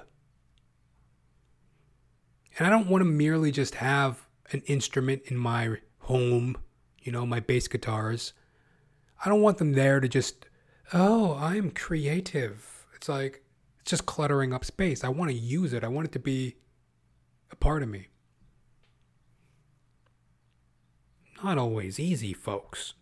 And 2.59 2.67
I 2.67 2.71
don't 2.71 2.89
want 2.89 3.03
to 3.03 3.07
merely 3.07 3.51
just 3.51 3.77
have 3.77 4.27
an 4.53 4.63
instrument 4.67 5.23
in 5.27 5.37
my 5.37 5.77
home, 6.01 6.57
you 7.03 7.13
know, 7.13 7.27
my 7.27 7.41
bass 7.41 7.69
guitars. 7.69 8.33
I 9.25 9.29
don't 9.29 9.43
want 9.43 9.59
them 9.59 9.73
there 9.73 10.01
to 10.01 10.09
just, 10.09 10.47
oh, 10.95 11.35
I'm 11.35 11.71
creative. 11.71 12.87
It's 12.95 13.09
like, 13.09 13.43
it's 13.81 13.91
just 13.91 14.07
cluttering 14.07 14.55
up 14.55 14.65
space. 14.65 15.05
I 15.05 15.09
want 15.09 15.31
to 15.31 15.37
use 15.37 15.75
it, 15.75 15.85
I 15.85 15.89
want 15.89 16.07
it 16.07 16.13
to 16.13 16.19
be 16.19 16.57
a 17.51 17.57
part 17.57 17.83
of 17.83 17.91
me. 17.91 18.09
Not 21.43 21.59
always 21.59 21.99
easy, 21.99 22.33
folks. 22.33 22.95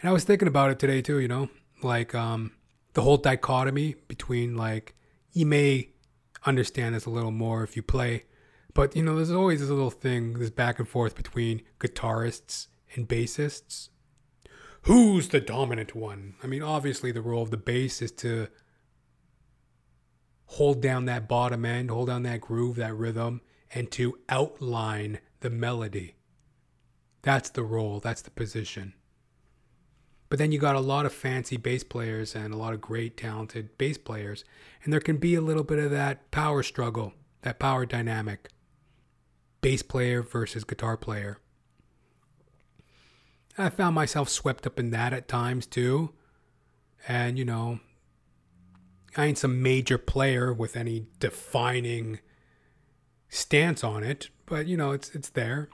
And 0.00 0.08
I 0.08 0.12
was 0.12 0.24
thinking 0.24 0.48
about 0.48 0.70
it 0.70 0.78
today 0.78 1.02
too, 1.02 1.18
you 1.18 1.28
know, 1.28 1.48
like 1.82 2.14
um, 2.14 2.52
the 2.94 3.02
whole 3.02 3.16
dichotomy 3.16 3.96
between 4.08 4.56
like 4.56 4.94
you 5.32 5.46
may 5.46 5.88
understand 6.44 6.94
this 6.94 7.06
a 7.06 7.10
little 7.10 7.30
more 7.30 7.62
if 7.62 7.76
you 7.76 7.82
play, 7.82 8.24
but 8.74 8.94
you 8.96 9.02
know, 9.02 9.16
there's 9.16 9.30
always 9.30 9.60
this 9.60 9.68
little 9.68 9.90
thing, 9.90 10.38
this 10.38 10.50
back 10.50 10.78
and 10.78 10.88
forth 10.88 11.14
between 11.14 11.62
guitarists 11.78 12.68
and 12.94 13.08
bassists. 13.08 13.88
Who's 14.82 15.28
the 15.28 15.40
dominant 15.40 15.94
one? 15.94 16.34
I 16.42 16.46
mean, 16.48 16.62
obviously, 16.62 17.12
the 17.12 17.22
role 17.22 17.42
of 17.42 17.50
the 17.50 17.56
bass 17.56 18.02
is 18.02 18.10
to 18.12 18.48
hold 20.46 20.82
down 20.82 21.04
that 21.04 21.28
bottom 21.28 21.64
end, 21.64 21.90
hold 21.90 22.08
down 22.08 22.24
that 22.24 22.40
groove, 22.40 22.76
that 22.76 22.94
rhythm, 22.94 23.42
and 23.72 23.90
to 23.92 24.18
outline 24.28 25.20
the 25.40 25.50
melody. 25.50 26.16
That's 27.22 27.50
the 27.50 27.62
role, 27.62 28.00
that's 28.00 28.22
the 28.22 28.30
position. 28.30 28.94
But 30.28 30.38
then 30.38 30.50
you 30.50 30.58
got 30.58 30.76
a 30.76 30.80
lot 30.80 31.06
of 31.06 31.12
fancy 31.12 31.56
bass 31.56 31.84
players 31.84 32.34
and 32.34 32.52
a 32.52 32.56
lot 32.56 32.72
of 32.72 32.80
great 32.80 33.16
talented 33.16 33.76
bass 33.78 33.98
players, 33.98 34.44
and 34.82 34.92
there 34.92 35.00
can 35.00 35.18
be 35.18 35.34
a 35.34 35.40
little 35.40 35.64
bit 35.64 35.78
of 35.78 35.90
that 35.90 36.30
power 36.30 36.62
struggle, 36.62 37.12
that 37.42 37.58
power 37.58 37.84
dynamic. 37.86 38.48
Bass 39.60 39.82
player 39.82 40.22
versus 40.22 40.64
guitar 40.64 40.96
player. 40.96 41.38
I 43.56 43.68
found 43.68 43.94
myself 43.94 44.28
swept 44.28 44.66
up 44.66 44.78
in 44.78 44.90
that 44.90 45.12
at 45.12 45.28
times 45.28 45.66
too. 45.66 46.10
And, 47.06 47.38
you 47.38 47.44
know, 47.44 47.80
I 49.16 49.26
ain't 49.26 49.38
some 49.38 49.62
major 49.62 49.98
player 49.98 50.52
with 50.52 50.76
any 50.76 51.06
defining 51.20 52.20
stance 53.28 53.84
on 53.84 54.02
it, 54.02 54.28
but 54.46 54.66
you 54.66 54.76
know, 54.76 54.92
it's 54.92 55.14
it's 55.14 55.30
there. 55.30 55.68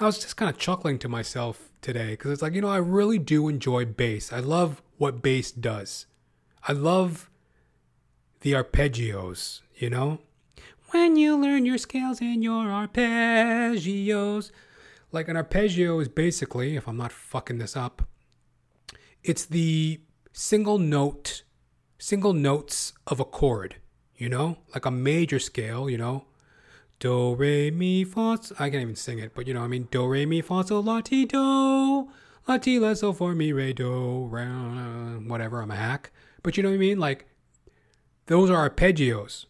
I 0.00 0.06
was 0.06 0.18
just 0.20 0.36
kind 0.36 0.48
of 0.48 0.56
chuckling 0.58 1.00
to 1.00 1.08
myself 1.08 1.72
today 1.82 2.10
because 2.10 2.30
it's 2.30 2.42
like, 2.42 2.54
you 2.54 2.60
know, 2.60 2.68
I 2.68 2.76
really 2.76 3.18
do 3.18 3.48
enjoy 3.48 3.84
bass. 3.84 4.32
I 4.32 4.38
love 4.38 4.80
what 4.96 5.22
bass 5.22 5.50
does. 5.50 6.06
I 6.68 6.72
love 6.72 7.28
the 8.40 8.52
arpeggios, 8.52 9.62
you 9.74 9.90
know? 9.90 10.20
When 10.90 11.16
you 11.16 11.36
learn 11.36 11.66
your 11.66 11.78
scales 11.78 12.20
and 12.20 12.44
your 12.44 12.66
arpeggios. 12.66 14.52
Like 15.10 15.26
an 15.26 15.36
arpeggio 15.36 15.98
is 15.98 16.08
basically, 16.08 16.76
if 16.76 16.86
I'm 16.86 16.96
not 16.96 17.10
fucking 17.10 17.58
this 17.58 17.76
up, 17.76 18.06
it's 19.24 19.46
the 19.46 20.00
single 20.32 20.78
note, 20.78 21.42
single 21.98 22.34
notes 22.34 22.92
of 23.06 23.18
a 23.18 23.24
chord, 23.24 23.76
you 24.16 24.28
know? 24.28 24.58
Like 24.74 24.86
a 24.86 24.92
major 24.92 25.40
scale, 25.40 25.90
you 25.90 25.98
know? 25.98 26.27
Do, 27.00 27.34
re, 27.34 27.70
mi, 27.70 28.04
fa. 28.04 28.38
I 28.58 28.70
can't 28.70 28.82
even 28.82 28.96
sing 28.96 29.20
it, 29.20 29.34
but 29.34 29.46
you 29.46 29.54
know, 29.54 29.62
I 29.62 29.68
mean, 29.68 29.86
do, 29.90 30.06
re, 30.06 30.26
mi, 30.26 30.40
fa, 30.40 30.64
sol, 30.66 30.82
la, 30.82 31.00
ti, 31.00 31.26
do. 31.26 32.08
La, 32.48 32.58
ti, 32.58 32.78
la, 32.78 32.94
sol, 32.94 33.12
for, 33.12 33.34
mi, 33.34 33.52
re, 33.52 33.72
do, 33.72 34.26
re, 34.26 34.44
whatever. 34.44 35.62
I'm 35.62 35.70
a 35.70 35.76
hack. 35.76 36.10
But 36.42 36.56
you 36.56 36.62
know 36.62 36.70
what 36.70 36.76
I 36.76 36.78
mean? 36.78 36.98
Like, 36.98 37.26
those 38.26 38.50
are 38.50 38.68
arpeggios. 38.68 39.46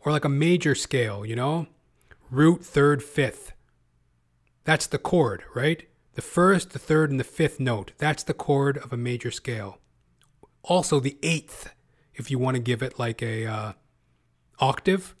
Or 0.00 0.12
like 0.12 0.24
a 0.24 0.28
major 0.28 0.74
scale, 0.74 1.24
you 1.24 1.34
know? 1.34 1.66
Root, 2.30 2.64
third, 2.64 3.02
fifth. 3.02 3.52
That's 4.64 4.86
the 4.86 4.98
chord, 4.98 5.44
right? 5.54 5.88
The 6.14 6.22
first, 6.22 6.70
the 6.70 6.78
third, 6.78 7.10
and 7.10 7.18
the 7.18 7.24
fifth 7.24 7.58
note. 7.58 7.92
That's 7.98 8.22
the 8.22 8.34
chord 8.34 8.76
of 8.78 8.92
a 8.92 8.96
major 8.96 9.30
scale. 9.30 9.78
Also, 10.62 11.00
the 11.00 11.18
eighth, 11.22 11.74
if 12.14 12.30
you 12.30 12.38
want 12.38 12.56
to 12.56 12.62
give 12.62 12.82
it 12.82 12.98
like 12.98 13.22
a 13.22 13.46
uh, 13.46 13.72
octave 14.58 15.14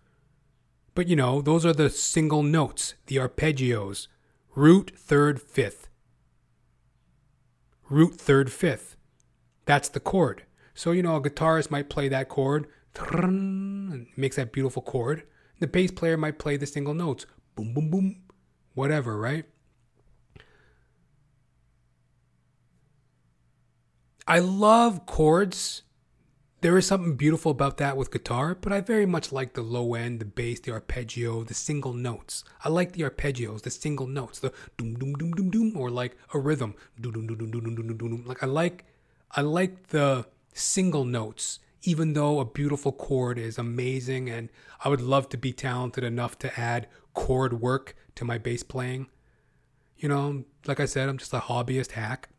but 0.94 1.08
you 1.08 1.16
know, 1.16 1.42
those 1.42 1.66
are 1.66 1.72
the 1.72 1.90
single 1.90 2.42
notes, 2.42 2.94
the 3.06 3.16
arpeggios. 3.16 4.08
Root, 4.54 4.92
third, 4.96 5.42
fifth. 5.42 5.88
Root, 7.90 8.14
third, 8.14 8.52
fifth. 8.52 8.96
That's 9.66 9.88
the 9.88 10.00
chord. 10.00 10.44
So, 10.74 10.92
you 10.92 11.02
know, 11.02 11.16
a 11.16 11.20
guitarist 11.20 11.70
might 11.70 11.88
play 11.88 12.08
that 12.08 12.28
chord, 12.28 12.66
and 12.96 14.06
makes 14.16 14.36
that 14.36 14.52
beautiful 14.52 14.82
chord. 14.82 15.24
The 15.60 15.66
bass 15.66 15.90
player 15.90 16.16
might 16.16 16.38
play 16.38 16.56
the 16.56 16.66
single 16.66 16.94
notes, 16.94 17.26
boom, 17.54 17.74
boom, 17.74 17.90
boom, 17.90 18.16
whatever, 18.74 19.18
right? 19.18 19.44
I 24.26 24.38
love 24.38 25.06
chords 25.06 25.82
there 26.64 26.78
is 26.78 26.86
something 26.86 27.14
beautiful 27.14 27.50
about 27.50 27.76
that 27.76 27.94
with 27.94 28.10
guitar, 28.10 28.54
but 28.58 28.72
I 28.72 28.80
very 28.80 29.04
much 29.04 29.30
like 29.30 29.52
the 29.52 29.60
low 29.60 29.92
end, 29.92 30.18
the 30.18 30.24
bass, 30.24 30.60
the 30.60 30.72
arpeggio, 30.72 31.44
the 31.44 31.52
single 31.52 31.92
notes. 31.92 32.42
I 32.64 32.70
like 32.70 32.92
the 32.92 33.02
arpeggios, 33.02 33.60
the 33.60 33.70
single 33.70 34.06
notes, 34.06 34.38
the 34.38 34.50
doom 34.78 34.94
doom 34.94 35.12
doom 35.12 35.32
doom 35.32 35.50
doom, 35.50 35.76
or 35.76 35.90
like 35.90 36.16
a 36.32 36.38
rhythm, 36.38 36.74
doom 36.98 37.12
doom 37.12 37.26
doom 37.26 37.36
doom 37.36 37.50
doom 37.50 37.74
doom 37.74 37.86
doom 37.98 37.98
doom. 37.98 38.24
Like 38.24 38.42
I 38.42 38.46
like, 38.46 38.86
I 39.32 39.42
like 39.42 39.88
the 39.88 40.24
single 40.54 41.04
notes, 41.04 41.58
even 41.82 42.14
though 42.14 42.40
a 42.40 42.46
beautiful 42.46 42.92
chord 42.92 43.36
is 43.36 43.58
amazing 43.58 44.30
and 44.30 44.48
I 44.82 44.88
would 44.88 45.02
love 45.02 45.28
to 45.28 45.36
be 45.36 45.52
talented 45.52 46.02
enough 46.02 46.38
to 46.38 46.58
add 46.58 46.88
chord 47.12 47.60
work 47.60 47.94
to 48.14 48.24
my 48.24 48.38
bass 48.38 48.62
playing. 48.62 49.08
You 49.98 50.08
know, 50.08 50.44
like 50.66 50.80
I 50.80 50.86
said, 50.86 51.10
I'm 51.10 51.18
just 51.18 51.34
a 51.34 51.40
hobbyist 51.40 51.90
hack. 51.90 52.30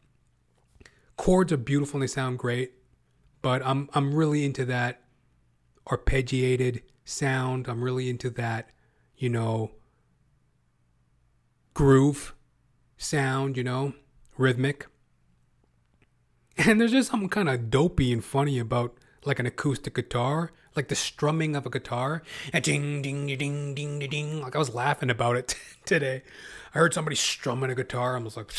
Chords 1.15 1.53
are 1.53 1.57
beautiful 1.57 1.97
and 1.97 2.03
they 2.03 2.11
sound 2.11 2.39
great, 2.39 2.73
but 3.45 3.63
I'm 3.63 3.87
I'm 3.93 4.15
really 4.15 4.43
into 4.43 4.65
that 4.65 5.03
arpeggiated 5.87 6.81
sound. 7.03 7.67
I'm 7.67 7.83
really 7.83 8.09
into 8.09 8.31
that, 8.31 8.71
you 9.17 9.29
know, 9.29 9.69
groove 11.75 12.33
sound, 12.97 13.55
you 13.55 13.63
know, 13.63 13.93
rhythmic. 14.35 14.87
And 16.57 16.81
there's 16.81 16.91
just 16.91 17.11
something 17.11 17.29
kind 17.29 17.47
of 17.47 17.69
dopey 17.69 18.11
and 18.11 18.25
funny 18.25 18.57
about 18.57 18.97
like 19.25 19.37
an 19.37 19.45
acoustic 19.45 19.93
guitar, 19.93 20.51
like 20.75 20.87
the 20.87 20.95
strumming 20.95 21.55
of 21.55 21.67
a 21.67 21.69
guitar. 21.69 22.23
And 22.51 22.63
ding, 22.63 23.03
ding, 23.03 23.27
ding, 23.27 23.75
ding, 23.75 23.99
ding, 23.99 24.09
ding. 24.09 24.41
Like 24.41 24.55
I 24.55 24.59
was 24.59 24.73
laughing 24.73 25.11
about 25.11 25.35
it 25.35 25.55
today. 25.85 26.23
I 26.73 26.79
heard 26.79 26.95
somebody 26.95 27.15
strumming 27.15 27.69
a 27.69 27.75
guitar. 27.75 28.17
I 28.17 28.19
was 28.21 28.37
like, 28.37 28.51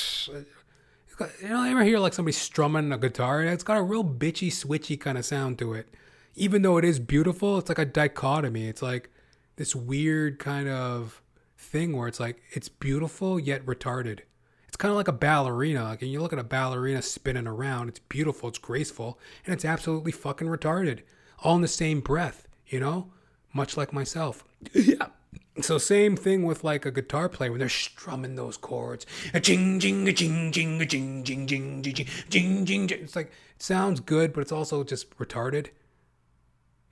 you 1.43 1.49
know, 1.49 1.61
I 1.61 1.71
ever 1.71 1.85
hear 1.85 1.99
like 1.99 2.13
somebody 2.13 2.33
strumming 2.33 2.93
a 2.93 2.99
guitar? 2.99 3.43
It's 3.43 3.65
got 3.65 3.79
a 3.79 3.83
real 3.83 4.05
bitchy, 4.05 4.49
switchy 4.49 4.99
kind 4.99 5.19
of 5.19 5.25
sound 5.25 5.59
to 5.61 5.75
it. 5.75 5.89
Even 6.35 6.63
though 6.63 6.77
it 6.77 6.85
is 6.85 6.99
beautiful, 6.99 7.59
it's 7.59 7.69
like 7.69 7.79
a 7.79 7.85
dichotomy. 7.85 8.69
It's 8.69 8.83
like 8.83 9.11
this 9.57 9.75
weird 9.75 10.39
kind 10.39 10.69
of 10.69 11.23
thing 11.57 11.97
where 11.97 12.09
it's 12.09 12.21
like 12.21 12.43
it's 12.51 12.69
beautiful 12.69 13.41
yet 13.41 13.65
retarded. 13.65 14.21
It's 14.69 14.77
kind 14.77 14.91
of 14.91 14.97
like 14.97 15.09
a 15.09 15.13
ballerina. 15.13 15.85
Like, 15.85 16.03
and 16.03 16.11
you 16.11 16.21
look 16.21 16.35
at 16.35 16.39
a 16.39 16.45
ballerina 16.45 17.01
spinning 17.01 17.47
around, 17.47 17.89
it's 17.89 17.99
beautiful, 17.99 18.51
it's 18.51 18.59
graceful, 18.59 19.19
and 19.47 19.55
it's 19.55 19.65
absolutely 19.65 20.13
fucking 20.13 20.49
retarded. 20.49 21.01
All 21.43 21.57
in 21.57 21.63
the 21.63 21.69
same 21.69 22.01
breath, 22.01 22.47
you 22.67 22.81
know? 22.81 23.11
Much 23.55 23.77
like 23.77 23.93
myself. 23.93 24.45
So 25.63 25.79
same 25.79 26.17
thing 26.17 26.43
with 26.45 26.65
like 26.65 26.85
a 26.85 26.91
guitar 26.91 27.29
player 27.29 27.51
when 27.51 27.61
they're 27.61 27.69
strumming 27.69 28.35
those 28.35 28.57
chords. 28.57 29.07
A 29.33 29.41
jing 29.41 29.81
jing 29.81 30.07
a 30.07 30.13
jing 30.13 30.53
jing 30.53 30.81
a 30.81 30.87
jing 30.87 31.25
jing 31.25 31.47
jing 31.47 31.83
jing 31.83 32.07
jing 32.29 32.67
jing. 32.67 32.91
It's 32.91 33.17
like 33.17 33.29
it 33.29 33.63
sounds 33.63 34.01
good, 34.01 34.33
but 34.33 34.43
it's 34.43 34.53
also 34.53 34.85
just 34.85 35.17
retarded. 35.19 35.69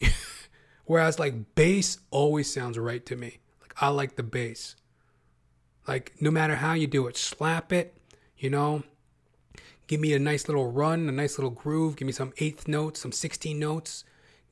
Whereas 0.87 1.19
like 1.19 1.55
bass 1.55 1.99
always 2.11 2.53
sounds 2.53 2.79
right 2.79 3.05
to 3.07 3.17
me. 3.17 3.39
Like 3.61 3.75
I 3.83 3.89
like 3.89 4.17
the 4.17 4.23
bass. 4.23 4.77
Like 5.87 6.12
no 6.21 6.31
matter 6.31 6.57
how 6.57 6.73
you 6.73 6.87
do 6.87 7.07
it, 7.07 7.17
slap 7.19 7.73
it, 7.73 7.95
you 8.39 8.49
know. 8.49 8.83
Give 9.87 10.01
me 10.01 10.15
a 10.15 10.19
nice 10.19 10.49
little 10.49 10.73
run, 10.73 11.07
a 11.11 11.12
nice 11.12 11.37
little 11.37 11.51
groove. 11.51 11.97
Give 11.97 12.07
me 12.07 12.12
some 12.12 12.33
eighth 12.39 12.67
notes, 12.67 13.01
some 13.01 13.12
16 13.12 13.59
notes. 13.59 14.05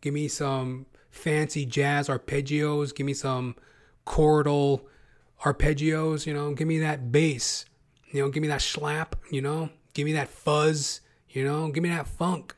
Give 0.02 0.12
me 0.12 0.28
some 0.28 0.84
fancy 1.10 1.64
jazz 1.64 2.08
arpeggios. 2.08 2.94
Give 2.94 3.06
me 3.06 3.14
some 3.14 3.56
chordal 4.06 4.82
arpeggios, 5.44 6.26
you 6.26 6.34
know. 6.34 6.54
Give 6.54 6.68
me 6.68 6.78
that 6.78 7.12
bass, 7.12 7.64
you 8.10 8.22
know. 8.22 8.30
Give 8.30 8.42
me 8.42 8.48
that 8.48 8.62
slap, 8.62 9.16
you 9.30 9.40
know. 9.40 9.70
Give 9.94 10.04
me 10.04 10.12
that 10.12 10.28
fuzz, 10.28 11.00
you 11.28 11.44
know. 11.44 11.70
Give 11.70 11.82
me 11.82 11.88
that 11.90 12.06
funk. 12.06 12.54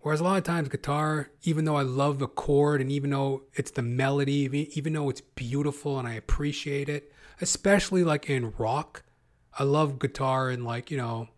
Whereas 0.00 0.20
a 0.20 0.24
lot 0.24 0.38
of 0.38 0.44
times 0.44 0.68
guitar, 0.68 1.30
even 1.42 1.64
though 1.64 1.74
I 1.74 1.82
love 1.82 2.20
the 2.20 2.28
chord 2.28 2.80
and 2.80 2.92
even 2.92 3.10
though 3.10 3.42
it's 3.54 3.72
the 3.72 3.82
melody, 3.82 4.70
even 4.74 4.92
though 4.92 5.10
it's 5.10 5.20
beautiful 5.20 5.98
and 5.98 6.06
I 6.06 6.14
appreciate 6.14 6.88
it, 6.88 7.12
especially 7.40 8.04
like 8.04 8.30
in 8.30 8.52
rock. 8.56 9.02
I 9.58 9.64
love 9.64 9.98
guitar 9.98 10.48
and 10.48 10.64
like, 10.64 10.92
you 10.92 10.96
know, 10.96 11.28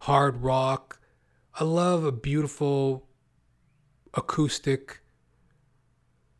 hard 0.00 0.42
rock. 0.42 1.00
I 1.58 1.64
love 1.64 2.04
a 2.04 2.12
beautiful 2.12 3.06
acoustic, 4.12 5.00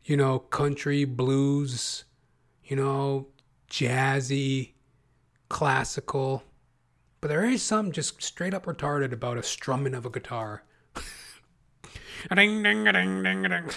you 0.05 0.15
know, 0.15 0.39
country, 0.39 1.03
blues, 1.03 2.05
you 2.63 2.75
know, 2.75 3.27
jazzy, 3.69 4.73
classical. 5.49 6.43
But 7.21 7.29
there 7.29 7.43
is 7.43 7.63
something 7.63 7.91
just 7.91 8.21
straight 8.21 8.53
up 8.53 8.65
retarded 8.65 9.11
about 9.11 9.37
a 9.37 9.43
strumming 9.43 9.95
of 9.95 10.05
a 10.05 10.11
guitar. 10.11 10.63
ding, 12.35 12.61
ding, 12.61 12.83
ding, 12.83 13.23
ding, 13.23 13.41
ding. 13.41 13.69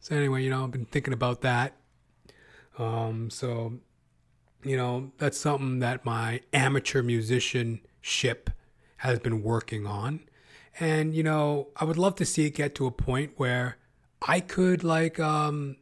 So 0.00 0.16
anyway, 0.16 0.42
you 0.42 0.48
know, 0.48 0.64
I've 0.64 0.70
been 0.70 0.86
thinking 0.86 1.12
about 1.12 1.42
that. 1.42 1.74
Um, 2.78 3.28
so, 3.28 3.74
you 4.64 4.74
know, 4.74 5.12
that's 5.18 5.36
something 5.36 5.80
that 5.80 6.06
my 6.06 6.40
amateur 6.54 7.02
musicianship 7.02 8.48
has 8.98 9.18
been 9.18 9.42
working 9.42 9.86
on. 9.86 10.20
And, 10.80 11.14
you 11.14 11.22
know, 11.22 11.68
I 11.76 11.84
would 11.84 11.96
love 11.96 12.14
to 12.16 12.24
see 12.24 12.46
it 12.46 12.50
get 12.50 12.74
to 12.76 12.86
a 12.86 12.90
point 12.90 13.32
where 13.36 13.76
I 14.22 14.40
could 14.40 14.84
like 14.84 15.18
um 15.20 15.76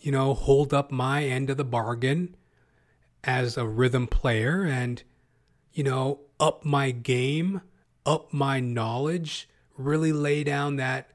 you 0.00 0.12
know, 0.12 0.32
hold 0.32 0.72
up 0.72 0.92
my 0.92 1.24
end 1.24 1.50
of 1.50 1.56
the 1.56 1.64
bargain 1.64 2.36
as 3.24 3.56
a 3.56 3.66
rhythm 3.66 4.06
player 4.06 4.64
and 4.64 5.02
you 5.72 5.84
know, 5.84 6.20
up 6.40 6.64
my 6.64 6.90
game, 6.90 7.60
up 8.06 8.32
my 8.32 8.58
knowledge, 8.60 9.48
really 9.76 10.12
lay 10.12 10.42
down 10.42 10.76
that 10.76 11.10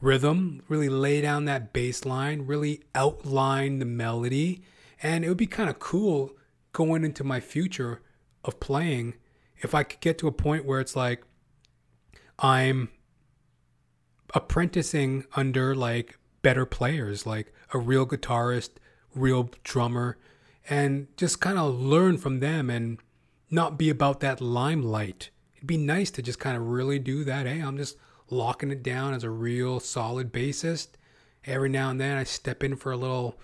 rhythm, 0.00 0.62
really 0.68 0.88
lay 0.88 1.20
down 1.20 1.46
that 1.46 1.72
bass 1.72 2.04
line, 2.04 2.46
really 2.46 2.82
outline 2.94 3.78
the 3.78 3.84
melody. 3.84 4.62
And 5.02 5.24
it 5.24 5.28
would 5.28 5.36
be 5.36 5.46
kind 5.46 5.70
of 5.70 5.78
cool 5.78 6.32
going 6.72 7.04
into 7.04 7.24
my 7.24 7.40
future 7.40 8.02
of 8.44 8.60
playing 8.60 9.14
if 9.58 9.74
I 9.74 9.82
could 9.82 10.00
get 10.00 10.18
to 10.18 10.28
a 10.28 10.32
point 10.32 10.64
where 10.64 10.80
it's 10.80 10.96
like 10.96 11.22
I'm 12.38 12.90
apprenticing 14.34 15.24
under 15.34 15.74
like 15.74 16.18
better 16.42 16.66
players, 16.66 17.26
like 17.26 17.52
a 17.72 17.78
real 17.78 18.06
guitarist, 18.06 18.70
real 19.14 19.50
drummer, 19.64 20.18
and 20.68 21.08
just 21.16 21.40
kind 21.40 21.58
of 21.58 21.74
learn 21.74 22.18
from 22.18 22.40
them 22.40 22.68
and 22.70 22.98
not 23.50 23.78
be 23.78 23.88
about 23.88 24.20
that 24.20 24.40
limelight. 24.40 25.30
It'd 25.54 25.66
be 25.66 25.76
nice 25.76 26.10
to 26.12 26.22
just 26.22 26.38
kind 26.38 26.56
of 26.56 26.66
really 26.66 26.98
do 26.98 27.24
that. 27.24 27.46
Hey, 27.46 27.60
I'm 27.60 27.76
just 27.76 27.96
locking 28.28 28.70
it 28.70 28.82
down 28.82 29.14
as 29.14 29.24
a 29.24 29.30
real 29.30 29.80
solid 29.80 30.32
bassist. 30.32 30.88
Every 31.44 31.68
now 31.68 31.90
and 31.90 32.00
then 32.00 32.16
I 32.16 32.24
step 32.24 32.64
in 32.64 32.74
for 32.76 32.90
a 32.90 32.96
little 32.96 33.38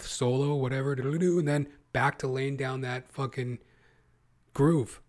solo, 0.00 0.54
whatever, 0.56 0.92
and 0.92 1.48
then 1.48 1.68
back 1.92 2.18
to 2.18 2.26
laying 2.26 2.56
down 2.56 2.80
that 2.80 3.10
fucking 3.12 3.58
groove 4.52 5.00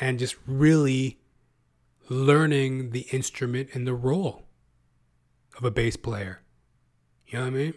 and 0.00 0.18
just 0.18 0.36
really 0.46 1.18
learning 2.08 2.90
the 2.90 3.06
instrument 3.12 3.70
and 3.74 3.86
the 3.86 3.94
role 3.94 4.46
of 5.56 5.64
a 5.64 5.70
bass 5.70 5.96
player. 5.96 6.42
You 7.26 7.38
know 7.38 7.44
what 7.44 7.48
I 7.48 7.56
mean? 7.56 7.74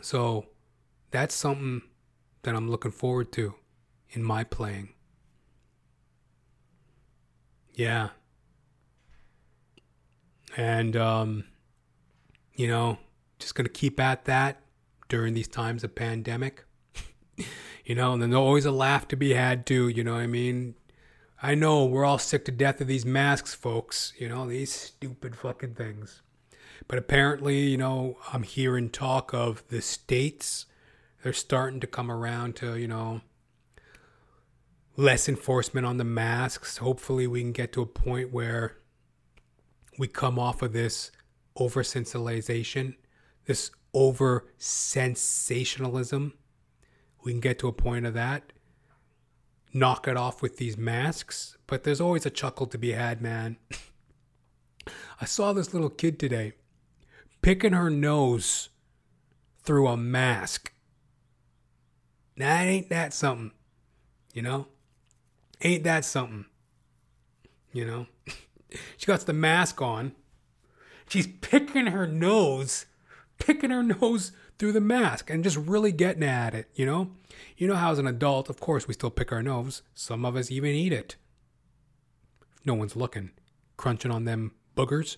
So 0.00 0.46
that's 1.10 1.34
something 1.34 1.82
that 2.42 2.54
I'm 2.54 2.70
looking 2.70 2.90
forward 2.90 3.32
to 3.32 3.54
in 4.10 4.22
my 4.22 4.44
playing. 4.44 4.90
Yeah. 7.74 8.10
And, 10.56 10.96
um, 10.96 11.44
you 12.54 12.68
know, 12.68 12.98
just 13.38 13.54
going 13.54 13.64
to 13.64 13.72
keep 13.72 13.98
at 13.98 14.24
that 14.26 14.60
during 15.08 15.34
these 15.34 15.48
times 15.48 15.84
of 15.84 15.94
pandemic. 15.94 16.64
you 17.84 17.94
know, 17.94 18.12
and 18.12 18.22
then 18.22 18.30
there's 18.30 18.38
always 18.38 18.64
a 18.64 18.70
laugh 18.70 19.08
to 19.08 19.16
be 19.16 19.34
had 19.34 19.66
too, 19.66 19.88
you 19.88 20.04
know 20.04 20.14
what 20.14 20.20
I 20.20 20.26
mean? 20.26 20.74
I 21.42 21.54
know 21.54 21.84
we're 21.84 22.04
all 22.04 22.18
sick 22.18 22.44
to 22.46 22.52
death 22.52 22.80
of 22.80 22.86
these 22.86 23.04
masks, 23.04 23.54
folks, 23.54 24.12
you 24.18 24.28
know, 24.28 24.46
these 24.46 24.72
stupid 24.72 25.36
fucking 25.36 25.74
things. 25.74 26.22
But 26.86 26.98
apparently, 26.98 27.60
you 27.60 27.76
know, 27.76 28.18
I'm 28.32 28.42
hearing 28.42 28.90
talk 28.90 29.32
of 29.32 29.62
the 29.68 29.82
states. 29.82 30.66
They're 31.22 31.32
starting 31.32 31.80
to 31.80 31.86
come 31.86 32.10
around 32.10 32.56
to, 32.56 32.76
you 32.76 32.88
know, 32.88 33.22
less 34.96 35.28
enforcement 35.28 35.86
on 35.86 35.96
the 35.96 36.04
masks. 36.04 36.78
Hopefully, 36.78 37.26
we 37.26 37.40
can 37.40 37.52
get 37.52 37.72
to 37.72 37.82
a 37.82 37.86
point 37.86 38.32
where 38.32 38.76
we 39.98 40.08
come 40.08 40.38
off 40.38 40.62
of 40.62 40.72
this 40.72 41.10
over 41.56 41.82
this 43.46 43.70
over 43.92 44.46
sensationalism. 44.58 46.34
We 47.22 47.32
can 47.32 47.40
get 47.40 47.58
to 47.60 47.68
a 47.68 47.72
point 47.72 48.06
of 48.06 48.14
that. 48.14 48.52
Knock 49.76 50.06
it 50.06 50.16
off 50.16 50.40
with 50.40 50.56
these 50.56 50.78
masks. 50.78 51.58
But 51.66 51.82
there's 51.82 52.00
always 52.00 52.24
a 52.24 52.30
chuckle 52.30 52.66
to 52.68 52.78
be 52.78 52.92
had, 52.92 53.20
man. 53.20 53.56
I 55.20 55.24
saw 55.24 55.52
this 55.52 55.74
little 55.74 55.90
kid 55.90 56.18
today 56.18 56.52
picking 57.42 57.72
her 57.72 57.90
nose 57.90 58.68
through 59.64 59.88
a 59.88 59.96
mask. 59.96 60.72
Now, 62.36 62.60
ain't 62.60 62.88
that 62.90 63.12
something? 63.12 63.50
You 64.32 64.42
know? 64.42 64.68
Ain't 65.60 65.84
that 65.84 66.04
something? 66.04 66.46
You 67.72 67.84
know? 67.84 68.06
she 68.96 69.06
got 69.06 69.20
the 69.20 69.32
mask 69.32 69.82
on. 69.82 70.12
She's 71.08 71.26
picking 71.26 71.86
her 71.86 72.06
nose, 72.06 72.86
picking 73.38 73.70
her 73.70 73.82
nose 73.82 74.32
through 74.58 74.72
the 74.72 74.80
mask 74.80 75.30
and 75.30 75.44
just 75.44 75.56
really 75.56 75.92
getting 75.92 76.22
at 76.22 76.54
it, 76.54 76.68
you 76.74 76.86
know? 76.86 77.10
You 77.56 77.68
know 77.68 77.74
how 77.74 77.92
as 77.92 77.98
an 77.98 78.06
adult, 78.06 78.48
of 78.48 78.60
course, 78.60 78.86
we 78.86 78.94
still 78.94 79.10
pick 79.10 79.32
our 79.32 79.42
nose. 79.42 79.82
Some 79.94 80.24
of 80.24 80.36
us 80.36 80.50
even 80.50 80.70
eat 80.70 80.92
it. 80.92 81.16
No 82.64 82.74
one's 82.74 82.96
looking, 82.96 83.30
crunching 83.76 84.10
on 84.10 84.24
them 84.24 84.52
boogers. 84.76 85.16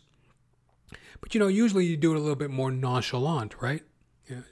But 1.21 1.35
you 1.35 1.41
know, 1.41 1.49
usually 1.49 1.87
you 1.87 1.97
do 1.97 2.13
it 2.13 2.17
a 2.17 2.21
little 2.21 2.37
bit 2.37 2.51
more 2.51 2.71
nonchalant, 2.71 3.61
right? 3.61 3.83
Yeah. 4.29 4.43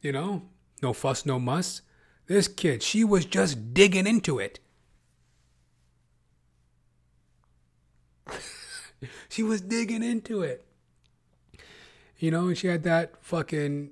You 0.00 0.12
know, 0.12 0.42
no 0.82 0.92
fuss, 0.92 1.26
no 1.26 1.38
muss. 1.38 1.82
This 2.26 2.48
kid, 2.48 2.82
she 2.82 3.04
was 3.04 3.24
just 3.24 3.74
digging 3.74 4.06
into 4.06 4.38
it. 4.38 4.60
she 9.28 9.42
was 9.42 9.60
digging 9.60 10.02
into 10.02 10.42
it. 10.42 10.64
You 12.18 12.30
know, 12.30 12.48
and 12.48 12.58
she 12.58 12.66
had 12.66 12.82
that 12.82 13.14
fucking. 13.24 13.90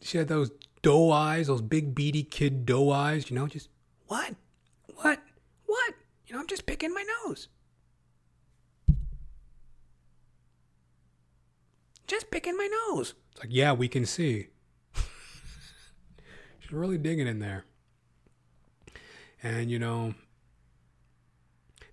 She 0.00 0.18
had 0.18 0.28
those 0.28 0.50
doe 0.84 1.10
eyes, 1.10 1.48
those 1.48 1.62
big 1.62 1.94
beady 1.94 2.22
kid 2.22 2.66
doe 2.66 2.90
eyes, 2.90 3.30
you 3.30 3.36
know, 3.36 3.46
just, 3.46 3.68
what? 4.06 4.34
What? 4.96 5.20
What? 5.64 5.94
You 6.26 6.34
know, 6.34 6.40
I'm 6.40 6.46
just 6.46 6.66
picking 6.66 6.92
my 6.92 7.04
nose. 7.24 7.48
Just 12.06 12.30
picking 12.30 12.56
my 12.56 12.68
nose. 12.90 13.14
It's 13.32 13.40
like, 13.40 13.48
yeah, 13.50 13.72
we 13.72 13.88
can 13.88 14.04
see. 14.04 14.48
She's 16.60 16.70
really 16.70 16.98
digging 16.98 17.26
in 17.26 17.38
there. 17.38 17.64
And, 19.42 19.70
you 19.70 19.78
know, 19.78 20.14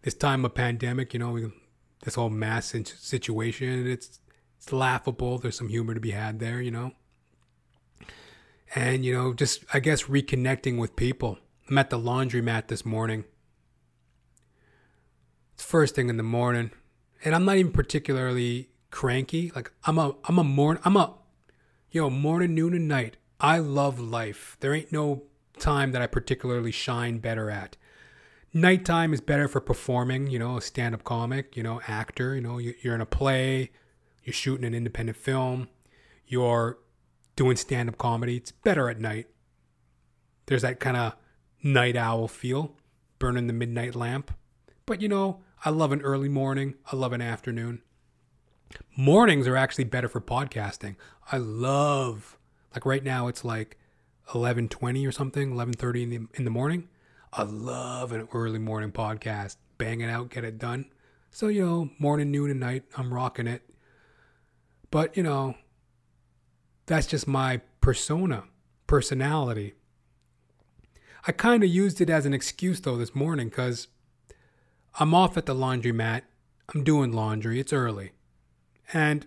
this 0.01 0.13
time 0.13 0.43
of 0.43 0.53
pandemic, 0.53 1.13
you 1.13 1.19
know, 1.19 1.31
we, 1.31 1.51
this 2.03 2.15
whole 2.15 2.29
mass 2.29 2.73
situation, 2.85 3.87
it's, 3.87 4.19
it's 4.57 4.71
laughable. 4.73 5.37
There's 5.37 5.57
some 5.57 5.69
humor 5.69 5.93
to 5.93 5.99
be 5.99 6.11
had 6.11 6.39
there, 6.39 6.61
you 6.61 6.71
know. 6.71 6.91
And, 8.73 9.03
you 9.03 9.13
know, 9.13 9.33
just, 9.33 9.65
I 9.73 9.79
guess, 9.79 10.03
reconnecting 10.03 10.79
with 10.79 10.95
people. 10.95 11.37
I'm 11.69 11.77
at 11.77 11.89
the 11.89 11.99
laundromat 11.99 12.67
this 12.67 12.85
morning. 12.85 13.25
It's 15.53 15.63
first 15.63 15.95
thing 15.95 16.09
in 16.09 16.17
the 16.17 16.23
morning. 16.23 16.71
And 17.23 17.35
I'm 17.35 17.45
not 17.45 17.57
even 17.57 17.71
particularly 17.71 18.69
cranky. 18.89 19.51
Like 19.55 19.71
I'm 19.85 19.97
a 19.97 20.15
I'm 20.25 20.37
a 20.37 20.43
morning 20.43 20.81
I'm 20.85 20.97
a 20.97 21.13
yo, 21.89 22.03
know, 22.03 22.09
morning, 22.09 22.53
noon, 22.53 22.73
and 22.73 22.87
night. 22.87 23.17
I 23.39 23.57
love 23.57 23.99
life. 23.99 24.57
There 24.59 24.73
ain't 24.73 24.91
no 24.91 25.23
time 25.59 25.91
that 25.91 26.01
I 26.01 26.07
particularly 26.07 26.71
shine 26.71 27.19
better 27.19 27.49
at. 27.49 27.75
Nighttime 28.53 29.13
is 29.13 29.21
better 29.21 29.47
for 29.47 29.61
performing, 29.61 30.27
you 30.27 30.37
know, 30.37 30.57
a 30.57 30.61
stand 30.61 30.93
up 30.93 31.03
comic, 31.03 31.55
you 31.55 31.63
know, 31.63 31.79
actor, 31.87 32.35
you 32.35 32.41
know, 32.41 32.57
you're 32.57 32.95
in 32.95 33.01
a 33.01 33.05
play, 33.05 33.71
you're 34.23 34.33
shooting 34.33 34.65
an 34.65 34.73
independent 34.73 35.17
film, 35.17 35.69
you're 36.27 36.77
doing 37.37 37.55
stand 37.55 37.87
up 37.87 37.97
comedy. 37.97 38.35
It's 38.37 38.51
better 38.51 38.89
at 38.89 38.99
night. 38.99 39.27
There's 40.47 40.63
that 40.63 40.81
kind 40.81 40.97
of 40.97 41.15
night 41.63 41.95
owl 41.95 42.27
feel, 42.27 42.75
burning 43.19 43.47
the 43.47 43.53
midnight 43.53 43.95
lamp. 43.95 44.31
But 44.85 45.01
you 45.01 45.07
know, 45.07 45.41
I 45.63 45.69
love 45.69 45.93
an 45.93 46.01
early 46.01 46.29
morning, 46.29 46.75
I 46.91 46.97
love 46.97 47.13
an 47.13 47.21
afternoon. 47.21 47.81
Mornings 48.97 49.47
are 49.47 49.55
actually 49.55 49.85
better 49.85 50.09
for 50.09 50.19
podcasting. 50.19 50.95
I 51.31 51.37
love 51.37 52.37
like 52.73 52.85
right 52.85 53.03
now 53.03 53.27
it's 53.27 53.45
like 53.45 53.77
11:20 54.33 55.07
or 55.07 55.11
something, 55.11 55.53
11:30 55.53 56.03
in 56.03 56.09
the 56.09 56.27
in 56.33 56.43
the 56.43 56.51
morning. 56.51 56.89
I 57.33 57.43
love 57.43 58.11
an 58.11 58.27
early 58.33 58.59
morning 58.59 58.91
podcast. 58.91 59.55
Bang 59.77 60.01
it 60.01 60.09
out, 60.09 60.29
get 60.29 60.43
it 60.43 60.57
done. 60.57 60.85
So, 61.29 61.47
you 61.47 61.65
know, 61.65 61.89
morning, 61.97 62.29
noon, 62.29 62.51
and 62.51 62.59
night, 62.59 62.83
I'm 62.97 63.13
rocking 63.13 63.47
it. 63.47 63.61
But, 64.89 65.15
you 65.15 65.23
know, 65.23 65.55
that's 66.87 67.07
just 67.07 67.27
my 67.27 67.61
persona, 67.79 68.43
personality. 68.85 69.75
I 71.25 71.31
kind 71.31 71.63
of 71.63 71.69
used 71.69 72.01
it 72.01 72.09
as 72.09 72.25
an 72.25 72.33
excuse 72.33 72.81
though 72.81 72.97
this 72.97 73.15
morning 73.15 73.47
because 73.47 73.87
I'm 74.99 75.13
off 75.13 75.37
at 75.37 75.45
the 75.45 75.55
laundromat. 75.55 76.23
I'm 76.73 76.83
doing 76.83 77.13
laundry. 77.13 77.59
It's 77.59 77.71
early. 77.71 78.11
And 78.91 79.25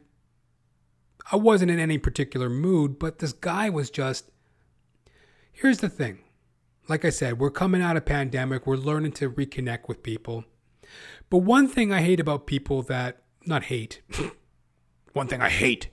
I 1.33 1.37
wasn't 1.37 1.71
in 1.71 1.79
any 1.79 1.97
particular 1.97 2.51
mood, 2.51 2.99
but 2.99 3.21
this 3.21 3.33
guy 3.33 3.71
was 3.71 3.89
just. 3.89 4.31
Here's 5.53 5.79
the 5.79 5.89
thing. 5.89 6.24
Like 6.89 7.05
I 7.05 7.11
said, 7.11 7.39
we're 7.39 7.51
coming 7.51 7.81
out 7.81 7.97
of 7.97 8.05
pandemic. 8.05 8.67
We're 8.67 8.77
learning 8.77 9.13
to 9.13 9.31
reconnect 9.31 9.89
with 9.89 10.03
people. 10.03 10.45
But 11.31 11.39
one 11.39 11.67
thing 11.69 11.93
I 11.93 12.03
hate 12.03 12.21
about 12.21 12.47
people 12.47 12.83
that 12.83 13.23
not 13.47 13.65
hate. 13.65 14.03
one 15.13 15.27
thing 15.27 15.41
I 15.41 15.49
hate 15.49 15.89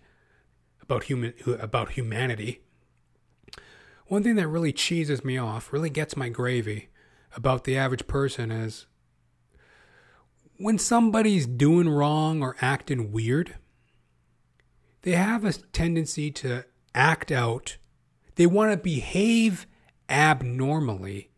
about 0.82 1.06
human 1.06 1.34
about 1.46 1.92
humanity. 1.92 2.62
One 4.08 4.24
thing 4.24 4.36
that 4.36 4.48
really 4.50 4.74
cheeses 4.74 5.24
me 5.24 5.38
off, 5.38 5.72
really 5.72 5.90
gets 5.90 6.18
my 6.18 6.28
gravy 6.28 6.90
about 7.36 7.64
the 7.64 7.78
average 7.78 8.08
person 8.08 8.52
is 8.52 8.88
when 10.58 10.78
somebody's 10.78 11.48
doing 11.48 11.88
wrong 11.88 12.44
or 12.44 12.56
acting 12.62 13.12
weird, 13.12 13.56
they 15.04 15.14
have 15.14 15.46
a 15.46 15.54
tendency 15.54 16.30
to 16.32 16.66
act 16.94 17.32
out. 17.32 17.78
They 18.36 18.46
want 18.46 18.72
to 18.72 18.78
behave 18.78 19.66
abnormally, 20.12 21.32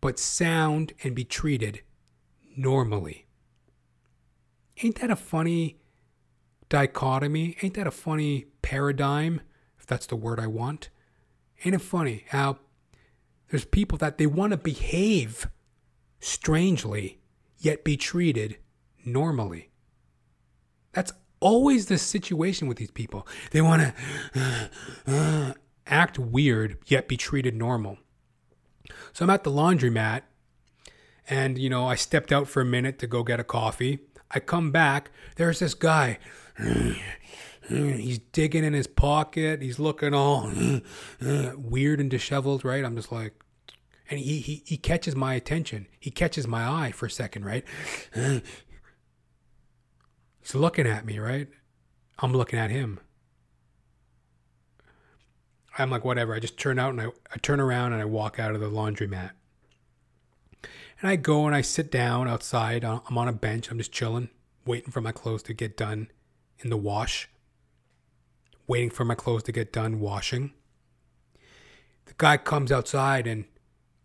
but 0.00 0.18
sound 0.18 0.92
and 1.02 1.14
be 1.14 1.24
treated 1.24 1.82
normally. 2.56 3.26
Ain't 4.82 5.00
that 5.00 5.10
a 5.10 5.16
funny 5.16 5.80
dichotomy? 6.68 7.56
Ain't 7.62 7.74
that 7.74 7.86
a 7.86 7.90
funny 7.90 8.46
paradigm, 8.62 9.40
if 9.78 9.86
that's 9.86 10.06
the 10.06 10.16
word 10.16 10.38
I 10.38 10.46
want? 10.46 10.88
Ain't 11.64 11.74
it 11.74 11.80
funny 11.80 12.24
how 12.28 12.58
there's 13.50 13.64
people 13.64 13.98
that 13.98 14.18
they 14.18 14.26
want 14.26 14.52
to 14.52 14.56
behave 14.56 15.48
strangely, 16.20 17.18
yet 17.58 17.82
be 17.82 17.96
treated 17.96 18.58
normally? 19.04 19.70
That's 20.92 21.12
always 21.40 21.86
the 21.86 21.98
situation 21.98 22.68
with 22.68 22.78
these 22.78 22.90
people. 22.90 23.26
They 23.50 23.60
want 23.60 23.82
to 23.82 23.94
uh, 24.36 24.68
uh, 25.06 25.52
act 25.88 26.18
weird, 26.18 26.78
yet 26.86 27.08
be 27.08 27.16
treated 27.16 27.54
normal. 27.54 27.98
So 29.12 29.24
I'm 29.24 29.30
at 29.30 29.44
the 29.44 29.50
laundromat, 29.50 30.22
and, 31.28 31.58
you 31.58 31.68
know, 31.68 31.86
I 31.86 31.94
stepped 31.94 32.32
out 32.32 32.48
for 32.48 32.60
a 32.60 32.64
minute 32.64 32.98
to 33.00 33.06
go 33.06 33.22
get 33.22 33.40
a 33.40 33.44
coffee. 33.44 34.00
I 34.30 34.40
come 34.40 34.70
back, 34.70 35.10
there's 35.36 35.58
this 35.58 35.74
guy. 35.74 36.18
He's 37.68 38.18
digging 38.18 38.64
in 38.64 38.72
his 38.72 38.86
pocket. 38.86 39.60
He's 39.60 39.78
looking 39.78 40.14
all 40.14 40.50
weird 41.20 42.00
and 42.00 42.10
disheveled, 42.10 42.64
right? 42.64 42.84
I'm 42.84 42.96
just 42.96 43.12
like, 43.12 43.34
and 44.10 44.18
he, 44.18 44.38
he, 44.38 44.62
he 44.64 44.78
catches 44.78 45.14
my 45.14 45.34
attention. 45.34 45.86
He 46.00 46.10
catches 46.10 46.46
my 46.46 46.66
eye 46.66 46.92
for 46.92 47.06
a 47.06 47.10
second, 47.10 47.44
right? 47.44 47.64
He's 48.14 48.42
looking 50.54 50.86
at 50.86 51.04
me, 51.04 51.18
right? 51.18 51.48
I'm 52.20 52.32
looking 52.32 52.58
at 52.58 52.70
him. 52.70 53.00
I'm 55.78 55.90
like, 55.90 56.04
whatever. 56.04 56.34
I 56.34 56.40
just 56.40 56.58
turn 56.58 56.78
out 56.78 56.90
and 56.90 57.00
I, 57.00 57.06
I 57.32 57.36
turn 57.40 57.60
around 57.60 57.92
and 57.92 58.02
I 58.02 58.04
walk 58.04 58.38
out 58.38 58.54
of 58.54 58.60
the 58.60 58.68
laundromat. 58.68 59.30
And 61.00 61.08
I 61.08 61.16
go 61.16 61.46
and 61.46 61.54
I 61.54 61.60
sit 61.60 61.92
down 61.92 62.28
outside. 62.28 62.84
I'm 62.84 63.16
on 63.16 63.28
a 63.28 63.32
bench. 63.32 63.70
I'm 63.70 63.78
just 63.78 63.92
chilling, 63.92 64.30
waiting 64.66 64.90
for 64.90 65.00
my 65.00 65.12
clothes 65.12 65.44
to 65.44 65.54
get 65.54 65.76
done 65.76 66.10
in 66.58 66.70
the 66.70 66.76
wash. 66.76 67.28
Waiting 68.66 68.90
for 68.90 69.04
my 69.04 69.14
clothes 69.14 69.44
to 69.44 69.52
get 69.52 69.72
done 69.72 70.00
washing. 70.00 70.52
The 72.06 72.14
guy 72.18 72.36
comes 72.36 72.72
outside 72.72 73.26
and, 73.26 73.44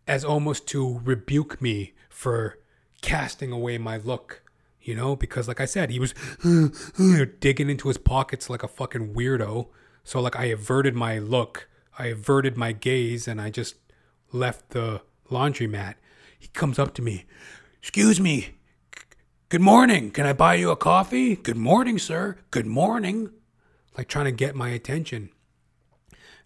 as 0.08 0.24
almost 0.24 0.68
to 0.68 1.00
rebuke 1.04 1.62
me 1.62 1.94
for 2.10 2.60
casting 3.02 3.52
away 3.52 3.78
my 3.78 3.98
look, 3.98 4.44
you 4.82 4.96
know, 4.96 5.16
because 5.16 5.48
like 5.48 5.60
I 5.60 5.66
said, 5.66 5.90
he 5.90 6.00
was 6.00 6.14
digging 7.40 7.70
into 7.70 7.88
his 7.88 7.98
pockets 7.98 8.50
like 8.50 8.64
a 8.64 8.68
fucking 8.68 9.14
weirdo. 9.14 9.68
So 10.04 10.20
like 10.20 10.36
I 10.36 10.46
averted 10.46 10.96
my 10.96 11.18
look, 11.18 11.68
I 11.98 12.08
averted 12.08 12.58
my 12.58 12.72
gaze, 12.72 13.28
and 13.28 13.40
I 13.40 13.50
just 13.50 13.76
left 14.32 14.70
the 14.70 15.02
laundromat. 15.30 15.96
He 16.38 16.48
comes 16.50 16.78
up 16.78 16.94
to 16.96 17.02
me. 17.02 17.26
Excuse 17.80 18.20
me. 18.20 18.56
Good 19.50 19.62
morning. 19.62 20.12
Can 20.12 20.26
I 20.26 20.34
buy 20.34 20.56
you 20.56 20.72
a 20.72 20.76
coffee? 20.76 21.36
Good 21.36 21.58
morning, 21.58 22.00
sir. 22.00 22.38
Good 22.52 22.66
morning. 22.66 23.30
Like 23.98 24.08
trying 24.08 24.26
to 24.26 24.32
get 24.32 24.56
my 24.56 24.70
attention. 24.70 25.30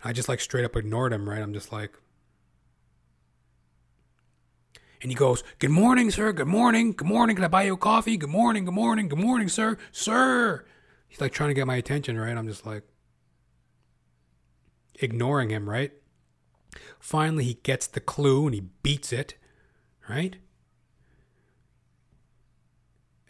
I 0.04 0.14
just 0.14 0.30
like 0.30 0.40
straight 0.40 0.66
up 0.66 0.76
ignored 0.76 1.14
him, 1.14 1.28
right? 1.28 1.42
I'm 1.42 1.54
just 1.54 1.72
like, 1.72 1.94
and 5.02 5.12
he 5.12 5.16
goes, 5.16 5.44
Good 5.60 5.72
morning, 5.72 6.12
sir. 6.12 6.32
Good 6.34 6.48
morning. 6.48 6.92
Good 6.92 7.08
morning. 7.08 7.36
Can 7.36 7.46
I 7.46 7.50
buy 7.50 7.64
you 7.64 7.74
a 7.74 7.78
coffee? 7.78 8.18
Good 8.18 8.30
morning. 8.30 8.66
Good 8.66 8.74
morning. 8.74 9.08
Good 9.08 9.20
morning, 9.20 9.48
sir. 9.48 9.78
Sir. 9.92 10.66
He's 11.08 11.22
like 11.22 11.32
trying 11.32 11.50
to 11.50 11.54
get 11.54 11.66
my 11.66 11.76
attention, 11.76 12.20
right? 12.20 12.36
I'm 12.36 12.48
just 12.48 12.66
like 12.66 12.84
ignoring 15.00 15.50
him, 15.50 15.70
right? 15.70 15.92
Finally, 17.00 17.44
he 17.44 17.54
gets 17.56 17.88
the 17.88 18.00
clue 18.00 18.46
and 18.46 18.54
he 18.54 18.62
beats 18.84 19.12
it, 19.14 19.36
right? 20.10 20.36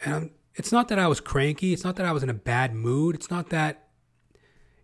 And 0.04 0.14
I'm, 0.14 0.30
it's 0.54 0.72
not 0.72 0.88
that 0.88 0.98
I 0.98 1.06
was 1.06 1.20
cranky. 1.20 1.72
It's 1.72 1.84
not 1.84 1.96
that 1.96 2.06
I 2.06 2.12
was 2.12 2.22
in 2.22 2.30
a 2.30 2.34
bad 2.34 2.74
mood. 2.74 3.14
It's 3.14 3.30
not 3.30 3.50
that. 3.50 3.88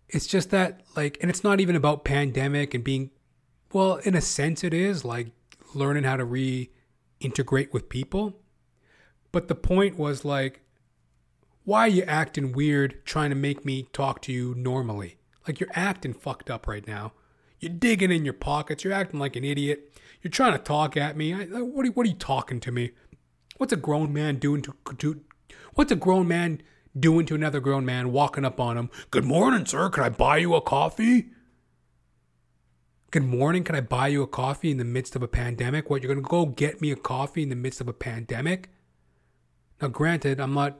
It's 0.07 0.27
just 0.27 0.51
that, 0.51 0.81
like, 0.95 1.17
and 1.21 1.29
it's 1.29 1.43
not 1.43 1.59
even 1.59 1.75
about 1.75 2.05
pandemic 2.05 2.73
and 2.73 2.83
being, 2.83 3.11
well, 3.73 3.95
in 3.97 4.15
a 4.15 4.21
sense, 4.21 4.63
it 4.63 4.73
is 4.73 5.03
like 5.03 5.31
learning 5.73 6.03
how 6.03 6.15
to 6.15 6.25
reintegrate 6.25 7.73
with 7.73 7.89
people. 7.89 8.39
But 9.31 9.47
the 9.47 9.55
point 9.55 9.97
was 9.97 10.23
like, 10.23 10.61
why 11.65 11.81
are 11.81 11.89
you 11.89 12.03
acting 12.03 12.53
weird 12.53 13.03
trying 13.05 13.31
to 13.31 13.35
make 13.35 13.65
me 13.65 13.87
talk 13.91 14.21
to 14.21 14.31
you 14.31 14.53
normally? 14.55 15.17
Like, 15.47 15.59
you're 15.59 15.69
acting 15.73 16.13
fucked 16.13 16.49
up 16.49 16.67
right 16.67 16.85
now. 16.85 17.13
You're 17.59 17.73
digging 17.73 18.11
in 18.11 18.25
your 18.25 18.33
pockets. 18.33 18.83
You're 18.83 18.93
acting 18.93 19.19
like 19.19 19.35
an 19.35 19.43
idiot. 19.43 19.93
You're 20.21 20.31
trying 20.31 20.53
to 20.53 20.59
talk 20.59 20.97
at 20.97 21.15
me. 21.15 21.33
I, 21.33 21.45
what, 21.45 21.85
are, 21.85 21.91
what 21.91 22.05
are 22.05 22.09
you 22.09 22.15
talking 22.15 22.59
to 22.61 22.71
me? 22.71 22.91
What's 23.57 23.73
a 23.73 23.77
grown 23.77 24.11
man 24.11 24.37
doing 24.37 24.61
to, 24.63 24.75
to 24.97 25.21
What's 25.75 25.91
a 25.91 25.95
grown 25.95 26.27
man 26.27 26.61
doing 26.97 27.25
to 27.25 27.35
another 27.35 27.59
grown 27.59 27.85
man, 27.85 28.11
walking 28.11 28.45
up 28.45 28.59
on 28.59 28.77
him? 28.77 28.89
Good 29.11 29.25
morning, 29.25 29.65
sir. 29.65 29.89
Can 29.89 30.03
I 30.03 30.09
buy 30.09 30.37
you 30.37 30.55
a 30.55 30.61
coffee? 30.61 31.27
Good 33.11 33.23
morning. 33.23 33.63
Can 33.63 33.75
I 33.75 33.81
buy 33.81 34.07
you 34.07 34.23
a 34.23 34.27
coffee 34.27 34.71
in 34.71 34.77
the 34.77 34.85
midst 34.85 35.15
of 35.15 35.23
a 35.23 35.27
pandemic? 35.27 35.89
What, 35.89 36.01
you're 36.01 36.13
going 36.13 36.23
to 36.23 36.29
go 36.29 36.45
get 36.45 36.81
me 36.81 36.91
a 36.91 36.95
coffee 36.95 37.43
in 37.43 37.49
the 37.49 37.55
midst 37.55 37.81
of 37.81 37.87
a 37.87 37.93
pandemic? 37.93 38.69
Now, 39.81 39.89
granted, 39.89 40.39
I'm 40.39 40.53
not 40.53 40.79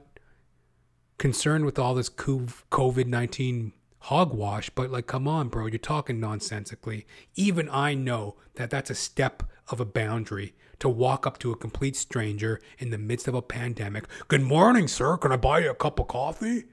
concerned 1.18 1.64
with 1.64 1.78
all 1.78 1.94
this 1.94 2.08
COVID 2.10 3.06
19 3.06 3.72
hogwash, 4.06 4.70
but 4.70 4.88
like, 4.88 5.08
come 5.08 5.26
on, 5.26 5.48
bro, 5.48 5.66
you're 5.66 5.78
talking 5.78 6.20
nonsensically. 6.20 7.04
Even 7.34 7.68
I 7.68 7.94
know 7.94 8.36
that 8.54 8.70
that's 8.70 8.88
a 8.88 8.94
step 8.94 9.42
of 9.68 9.80
a 9.80 9.84
boundary 9.84 10.54
to 10.78 10.88
walk 10.88 11.26
up 11.26 11.38
to 11.40 11.50
a 11.50 11.56
complete 11.56 11.96
stranger 11.96 12.60
in 12.78 12.90
the 12.90 12.98
midst 12.98 13.26
of 13.26 13.34
a 13.34 13.42
pandemic. 13.42 14.04
Good 14.28 14.42
morning, 14.42 14.86
sir. 14.86 15.16
Can 15.16 15.32
I 15.32 15.36
buy 15.36 15.58
you 15.58 15.70
a 15.72 15.74
cup 15.74 15.98
of 15.98 16.06
coffee? 16.06 16.66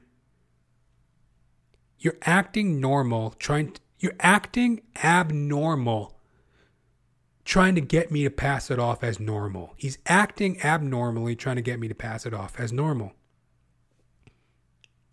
You're 1.98 2.18
acting 2.22 2.80
normal, 2.80 3.32
trying 3.40 3.72
to, 3.72 3.82
you're 3.98 4.14
acting 4.20 4.82
abnormal, 5.04 6.20
trying 7.46 7.74
to 7.74 7.82
get 7.82 8.12
me 8.12 8.24
to 8.26 8.30
pass 8.30 8.70
it 8.70 8.78
off 8.78 9.04
as 9.04 9.20
normal. 9.20 9.74
He's 9.76 9.98
acting 10.06 10.62
abnormally, 10.64 11.36
trying 11.36 11.56
to 11.56 11.64
get 11.64 11.80
me 11.80 11.88
to 11.88 11.96
pass 11.96 12.28
it 12.28 12.34
off 12.34 12.60
as 12.60 12.72
normal. 12.72 13.14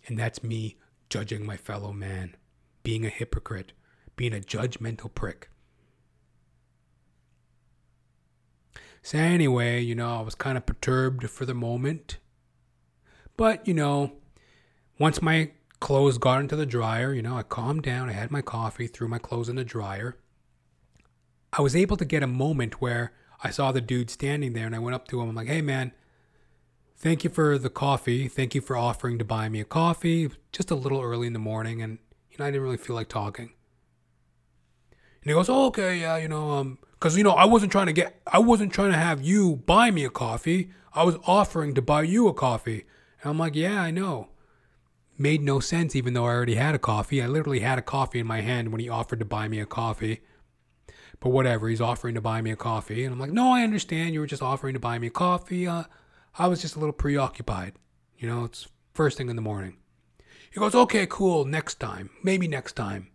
And 0.06 0.18
that's 0.18 0.42
me 0.42 0.76
judging 1.10 1.44
my 1.44 1.56
fellow 1.56 1.92
man, 1.92 2.36
being 2.82 3.04
a 3.04 3.10
hypocrite, 3.10 3.72
being 4.16 4.32
a 4.32 4.40
judgmental 4.40 5.12
prick. 5.14 5.50
So, 9.02 9.18
anyway, 9.18 9.80
you 9.80 9.94
know, 9.94 10.18
I 10.18 10.20
was 10.22 10.34
kind 10.34 10.56
of 10.56 10.66
perturbed 10.66 11.28
for 11.28 11.44
the 11.44 11.54
moment. 11.54 12.18
But, 13.36 13.66
you 13.66 13.74
know, 13.74 14.12
once 14.98 15.22
my 15.22 15.52
clothes 15.80 16.18
got 16.18 16.40
into 16.40 16.56
the 16.56 16.66
dryer, 16.66 17.14
you 17.14 17.22
know, 17.22 17.36
I 17.36 17.42
calmed 17.42 17.82
down. 17.82 18.10
I 18.10 18.12
had 18.12 18.30
my 18.30 18.42
coffee, 18.42 18.86
threw 18.86 19.08
my 19.08 19.18
clothes 19.18 19.48
in 19.48 19.56
the 19.56 19.64
dryer. 19.64 20.18
I 21.52 21.62
was 21.62 21.74
able 21.74 21.96
to 21.96 22.04
get 22.04 22.22
a 22.22 22.28
moment 22.28 22.80
where 22.80 23.12
I 23.42 23.50
saw 23.50 23.72
the 23.72 23.80
dude 23.80 24.10
standing 24.10 24.52
there 24.52 24.66
and 24.66 24.74
I 24.74 24.78
went 24.78 24.94
up 24.94 25.08
to 25.08 25.20
him. 25.20 25.30
I'm 25.30 25.34
like, 25.34 25.48
hey, 25.48 25.62
man, 25.62 25.92
thank 27.00 27.24
you 27.24 27.30
for 27.30 27.58
the 27.58 27.70
coffee. 27.70 28.28
Thank 28.28 28.54
you 28.54 28.60
for 28.60 28.76
offering 28.76 29.18
to 29.18 29.24
buy 29.24 29.48
me 29.48 29.60
a 29.60 29.64
coffee. 29.64 30.30
Just 30.52 30.70
a 30.70 30.74
little 30.74 31.00
early 31.00 31.26
in 31.26 31.32
the 31.32 31.38
morning 31.38 31.82
and, 31.82 31.98
you 32.30 32.36
know, 32.38 32.44
I 32.44 32.50
didn't 32.50 32.62
really 32.62 32.76
feel 32.76 32.94
like 32.94 33.08
talking. 33.08 33.50
And 35.22 35.30
he 35.30 35.32
goes, 35.32 35.48
oh, 35.48 35.66
okay, 35.66 36.00
yeah, 36.00 36.16
you 36.16 36.28
know, 36.28 36.52
um, 36.52 36.78
because, 36.92 37.16
you 37.16 37.24
know, 37.24 37.32
I 37.32 37.46
wasn't 37.46 37.72
trying 37.72 37.86
to 37.86 37.92
get, 37.92 38.20
I 38.30 38.38
wasn't 38.38 38.72
trying 38.72 38.92
to 38.92 38.98
have 38.98 39.22
you 39.22 39.56
buy 39.56 39.90
me 39.90 40.04
a 40.04 40.10
coffee. 40.10 40.70
I 40.92 41.02
was 41.02 41.16
offering 41.26 41.74
to 41.74 41.82
buy 41.82 42.02
you 42.02 42.28
a 42.28 42.34
coffee. 42.34 42.84
And 43.22 43.30
I'm 43.30 43.38
like, 43.38 43.54
yeah, 43.54 43.82
I 43.82 43.90
know. 43.90 44.28
Made 45.18 45.42
no 45.42 45.60
sense, 45.60 45.94
even 45.94 46.14
though 46.14 46.24
I 46.24 46.30
already 46.30 46.54
had 46.54 46.74
a 46.74 46.78
coffee. 46.78 47.22
I 47.22 47.26
literally 47.26 47.60
had 47.60 47.78
a 47.78 47.82
coffee 47.82 48.20
in 48.20 48.26
my 48.26 48.40
hand 48.40 48.72
when 48.72 48.80
he 48.80 48.88
offered 48.88 49.18
to 49.18 49.26
buy 49.26 49.48
me 49.48 49.60
a 49.60 49.66
coffee. 49.66 50.20
But 51.20 51.30
whatever, 51.30 51.68
he's 51.68 51.82
offering 51.82 52.14
to 52.14 52.22
buy 52.22 52.40
me 52.40 52.50
a 52.50 52.56
coffee. 52.56 53.04
And 53.04 53.12
I'm 53.12 53.20
like, 53.20 53.30
no, 53.30 53.52
I 53.52 53.62
understand. 53.62 54.14
You 54.14 54.20
were 54.20 54.26
just 54.26 54.42
offering 54.42 54.72
to 54.72 54.80
buy 54.80 54.98
me 54.98 55.08
a 55.08 55.10
coffee. 55.10 55.66
Uh, 55.66 55.84
I 56.38 56.46
was 56.46 56.60
just 56.60 56.76
a 56.76 56.78
little 56.78 56.92
preoccupied. 56.92 57.74
You 58.16 58.28
know, 58.28 58.44
it's 58.44 58.68
first 58.94 59.16
thing 59.18 59.28
in 59.28 59.36
the 59.36 59.42
morning. 59.42 59.76
He 60.50 60.58
goes, 60.58 60.74
okay, 60.74 61.06
cool, 61.08 61.44
next 61.44 61.80
time. 61.80 62.10
Maybe 62.22 62.48
next 62.48 62.72
time. 62.72 63.08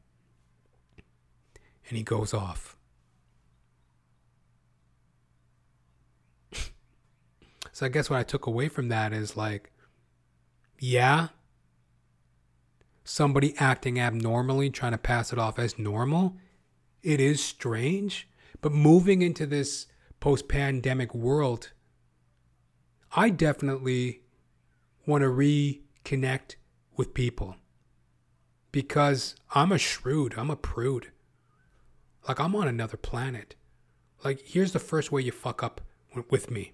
And 1.90 1.98
he 1.98 2.04
goes 2.04 2.34
off. 2.34 2.76
So 7.72 7.86
I 7.86 7.90
guess 7.90 8.10
what 8.10 8.20
I 8.20 8.24
took 8.24 8.46
away 8.46 8.70
from 8.70 8.88
that 8.88 9.12
is 9.12 9.36
like, 9.36 9.74
yeah, 10.80 11.28
somebody 13.04 13.54
acting 13.58 14.00
abnormally, 14.00 14.70
trying 14.70 14.94
to 14.94 14.98
pass 14.98 15.34
it 15.34 15.40
off 15.40 15.60
as 15.60 15.78
normal. 15.78 16.38
It 17.04 17.20
is 17.20 17.44
strange, 17.44 18.30
but 18.62 18.72
moving 18.72 19.22
into 19.22 19.46
this 19.46 19.88
post 20.22 20.48
pandemic 20.48 21.14
world, 21.14 21.72
I 23.14 23.30
definitely 23.30 24.22
want 25.06 25.24
to 25.24 25.30
reconnect 25.30 26.56
with 26.96 27.14
people 27.14 27.56
because 28.72 29.36
I'm 29.54 29.72
a 29.72 29.78
shrewd, 29.78 30.36
I'm 30.38 30.50
a 30.50 30.56
prude. 30.56 31.12
Like, 32.28 32.40
I'm 32.40 32.56
on 32.56 32.68
another 32.68 32.98
planet. 32.98 33.56
Like, 34.24 34.42
here's 34.44 34.72
the 34.72 34.80
first 34.80 35.12
way 35.12 35.22
you 35.22 35.32
fuck 35.32 35.62
up 35.62 35.82
with 36.30 36.50
me 36.50 36.74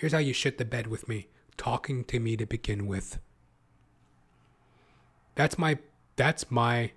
Here's 0.00 0.14
how 0.14 0.18
you 0.18 0.32
shit 0.32 0.56
the 0.56 0.64
bed 0.64 0.86
with 0.86 1.08
me 1.08 1.28
talking 1.58 2.04
to 2.04 2.18
me 2.18 2.34
to 2.38 2.46
begin 2.46 2.86
with. 2.86 3.18
That's 5.34 5.58
my 5.58 5.76
that's 6.16 6.50
my 6.50 6.92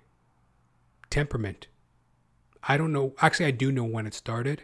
temperament. 1.10 1.66
I 2.66 2.78
don't 2.78 2.94
know. 2.94 3.12
Actually, 3.20 3.44
I 3.44 3.50
do 3.50 3.70
know 3.70 3.84
when 3.84 4.06
it 4.06 4.14
started. 4.14 4.62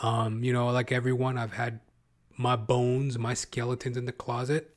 Um, 0.00 0.42
you 0.42 0.54
know, 0.54 0.68
like 0.68 0.90
everyone, 0.90 1.36
I've 1.36 1.52
had 1.52 1.80
my 2.36 2.56
bones, 2.56 3.18
my 3.18 3.34
skeletons 3.34 3.96
in 3.96 4.06
the 4.06 4.12
closet. 4.12 4.76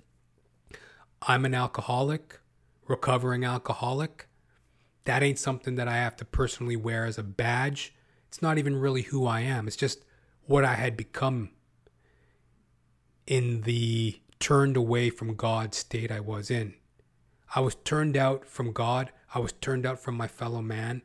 I'm 1.22 1.46
an 1.46 1.54
alcoholic, 1.54 2.40
recovering 2.88 3.44
alcoholic. 3.44 4.28
That 5.06 5.24
ain't 5.24 5.40
something 5.40 5.76
that 5.76 5.88
I 5.88 5.98
have 5.98 6.16
to 6.18 6.26
personally 6.26 6.76
wear 6.76 7.06
as 7.06 7.18
a 7.18 7.24
badge. 7.24 7.94
It's 8.28 8.42
not 8.42 8.58
even 8.58 8.76
really 8.76 9.04
who 9.04 9.26
I 9.26 9.42
am. 9.42 9.68
It's 9.68 9.76
just 9.76 10.04
what 10.46 10.64
I 10.64 10.76
had 10.76 10.96
become 10.96 11.50
in 13.26 13.62
the 13.62 14.20
turned 14.40 14.78
away 14.78 15.10
from 15.10 15.36
God 15.36 15.74
state 15.74 16.12
I 16.12 16.20
was 16.20 16.50
in. 16.50 16.74
I 17.56 17.60
was 17.60 17.76
turned 17.76 18.18
out 18.18 18.46
from 18.46 18.72
God. 18.72 19.12
I 19.34 19.40
was 19.40 19.52
turned 19.52 19.86
out 19.86 20.00
from 20.00 20.16
my 20.16 20.28
fellow 20.28 20.62
man. 20.62 21.02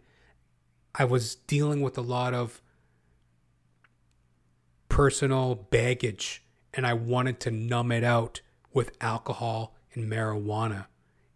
I 0.95 1.05
was 1.05 1.35
dealing 1.35 1.81
with 1.81 1.97
a 1.97 2.03
lot 2.03 2.35
of 2.35 2.62
personal 4.93 5.55
baggage 5.55 6.44
and 6.74 6.86
I 6.86 6.93
wanted 6.93 7.40
to 7.40 7.51
numb 7.51 7.90
it 7.90 8.05
out 8.05 8.43
with 8.74 8.94
alcohol 9.01 9.74
and 9.94 10.05
marijuana 10.05 10.85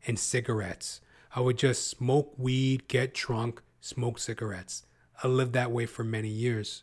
and 0.06 0.18
cigarettes. 0.18 1.00
I 1.34 1.40
would 1.40 1.56
just 1.56 1.88
smoke 1.88 2.34
weed, 2.36 2.86
get 2.86 3.14
drunk, 3.14 3.62
smoke 3.80 4.18
cigarettes. 4.18 4.84
I 5.24 5.28
lived 5.28 5.54
that 5.54 5.70
way 5.70 5.86
for 5.86 6.04
many 6.04 6.28
years, 6.28 6.82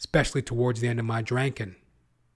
especially 0.00 0.42
towards 0.42 0.80
the 0.80 0.88
end 0.88 0.98
of 0.98 1.06
my 1.06 1.22
drinking. 1.22 1.76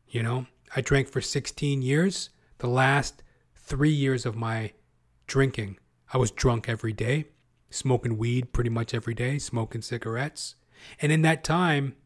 You 0.07 0.23
know, 0.23 0.47
I 0.77 0.83
drank 0.83 1.09
for 1.09 1.21
16 1.21 1.83
years. 1.83 2.31
The 2.59 2.69
last 2.69 3.25
three 3.57 3.91
years 3.91 4.25
of 4.25 4.37
my 4.37 4.71
drinking, 5.27 5.81
I 6.15 6.19
was 6.19 6.31
drunk 6.31 6.69
every 6.69 6.93
day, 6.93 7.25
smoking 7.71 8.17
weed 8.17 8.53
pretty 8.53 8.71
much 8.71 8.95
every 8.95 9.15
day, 9.15 9.41
smoking 9.41 9.83
cigarettes. 9.83 10.55
And 11.01 11.11
in 11.11 11.23
that 11.23 11.43
time, 11.43 11.97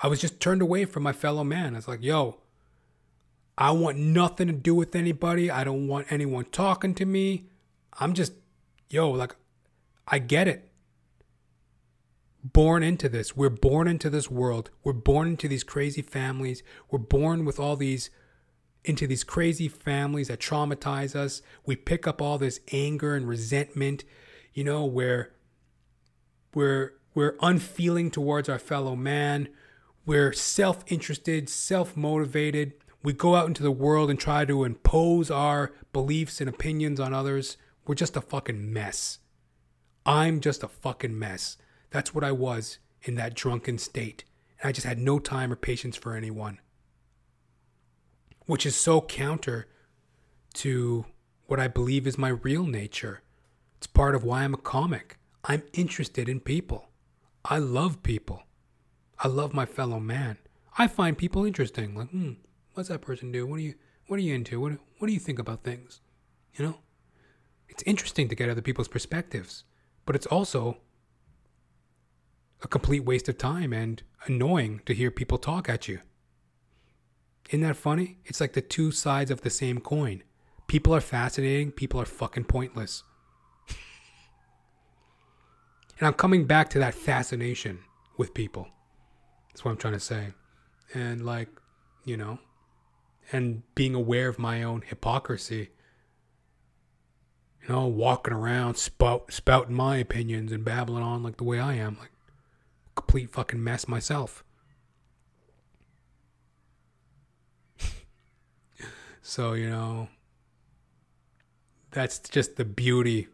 I 0.00 0.06
was 0.06 0.20
just 0.20 0.40
turned 0.40 0.62
away 0.62 0.84
from 0.84 1.02
my 1.02 1.12
fellow 1.12 1.44
man. 1.44 1.74
I 1.74 1.78
was 1.78 1.88
like, 1.88 2.02
yo, 2.02 2.38
I 3.56 3.72
want 3.72 3.98
nothing 3.98 4.46
to 4.46 4.52
do 4.52 4.74
with 4.74 4.94
anybody. 4.94 5.50
I 5.50 5.64
don't 5.64 5.88
want 5.88 6.10
anyone 6.10 6.44
talking 6.46 6.94
to 6.94 7.04
me. 7.04 7.46
I'm 7.98 8.14
just, 8.14 8.32
yo, 8.88 9.10
like, 9.10 9.34
I 10.06 10.18
get 10.18 10.46
it 10.46 10.68
born 12.42 12.82
into 12.82 13.08
this. 13.08 13.36
We're 13.36 13.50
born 13.50 13.88
into 13.88 14.10
this 14.10 14.30
world. 14.30 14.70
We're 14.84 14.92
born 14.92 15.28
into 15.28 15.48
these 15.48 15.64
crazy 15.64 16.02
families. 16.02 16.62
We're 16.90 16.98
born 16.98 17.44
with 17.44 17.58
all 17.58 17.76
these 17.76 18.10
into 18.84 19.06
these 19.06 19.24
crazy 19.24 19.68
families 19.68 20.28
that 20.28 20.38
traumatize 20.38 21.14
us. 21.14 21.42
We 21.66 21.76
pick 21.76 22.06
up 22.06 22.22
all 22.22 22.38
this 22.38 22.60
anger 22.72 23.14
and 23.14 23.28
resentment, 23.28 24.04
you 24.54 24.64
know, 24.64 24.84
where 24.84 25.32
we're 26.54 26.94
we're 27.14 27.36
unfeeling 27.40 28.10
towards 28.10 28.48
our 28.48 28.58
fellow 28.58 28.94
man. 28.94 29.48
We're 30.08 30.32
self-interested, 30.32 31.50
self-motivated. 31.50 32.72
We 33.02 33.12
go 33.12 33.34
out 33.34 33.46
into 33.46 33.62
the 33.62 33.70
world 33.70 34.08
and 34.08 34.18
try 34.18 34.46
to 34.46 34.64
impose 34.64 35.30
our 35.30 35.74
beliefs 35.92 36.40
and 36.40 36.48
opinions 36.48 36.98
on 36.98 37.12
others. 37.12 37.58
We're 37.86 37.94
just 37.94 38.16
a 38.16 38.22
fucking 38.22 38.72
mess. 38.72 39.18
I'm 40.06 40.40
just 40.40 40.62
a 40.62 40.68
fucking 40.68 41.18
mess. 41.18 41.58
That's 41.90 42.14
what 42.14 42.24
I 42.24 42.32
was 42.32 42.78
in 43.02 43.16
that 43.16 43.34
drunken 43.34 43.76
state. 43.76 44.24
And 44.62 44.70
I 44.70 44.72
just 44.72 44.86
had 44.86 44.98
no 44.98 45.18
time 45.18 45.52
or 45.52 45.56
patience 45.56 45.98
for 45.98 46.14
anyone. 46.14 46.58
which 48.48 48.64
is 48.64 48.74
so 48.74 49.02
counter 49.02 49.68
to 50.54 51.04
what 51.46 51.60
I 51.60 51.68
believe 51.68 52.06
is 52.06 52.16
my 52.16 52.30
real 52.30 52.64
nature. 52.64 53.20
It's 53.76 53.86
part 53.86 54.14
of 54.14 54.24
why 54.24 54.42
I'm 54.42 54.54
a 54.54 54.58
comic. 54.58 55.18
I'm 55.44 55.62
interested 55.74 56.28
in 56.30 56.40
people. 56.40 56.88
I 57.44 57.58
love 57.58 58.02
people. 58.02 58.44
I 59.20 59.28
love 59.28 59.52
my 59.52 59.66
fellow 59.66 59.98
man. 59.98 60.38
I 60.76 60.86
find 60.86 61.18
people 61.18 61.44
interesting. 61.44 61.94
Like, 61.94 62.10
hmm, 62.10 62.32
what's 62.74 62.88
that 62.88 63.00
person 63.00 63.32
do? 63.32 63.46
What 63.46 63.56
are 63.56 63.62
you 63.62 63.74
what 64.06 64.18
are 64.18 64.22
you 64.22 64.34
into? 64.34 64.60
What 64.60 64.72
what 64.98 65.08
do 65.08 65.12
you 65.12 65.20
think 65.20 65.38
about 65.38 65.64
things? 65.64 66.00
You 66.54 66.64
know? 66.64 66.78
It's 67.68 67.82
interesting 67.84 68.28
to 68.28 68.34
get 68.34 68.48
other 68.48 68.62
people's 68.62 68.88
perspectives, 68.88 69.64
but 70.06 70.16
it's 70.16 70.26
also 70.26 70.78
a 72.62 72.68
complete 72.68 73.04
waste 73.04 73.28
of 73.28 73.38
time 73.38 73.72
and 73.72 74.02
annoying 74.26 74.80
to 74.86 74.94
hear 74.94 75.10
people 75.10 75.38
talk 75.38 75.68
at 75.68 75.86
you. 75.86 76.00
Isn't 77.50 77.62
that 77.62 77.76
funny? 77.76 78.18
It's 78.24 78.40
like 78.40 78.52
the 78.52 78.60
two 78.60 78.90
sides 78.90 79.30
of 79.30 79.42
the 79.42 79.50
same 79.50 79.80
coin. 79.80 80.22
People 80.66 80.94
are 80.94 81.00
fascinating, 81.00 81.72
people 81.72 82.00
are 82.00 82.04
fucking 82.04 82.44
pointless. 82.44 83.04
and 85.98 86.06
I'm 86.06 86.14
coming 86.14 86.46
back 86.46 86.68
to 86.70 86.78
that 86.78 86.94
fascination 86.94 87.80
with 88.16 88.34
people. 88.34 88.68
That's 89.58 89.64
what 89.64 89.72
I'm 89.72 89.76
trying 89.78 89.94
to 89.94 90.00
say. 90.00 90.34
And 90.94 91.26
like, 91.26 91.48
you 92.04 92.16
know, 92.16 92.38
and 93.32 93.64
being 93.74 93.92
aware 93.92 94.28
of 94.28 94.38
my 94.38 94.62
own 94.62 94.82
hypocrisy. 94.86 95.70
You 97.62 97.68
know, 97.68 97.86
walking 97.88 98.32
around 98.32 98.76
spout, 98.76 99.32
spouting 99.32 99.74
my 99.74 99.96
opinions 99.96 100.52
and 100.52 100.64
babbling 100.64 101.02
on 101.02 101.24
like 101.24 101.38
the 101.38 101.44
way 101.44 101.58
I 101.58 101.74
am, 101.74 101.96
like 101.98 102.12
complete 102.94 103.32
fucking 103.32 103.64
mess 103.64 103.88
myself. 103.88 104.44
so, 109.20 109.54
you 109.54 109.68
know, 109.68 110.06
that's 111.90 112.20
just 112.20 112.54
the 112.54 112.64
beauty 112.64 113.26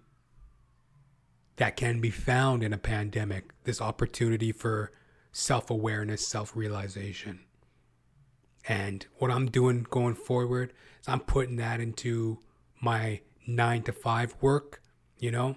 that 1.57 1.77
can 1.77 2.01
be 2.01 2.09
found 2.09 2.63
in 2.63 2.73
a 2.73 2.79
pandemic 2.79 3.53
this 3.65 3.83
opportunity 3.83 4.53
for 4.53 4.91
self 5.35 5.69
awareness, 5.69 6.27
self 6.27 6.57
realization. 6.57 7.41
And 8.67 9.05
what 9.19 9.31
I'm 9.31 9.51
doing 9.51 9.87
going 9.91 10.15
forward 10.15 10.73
is 11.03 11.09
I'm 11.09 11.21
putting 11.21 11.57
that 11.57 11.81
into 11.81 12.39
my 12.81 13.21
nine 13.47 13.83
to 13.83 13.93
five 13.93 14.35
work, 14.41 14.81
you 15.19 15.31
know, 15.31 15.57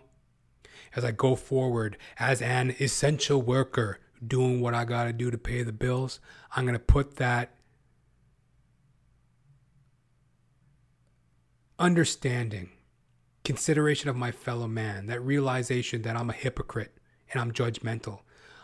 as 0.95 1.05
I 1.05 1.11
go 1.11 1.35
forward 1.35 1.97
as 2.19 2.41
an 2.41 2.75
essential 2.81 3.41
worker 3.41 3.99
doing 4.25 4.59
what 4.59 4.73
I 4.73 4.83
got 4.83 5.05
to 5.05 5.13
do 5.13 5.31
to 5.31 5.37
pay 5.37 5.63
the 5.63 5.71
bills. 5.71 6.19
I'm 6.55 6.65
going 6.65 6.73
to 6.73 6.79
put 6.79 7.17
that 7.17 7.53
understanding, 11.79 12.71
consideration 13.45 14.09
of 14.09 14.15
my 14.15 14.31
fellow 14.31 14.67
man, 14.67 15.05
that 15.05 15.21
realization 15.21 16.01
that 16.01 16.17
I'm 16.17 16.31
a 16.31 16.33
hypocrite 16.33 16.97
and 17.31 17.39
I'm 17.39 17.51
judgmental. 17.51 18.21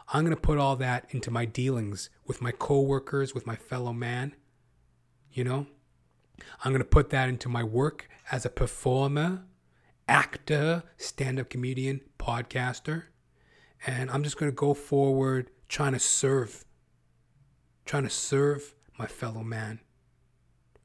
I'm 0.09 0.23
going 0.23 0.35
to 0.35 0.41
put 0.41 0.57
all 0.57 0.75
that 0.77 1.05
into 1.09 1.31
my 1.31 1.45
dealings 1.45 2.09
with 2.25 2.41
my 2.41 2.51
coworkers, 2.51 3.33
with 3.33 3.47
my 3.47 3.55
fellow 3.55 3.93
man. 3.93 4.35
You 5.31 5.43
know, 5.43 5.67
I'm 6.63 6.71
going 6.71 6.81
to 6.81 6.87
put 6.87 7.09
that 7.11 7.29
into 7.29 7.49
my 7.49 7.63
work 7.63 8.09
as 8.31 8.45
a 8.45 8.49
performer, 8.49 9.43
actor, 10.07 10.83
stand 10.97 11.39
up 11.39 11.49
comedian, 11.49 12.01
podcaster. 12.19 13.03
And 13.85 14.09
I'm 14.11 14.23
just 14.23 14.37
going 14.37 14.51
to 14.51 14.55
go 14.55 14.73
forward 14.73 15.49
trying 15.67 15.93
to 15.93 15.99
serve, 15.99 16.65
trying 17.85 18.03
to 18.03 18.09
serve 18.09 18.75
my 18.97 19.07
fellow 19.07 19.43
man, 19.43 19.79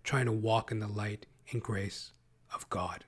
trying 0.02 0.26
to 0.26 0.32
walk 0.32 0.72
in 0.72 0.80
the 0.80 0.88
light 0.88 1.26
and 1.50 1.62
grace 1.62 2.12
of 2.54 2.68
God. 2.70 3.04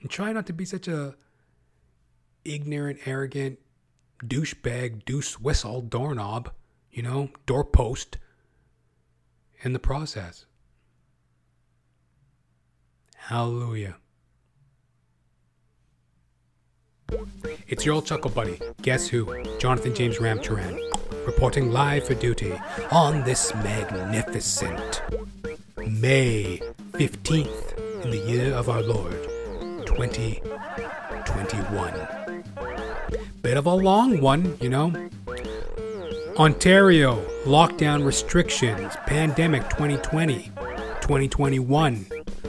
And 0.00 0.10
try 0.10 0.32
not 0.32 0.46
to 0.46 0.52
be 0.52 0.64
such 0.64 0.86
a 0.86 1.16
ignorant, 2.46 3.00
arrogant 3.06 3.58
douchebag, 4.24 5.04
deuce 5.04 5.38
whistle, 5.40 5.82
doorknob, 5.82 6.50
you 6.90 7.02
know, 7.02 7.30
doorpost 7.46 8.18
in 9.62 9.72
the 9.72 9.78
process. 9.78 10.44
Hallelujah. 13.16 13.96
It's 17.68 17.84
your 17.84 17.96
old 17.96 18.06
chuckle 18.06 18.30
buddy. 18.30 18.58
Guess 18.82 19.08
who? 19.08 19.42
Jonathan 19.58 19.92
James 19.94 20.18
Ramcharan, 20.18 20.78
reporting 21.26 21.72
live 21.72 22.06
for 22.06 22.14
duty 22.14 22.52
on 22.90 23.24
this 23.24 23.52
magnificent 23.56 25.02
May 25.76 26.60
15th 26.92 28.04
in 28.04 28.10
the 28.10 28.18
year 28.18 28.54
of 28.54 28.68
our 28.68 28.82
Lord 28.82 29.20
2021. 29.86 32.15
Bit 33.46 33.58
of 33.58 33.66
a 33.66 33.74
long 33.74 34.20
one, 34.20 34.58
you 34.60 34.68
know. 34.68 34.92
Ontario, 36.36 37.24
lockdown 37.44 38.04
restrictions, 38.04 38.92
pandemic 39.06 39.62
2020, 39.70 40.50
2021, 41.00 42.06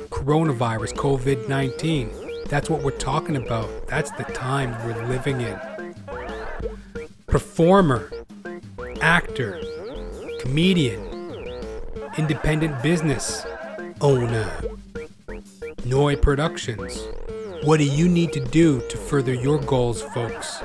coronavirus, 0.09 0.93
COVID 0.93 1.47
19. 1.47 2.09
That's 2.47 2.67
what 2.67 2.81
we're 2.81 2.97
talking 2.97 3.35
about. 3.35 3.69
That's 3.87 4.09
the 4.09 4.23
time 4.23 4.71
we're 4.87 5.05
living 5.05 5.41
in. 5.41 5.59
Performer, 7.27 8.11
actor, 8.99 9.61
comedian, 10.39 10.99
independent 12.17 12.81
business 12.81 13.45
owner, 14.01 14.51
Noi 15.85 16.15
Productions. 16.15 17.07
What 17.65 17.77
do 17.77 17.83
you 17.83 18.09
need 18.09 18.33
to 18.33 18.39
do 18.39 18.81
to 18.89 18.97
further 18.97 19.33
your 19.35 19.59
goals, 19.59 20.01
folks? 20.01 20.63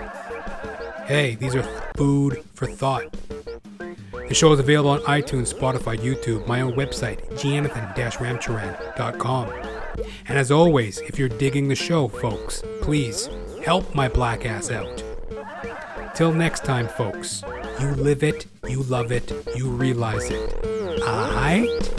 Hey, 1.12 1.34
these 1.34 1.55
are 1.55 1.62
food 1.94 2.43
for 2.55 2.66
thought. 2.66 3.14
The 4.28 4.32
show 4.32 4.51
is 4.55 4.60
available 4.60 4.89
on 4.89 5.01
iTunes, 5.01 5.52
Spotify, 5.52 5.98
YouTube, 5.98 6.47
my 6.47 6.62
own 6.62 6.72
website, 6.72 7.39
jonathan-ramcharan.com. 7.39 9.52
And 10.26 10.39
as 10.39 10.51
always, 10.51 11.01
if 11.01 11.18
you're 11.18 11.28
digging 11.28 11.68
the 11.68 11.74
show, 11.74 12.09
folks, 12.09 12.62
please 12.80 13.28
help 13.62 13.94
my 13.94 14.09
black 14.09 14.47
ass 14.47 14.70
out. 14.70 15.05
Till 16.14 16.32
next 16.32 16.64
time, 16.64 16.89
folks, 16.89 17.44
you 17.78 17.89
live 17.89 18.22
it, 18.22 18.47
you 18.66 18.82
love 18.84 19.12
it, 19.12 19.30
you 19.55 19.68
realize 19.68 20.30
it. 20.30 20.62
Aight? 21.02 21.90